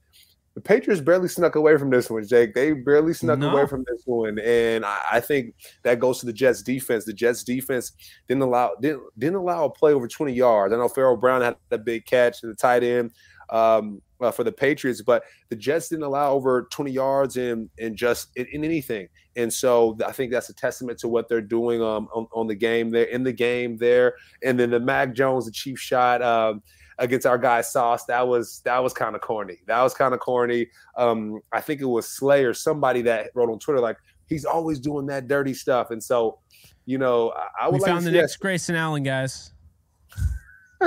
the 0.56 0.62
Patriots 0.62 1.02
barely 1.02 1.28
snuck 1.28 1.56
away 1.56 1.78
from 1.78 1.90
this 1.90 2.10
one, 2.10 2.28
Jake. 2.28 2.54
They 2.54 2.74
barely 2.74 3.14
snuck 3.14 3.40
no. 3.40 3.50
away 3.50 3.68
from 3.68 3.84
this 3.90 4.04
one, 4.06 4.38
and 4.40 4.86
I, 4.86 5.00
I, 5.14 5.20
think 5.20 5.56
that 5.82 6.00
goes 6.00 6.20
to 6.20 6.28
the 6.28 6.34
Jets 6.34 6.62
defense. 6.62 7.06
The 7.06 7.14
Jets 7.14 7.44
defense 7.44 7.92
didn't 8.28 8.44
allow 8.44 8.76
didn't 8.80 9.02
didn't 9.18 9.38
allow 9.38 9.66
a 9.66 9.70
play 9.70 9.94
over 9.94 10.08
20 10.08 10.32
yards. 10.32 10.72
I 10.72 10.78
know 10.78 10.88
Pharaoh 10.88 11.18
Brown 11.18 11.42
had 11.42 11.56
that 11.70 11.86
big 11.86 12.06
catch 12.06 12.42
to 12.42 12.48
the 12.48 12.56
tight 12.56 12.84
end 12.84 13.12
um, 13.54 14.02
uh, 14.20 14.32
for 14.32 14.44
the 14.44 14.52
Patriots, 14.52 15.02
but 15.02 15.24
the 15.50 15.56
Jets 15.56 15.90
didn't 15.90 16.04
allow 16.04 16.34
over 16.34 16.64
20 16.72 16.92
yards 16.92 17.38
in 17.38 17.70
in 17.78 17.96
just 17.96 18.30
in, 18.36 18.46
in 18.48 18.66
anything. 18.66 19.08
And 19.36 19.52
so 19.52 19.98
I 20.06 20.12
think 20.12 20.32
that's 20.32 20.50
a 20.50 20.54
testament 20.54 21.00
to 21.00 21.08
what 21.08 21.30
they're 21.30 21.42
doing 21.42 21.82
um, 21.82 22.08
on, 22.14 22.28
on 22.34 22.48
the 22.48 22.56
game 22.56 22.92
there 22.92 23.06
in 23.06 23.24
the 23.24 23.34
game 23.34 23.78
there. 23.78 24.16
And 24.44 24.60
then 24.60 24.72
the 24.72 24.80
Mac 24.80 25.14
Jones, 25.14 25.46
the 25.46 25.52
cheap 25.52 25.78
shot. 25.78 26.22
Um, 26.22 26.62
against 27.00 27.26
our 27.26 27.40
guy 27.40 27.60
Sauce. 27.62 28.06
That 28.06 28.28
was 28.28 28.62
that 28.66 28.82
was 28.82 28.94
kind 28.94 29.16
of 29.16 29.22
corny. 29.22 29.58
That 29.66 29.82
was 29.82 29.96
kind 29.96 30.14
of 30.14 30.20
corny. 30.20 30.68
Um, 30.96 31.42
I 31.52 31.60
think 31.60 31.82
it 31.82 31.86
was 31.86 32.08
Slay 32.08 32.46
or 32.46 32.54
somebody 32.54 33.02
that 33.02 33.32
wrote 33.34 33.50
on 33.50 33.58
Twitter 33.58 33.80
like 33.80 33.98
he's 34.28 34.46
always 34.46 34.80
doing 34.80 35.08
that 35.08 35.28
dirty 35.28 35.56
stuff. 35.56 35.90
And 35.90 36.02
so, 36.02 36.40
you 36.86 37.00
know, 37.00 37.32
I, 37.32 37.64
I 37.64 37.68
would 37.68 37.74
we 37.74 37.80
like 37.80 37.92
found 37.92 38.06
the 38.06 38.12
next 38.12 38.38
Grayson 38.38 38.76
Allen 38.76 39.02
guys. 39.02 39.52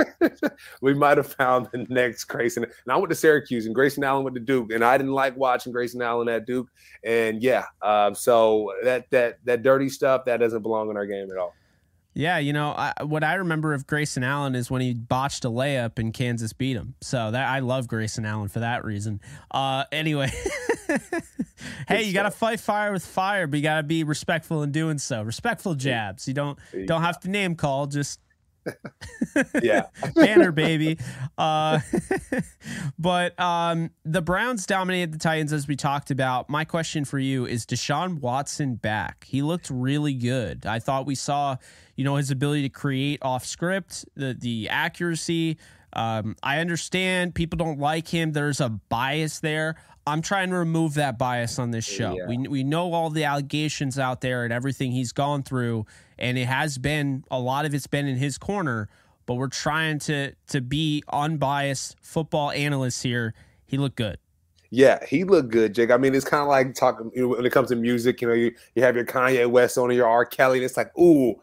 we 0.81 0.93
might 0.93 1.17
have 1.17 1.31
found 1.33 1.69
the 1.71 1.85
next 1.89 2.25
Grayson. 2.25 2.63
And 2.63 2.73
I 2.87 2.97
went 2.97 3.09
to 3.09 3.15
Syracuse 3.15 3.65
and 3.65 3.75
Grayson 3.75 4.03
Allen 4.03 4.23
went 4.23 4.35
to 4.35 4.41
Duke, 4.41 4.71
and 4.71 4.83
I 4.83 4.97
didn't 4.97 5.13
like 5.13 5.35
watching 5.37 5.71
Grayson 5.71 6.01
Allen 6.01 6.29
at 6.29 6.45
Duke. 6.45 6.69
And 7.03 7.41
yeah, 7.41 7.65
um, 7.81 8.15
so 8.15 8.73
that 8.83 9.09
that 9.11 9.39
that 9.45 9.63
dirty 9.63 9.89
stuff 9.89 10.25
that 10.25 10.37
doesn't 10.37 10.61
belong 10.61 10.89
in 10.89 10.97
our 10.97 11.05
game 11.05 11.29
at 11.31 11.37
all. 11.37 11.53
Yeah, 12.17 12.39
you 12.39 12.51
know 12.51 12.69
I, 12.69 13.03
what 13.03 13.23
I 13.23 13.35
remember 13.35 13.75
of 13.75 13.85
Grayson 13.85 14.23
Allen 14.23 14.55
is 14.55 14.71
when 14.71 14.81
he 14.81 14.95
botched 14.95 15.45
a 15.45 15.49
layup 15.49 15.99
and 15.99 16.11
Kansas 16.11 16.51
beat 16.51 16.75
him. 16.75 16.95
So 16.99 17.29
that 17.29 17.47
I 17.47 17.59
love 17.59 17.87
Grayson 17.87 18.25
Allen 18.25 18.47
for 18.47 18.61
that 18.61 18.83
reason. 18.83 19.21
Uh, 19.51 19.83
anyway, 19.91 20.31
hey, 21.87 22.03
you 22.03 22.13
got 22.13 22.23
to 22.23 22.31
fight 22.31 22.59
fire 22.59 22.91
with 22.91 23.05
fire, 23.05 23.45
but 23.45 23.57
you 23.57 23.63
got 23.63 23.77
to 23.77 23.83
be 23.83 24.03
respectful 24.03 24.63
in 24.63 24.71
doing 24.71 24.97
so. 24.97 25.21
Respectful 25.21 25.75
jabs. 25.75 26.27
You 26.27 26.33
don't 26.33 26.57
don't 26.87 27.03
have 27.03 27.19
to 27.19 27.29
name 27.29 27.53
call. 27.53 27.85
Just 27.85 28.19
yeah. 29.61 29.87
Banner 30.15 30.51
baby. 30.51 30.97
Uh, 31.37 31.79
but 32.99 33.39
um, 33.39 33.91
the 34.05 34.21
Browns 34.21 34.65
dominated 34.65 35.13
the 35.13 35.17
Titans 35.17 35.53
as 35.53 35.67
we 35.67 35.75
talked 35.75 36.11
about. 36.11 36.49
My 36.49 36.65
question 36.65 37.05
for 37.05 37.19
you 37.19 37.45
is 37.45 37.65
Deshaun 37.65 38.19
Watson 38.19 38.75
back? 38.75 39.25
He 39.27 39.41
looked 39.41 39.69
really 39.69 40.13
good. 40.13 40.65
I 40.65 40.79
thought 40.79 41.05
we 41.05 41.15
saw, 41.15 41.57
you 41.95 42.03
know, 42.03 42.15
his 42.15 42.31
ability 42.31 42.63
to 42.63 42.69
create 42.69 43.19
off 43.21 43.45
script, 43.45 44.05
the 44.15 44.33
the 44.33 44.69
accuracy. 44.69 45.57
Um, 45.93 46.35
I 46.43 46.59
understand 46.59 47.33
people 47.33 47.57
don't 47.57 47.79
like 47.79 48.07
him. 48.07 48.33
There's 48.33 48.61
a 48.61 48.69
bias 48.69 49.39
there. 49.39 49.77
I'm 50.05 50.21
trying 50.21 50.49
to 50.51 50.55
remove 50.55 50.93
that 50.95 51.17
bias 51.17 51.59
on 51.59 51.71
this 51.71 51.85
show. 51.85 52.15
Yeah. 52.15 52.27
We 52.27 52.37
we 52.47 52.63
know 52.63 52.93
all 52.93 53.09
the 53.09 53.25
allegations 53.25 53.99
out 53.99 54.21
there 54.21 54.45
and 54.45 54.53
everything 54.53 54.91
he's 54.91 55.11
gone 55.11 55.43
through, 55.43 55.85
and 56.19 56.37
it 56.37 56.45
has 56.45 56.77
been 56.77 57.23
a 57.31 57.39
lot 57.39 57.65
of 57.65 57.73
it's 57.73 57.87
been 57.87 58.07
in 58.07 58.17
his 58.17 58.37
corner. 58.37 58.89
But 59.25 59.35
we're 59.35 59.49
trying 59.49 59.99
to 59.99 60.33
to 60.47 60.61
be 60.61 61.03
unbiased 61.11 61.97
football 62.01 62.51
analysts 62.51 63.01
here. 63.01 63.33
He 63.65 63.77
looked 63.77 63.97
good. 63.97 64.19
Yeah, 64.69 65.05
he 65.05 65.23
looked 65.23 65.49
good, 65.49 65.73
Jake. 65.73 65.91
I 65.91 65.97
mean, 65.97 66.13
it's 66.13 66.25
kind 66.25 66.41
of 66.41 66.49
like 66.49 66.73
talking 66.75 67.11
you 67.15 67.21
know, 67.21 67.27
when 67.29 67.45
it 67.45 67.51
comes 67.51 67.69
to 67.69 67.75
music. 67.75 68.21
You 68.21 68.27
know, 68.27 68.33
you, 68.33 68.51
you 68.75 68.83
have 68.83 68.95
your 68.95 69.05
Kanye 69.05 69.49
West 69.49 69.77
on, 69.77 69.91
your 69.91 70.07
R. 70.07 70.25
Kelly, 70.25 70.59
and 70.59 70.65
it's 70.65 70.77
like, 70.77 70.97
ooh, 70.97 71.35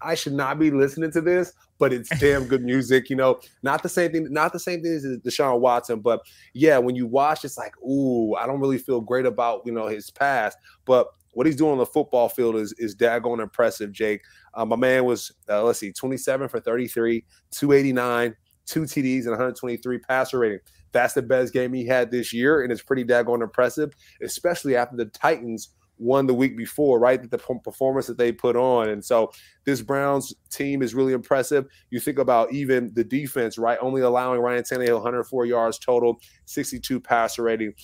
I 0.00 0.14
should 0.14 0.32
not 0.32 0.58
be 0.58 0.70
listening 0.70 1.10
to 1.12 1.20
this, 1.20 1.52
but 1.78 1.92
it's 1.92 2.08
damn 2.18 2.44
good 2.44 2.62
music. 2.62 3.10
You 3.10 3.16
know, 3.16 3.40
not 3.62 3.82
the 3.82 3.88
same 3.88 4.12
thing, 4.12 4.26
not 4.30 4.52
the 4.52 4.58
same 4.58 4.82
thing 4.82 4.92
as 4.92 5.04
Deshaun 5.04 5.60
Watson, 5.60 6.00
but 6.00 6.20
yeah, 6.54 6.78
when 6.78 6.96
you 6.96 7.06
watch, 7.06 7.44
it's 7.44 7.58
like, 7.58 7.76
ooh, 7.82 8.34
I 8.34 8.46
don't 8.46 8.60
really 8.60 8.78
feel 8.78 9.00
great 9.00 9.26
about 9.26 9.62
you 9.66 9.72
know 9.72 9.86
his 9.86 10.10
past, 10.10 10.56
but 10.84 11.08
what 11.32 11.46
he's 11.46 11.56
doing 11.56 11.72
on 11.72 11.78
the 11.78 11.86
football 11.86 12.28
field 12.28 12.56
is 12.56 12.72
is 12.78 12.94
daggone 12.94 13.40
impressive, 13.40 13.92
Jake. 13.92 14.22
Uh, 14.54 14.64
my 14.64 14.76
man 14.76 15.04
was 15.04 15.32
uh, 15.48 15.62
let's 15.62 15.78
see, 15.78 15.92
27 15.92 16.48
for 16.48 16.60
33, 16.60 17.24
289, 17.50 18.34
two 18.66 18.82
TDs, 18.82 19.22
and 19.22 19.30
123 19.30 19.98
passer 19.98 20.38
rating. 20.38 20.58
That's 20.92 21.14
the 21.14 21.22
best 21.22 21.52
game 21.52 21.72
he 21.72 21.86
had 21.86 22.10
this 22.10 22.32
year, 22.32 22.62
and 22.62 22.72
it's 22.72 22.82
pretty 22.82 23.04
daggone 23.04 23.42
impressive, 23.42 23.92
especially 24.22 24.76
after 24.76 24.96
the 24.96 25.06
Titans 25.06 25.70
won 26.00 26.26
the 26.26 26.34
week 26.34 26.56
before, 26.56 26.98
right? 26.98 27.30
The 27.30 27.38
performance 27.38 28.06
that 28.06 28.16
they 28.16 28.32
put 28.32 28.56
on. 28.56 28.88
And 28.88 29.04
so 29.04 29.30
this 29.64 29.82
Browns 29.82 30.34
team 30.50 30.82
is 30.82 30.94
really 30.94 31.12
impressive. 31.12 31.66
You 31.90 32.00
think 32.00 32.18
about 32.18 32.52
even 32.52 32.90
the 32.94 33.04
defense, 33.04 33.58
right? 33.58 33.78
Only 33.80 34.00
allowing 34.00 34.40
Ryan 34.40 34.64
Tannehill 34.64 34.94
104 34.94 35.44
yards 35.44 35.78
total, 35.78 36.18
62 36.46 37.00
passer 37.00 37.42
rating. 37.42 37.74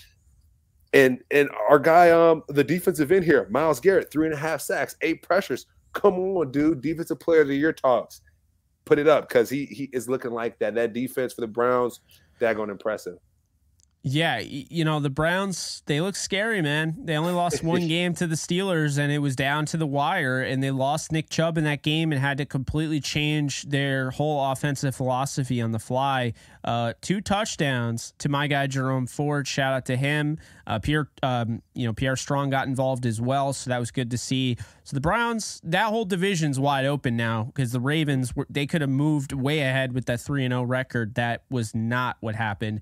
And 0.97 1.23
and 1.31 1.51
our 1.69 1.79
guy, 1.79 2.11
um, 2.11 2.43
the 2.49 2.65
defensive 2.65 3.13
end 3.13 3.25
here, 3.25 3.47
Myles 3.51 3.81
Garrett, 3.81 4.11
three 4.11 4.25
and 4.25 4.35
a 4.35 4.39
half 4.39 4.63
sacks, 4.63 4.97
eight 5.03 5.23
pressures. 5.23 5.67
Come 5.93 6.15
on, 6.15 6.51
dude. 6.51 6.81
Defensive 6.81 7.21
player 7.21 7.43
of 7.43 7.49
the 7.49 7.57
year 7.57 7.73
talks. 7.73 8.23
Put 8.87 8.99
it 8.99 9.07
up 9.07 9.29
because 9.29 9.51
he 9.51 9.67
he 9.67 9.91
is 9.93 10.09
looking 10.09 10.31
like 10.31 10.59
that. 10.61 10.75
That 10.75 10.95
defense 10.95 11.35
for 11.35 11.43
the 11.43 11.49
Browns, 11.49 12.01
daggone 12.41 12.71
impressive. 12.71 13.19
Yeah, 14.09 14.39
you 14.39 14.85
know, 14.85 15.01
the 15.01 15.11
Browns, 15.11 15.83
they 15.87 16.01
look 16.01 16.15
scary, 16.15 16.63
man. 16.63 16.95
They 16.97 17.17
only 17.17 17.33
lost 17.33 17.65
one 17.65 17.89
game 17.89 18.15
to 18.15 18.29
the 18.29 18.37
Steelers 18.37 18.99
and 18.99 19.11
it 19.11 19.19
was 19.19 19.35
down 19.35 19.67
to 19.67 19.77
the 19.77 19.87
wire 19.87 20.43
and 20.43 20.63
they 20.63 20.71
lost 20.71 21.11
Nick 21.11 21.29
Chubb 21.29 21.59
in 21.59 21.65
that 21.65 21.83
game 21.83 22.13
and 22.13 22.21
had 22.21 22.39
to 22.39 22.47
completely 22.47 23.01
change 23.01 23.65
their 23.65 24.13
whole 24.13 24.53
offensive 24.53 24.95
philosophy 24.95 25.61
on 25.61 25.73
the 25.73 25.81
fly. 25.81 26.35
Uh, 26.67 26.93
two 27.01 27.21
touchdowns 27.21 28.13
to 28.19 28.29
my 28.29 28.49
guy 28.49 28.67
Jerome 28.67 29.07
Ford. 29.07 29.47
Shout 29.47 29.73
out 29.73 29.87
to 29.87 29.97
him. 29.97 30.39
Uh, 30.67 30.81
Pierre, 30.81 31.09
um, 31.23 31.63
you 31.75 31.87
know, 31.87 31.93
Pierre 31.93 32.17
Strong 32.17 32.51
got 32.51 32.67
involved 32.67 33.07
as 33.07 33.21
well, 33.21 33.53
so 33.53 33.71
that 33.71 33.79
was 33.79 33.93
good 33.93 34.11
to 34.11 34.19
see. 34.19 34.57
So 34.83 34.97
the 34.97 35.01
Browns, 35.01 35.61
that 35.63 35.87
whole 35.87 36.05
division's 36.05 36.59
wide 36.59 36.85
open 36.85 37.17
now 37.17 37.45
because 37.45 37.71
the 37.71 37.81
Ravens 37.81 38.35
were 38.35 38.49
they 38.51 38.67
could 38.67 38.81
have 38.81 38.91
moved 38.91 39.33
way 39.33 39.61
ahead 39.61 39.93
with 39.93 40.07
that 40.07 40.21
three 40.21 40.45
and 40.45 40.53
zero 40.53 40.65
record. 40.65 41.15
That 41.15 41.45
was 41.49 41.73
not 41.73 42.17
what 42.21 42.35
happened. 42.35 42.81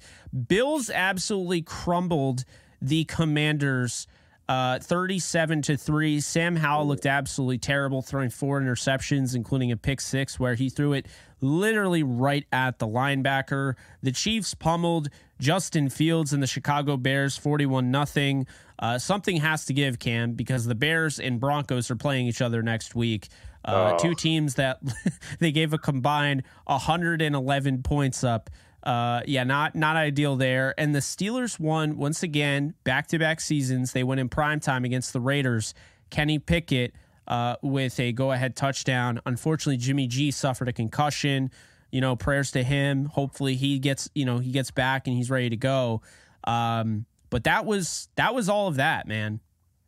Bills 0.48 0.88
absolutely 0.88 1.60
crumbled 1.60 2.44
the 2.80 3.04
Commanders. 3.04 4.06
Uh, 4.46 4.78
37 4.78 5.62
to 5.62 5.76
3. 5.76 6.20
Sam 6.20 6.56
Howell 6.56 6.86
looked 6.86 7.06
absolutely 7.06 7.56
terrible, 7.56 8.02
throwing 8.02 8.28
four 8.28 8.60
interceptions, 8.60 9.34
including 9.34 9.72
a 9.72 9.76
pick 9.76 10.02
six 10.02 10.38
where 10.38 10.54
he 10.54 10.68
threw 10.68 10.92
it 10.92 11.06
literally 11.40 12.02
right 12.02 12.44
at 12.52 12.78
the 12.78 12.86
linebacker. 12.86 13.74
The 14.02 14.12
Chiefs 14.12 14.52
pummeled 14.54 15.08
Justin 15.40 15.88
Fields 15.88 16.32
and 16.32 16.42
the 16.42 16.46
Chicago 16.46 16.96
Bears 16.96 17.36
41 17.38 17.90
nothing. 17.90 18.46
Uh, 18.78 18.98
something 18.98 19.38
has 19.38 19.64
to 19.66 19.72
give, 19.72 19.98
Cam, 19.98 20.32
because 20.32 20.66
the 20.66 20.74
Bears 20.74 21.18
and 21.18 21.40
Broncos 21.40 21.90
are 21.90 21.96
playing 21.96 22.26
each 22.26 22.42
other 22.42 22.62
next 22.62 22.94
week. 22.94 23.28
Uh, 23.64 23.92
oh. 23.94 23.98
Two 23.98 24.14
teams 24.14 24.56
that 24.56 24.80
they 25.38 25.52
gave 25.52 25.72
a 25.72 25.78
combined 25.78 26.42
111 26.66 27.82
points 27.82 28.22
up 28.22 28.50
uh, 28.84 29.22
yeah, 29.26 29.44
not 29.44 29.74
not 29.74 29.96
ideal 29.96 30.36
there. 30.36 30.74
And 30.76 30.94
the 30.94 31.00
Steelers 31.00 31.58
won 31.58 31.96
once 31.96 32.22
again, 32.22 32.74
back 32.84 33.06
to 33.08 33.18
back 33.18 33.40
seasons. 33.40 33.92
They 33.92 34.04
went 34.04 34.20
in 34.20 34.28
prime 34.28 34.60
time 34.60 34.84
against 34.84 35.12
the 35.12 35.20
Raiders. 35.20 35.74
Kenny 36.10 36.38
Pickett 36.38 36.94
uh, 37.26 37.56
with 37.62 37.98
a 37.98 38.12
go 38.12 38.32
ahead 38.32 38.56
touchdown. 38.56 39.20
Unfortunately, 39.24 39.78
Jimmy 39.78 40.06
G 40.06 40.30
suffered 40.30 40.68
a 40.68 40.72
concussion. 40.72 41.50
You 41.90 42.00
know, 42.00 42.14
prayers 42.14 42.50
to 42.52 42.62
him. 42.62 43.06
Hopefully, 43.06 43.56
he 43.56 43.78
gets 43.78 44.10
you 44.14 44.26
know 44.26 44.38
he 44.38 44.50
gets 44.50 44.70
back 44.70 45.06
and 45.06 45.16
he's 45.16 45.30
ready 45.30 45.48
to 45.48 45.56
go. 45.56 46.02
Um, 46.44 47.06
but 47.30 47.44
that 47.44 47.64
was 47.64 48.08
that 48.16 48.34
was 48.34 48.50
all 48.50 48.68
of 48.68 48.76
that, 48.76 49.08
man. 49.08 49.40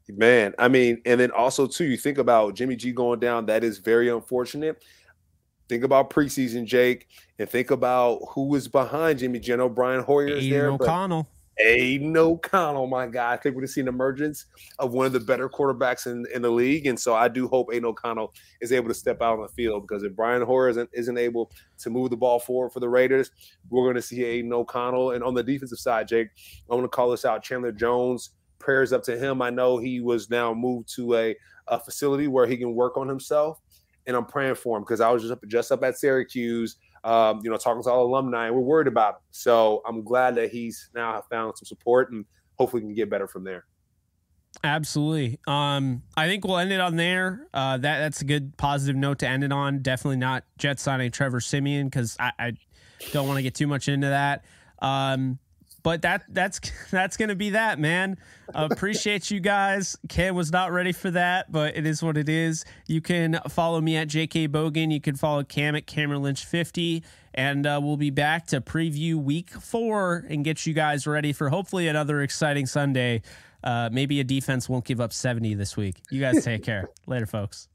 Man, 0.08 0.54
I 0.58 0.68
mean, 0.68 1.02
and 1.04 1.18
then 1.20 1.32
also 1.32 1.66
too, 1.66 1.84
you 1.84 1.96
think 1.96 2.16
about 2.16 2.54
Jimmy 2.54 2.76
G 2.76 2.92
going 2.92 3.18
down. 3.18 3.46
That 3.46 3.62
is 3.62 3.78
very 3.78 4.08
unfortunate. 4.08 4.82
Think 5.68 5.82
about 5.84 6.10
preseason, 6.10 6.64
Jake, 6.64 7.08
and 7.38 7.48
think 7.48 7.70
about 7.70 8.20
who 8.30 8.48
was 8.48 8.68
behind 8.68 9.18
Jimmy 9.18 9.40
Geno. 9.40 9.68
Brian 9.68 10.02
Hoyer 10.02 10.28
is 10.28 10.48
there. 10.48 10.70
O'Connell. 10.70 11.28
Aidan 11.58 12.16
O'Connell, 12.16 12.86
my 12.86 13.06
guy. 13.06 13.32
I 13.32 13.36
think 13.36 13.54
we're 13.54 13.62
going 13.62 13.68
to 13.68 13.72
see 13.72 13.80
an 13.80 13.88
emergence 13.88 14.44
of 14.78 14.92
one 14.92 15.06
of 15.06 15.12
the 15.12 15.20
better 15.20 15.48
quarterbacks 15.48 16.06
in, 16.06 16.26
in 16.34 16.42
the 16.42 16.50
league. 16.50 16.86
And 16.86 17.00
so 17.00 17.14
I 17.14 17.28
do 17.28 17.48
hope 17.48 17.68
Aidan 17.72 17.86
O'Connell 17.86 18.34
is 18.60 18.72
able 18.72 18.88
to 18.88 18.94
step 18.94 19.22
out 19.22 19.38
on 19.38 19.42
the 19.42 19.48
field 19.48 19.86
because 19.86 20.02
if 20.02 20.14
Brian 20.14 20.42
Hoyer 20.42 20.68
isn't, 20.68 20.90
isn't 20.92 21.16
able 21.16 21.50
to 21.78 21.90
move 21.90 22.10
the 22.10 22.16
ball 22.16 22.38
forward 22.38 22.72
for 22.72 22.80
the 22.80 22.88
Raiders, 22.88 23.30
we're 23.70 23.84
going 23.84 23.94
to 23.94 24.02
see 24.02 24.22
Aidan 24.22 24.52
O'Connell. 24.52 25.12
And 25.12 25.24
on 25.24 25.32
the 25.32 25.42
defensive 25.42 25.78
side, 25.78 26.08
Jake, 26.08 26.28
I 26.70 26.74
want 26.74 26.84
to 26.84 26.88
call 26.88 27.10
this 27.10 27.24
out. 27.24 27.42
Chandler 27.42 27.72
Jones, 27.72 28.30
prayers 28.58 28.92
up 28.92 29.02
to 29.04 29.18
him. 29.18 29.40
I 29.40 29.50
know 29.50 29.78
he 29.78 30.00
was 30.00 30.28
now 30.28 30.52
moved 30.52 30.94
to 30.96 31.14
a, 31.14 31.36
a 31.68 31.80
facility 31.80 32.28
where 32.28 32.46
he 32.46 32.56
can 32.56 32.74
work 32.74 32.98
on 32.98 33.08
himself 33.08 33.60
and 34.06 34.16
I'm 34.16 34.26
praying 34.26 34.54
for 34.56 34.76
him 34.76 34.82
because 34.82 35.00
I 35.00 35.10
was 35.10 35.22
just 35.22 35.32
up, 35.32 35.46
just 35.46 35.72
up 35.72 35.82
at 35.82 35.98
Syracuse, 35.98 36.76
um, 37.04 37.40
you 37.42 37.50
know, 37.50 37.56
talking 37.56 37.82
to 37.82 37.90
all 37.90 38.06
alumni, 38.06 38.46
and 38.46 38.54
we're 38.54 38.60
worried 38.60 38.88
about 38.88 39.14
him. 39.14 39.20
So 39.30 39.82
I'm 39.86 40.02
glad 40.02 40.34
that 40.36 40.50
he's 40.50 40.90
now 40.94 41.22
found 41.30 41.56
some 41.56 41.66
support, 41.66 42.12
and 42.12 42.24
hopefully 42.58 42.82
can 42.82 42.94
get 42.94 43.10
better 43.10 43.26
from 43.26 43.44
there. 43.44 43.64
Absolutely. 44.64 45.38
Um, 45.46 46.02
I 46.16 46.26
think 46.26 46.44
we'll 46.44 46.58
end 46.58 46.72
it 46.72 46.80
on 46.80 46.96
there. 46.96 47.46
Uh, 47.52 47.76
that 47.76 47.98
that's 47.98 48.22
a 48.22 48.24
good 48.24 48.56
positive 48.56 48.96
note 48.96 49.18
to 49.20 49.28
end 49.28 49.44
it 49.44 49.52
on. 49.52 49.80
Definitely 49.82 50.16
not 50.16 50.44
Jet 50.58 50.80
signing 50.80 51.10
Trevor 51.10 51.40
Siemian 51.40 51.88
because 51.88 52.16
I, 52.18 52.32
I, 52.38 52.52
don't 53.12 53.28
want 53.28 53.36
to 53.36 53.42
get 53.42 53.54
too 53.54 53.66
much 53.66 53.88
into 53.88 54.06
that. 54.06 54.44
Um, 54.80 55.38
but 55.86 56.02
that 56.02 56.24
that's 56.28 56.60
that's 56.90 57.16
gonna 57.16 57.36
be 57.36 57.50
that 57.50 57.78
man. 57.78 58.16
Appreciate 58.52 59.30
you 59.30 59.38
guys. 59.38 59.96
Ken 60.08 60.34
was 60.34 60.50
not 60.50 60.72
ready 60.72 60.90
for 60.90 61.12
that 61.12 61.52
but 61.52 61.76
it 61.76 61.86
is 61.86 62.02
what 62.02 62.16
it 62.16 62.28
is. 62.28 62.64
You 62.88 63.00
can 63.00 63.38
follow 63.48 63.80
me 63.80 63.96
at 63.96 64.08
jk 64.08 64.48
bogan. 64.48 64.92
You 64.92 65.00
can 65.00 65.14
follow 65.14 65.44
cam 65.44 65.76
at 65.76 65.86
cameron 65.86 66.22
lynch 66.22 66.44
50 66.44 67.04
and 67.34 67.68
uh, 67.68 67.78
we'll 67.80 67.96
be 67.96 68.10
back 68.10 68.48
to 68.48 68.60
preview 68.60 69.14
week 69.14 69.50
four 69.50 70.26
and 70.28 70.44
get 70.44 70.66
you 70.66 70.74
guys 70.74 71.06
ready 71.06 71.32
for 71.32 71.50
hopefully 71.50 71.86
another 71.86 72.20
exciting 72.20 72.66
sunday. 72.66 73.22
Uh, 73.62 73.88
maybe 73.92 74.18
a 74.18 74.24
defense 74.24 74.68
won't 74.68 74.84
give 74.84 75.00
up 75.00 75.12
70 75.12 75.54
this 75.54 75.76
week. 75.76 76.02
You 76.10 76.20
guys 76.20 76.44
take 76.44 76.64
care. 76.64 76.88
Later 77.06 77.26
folks 77.26 77.68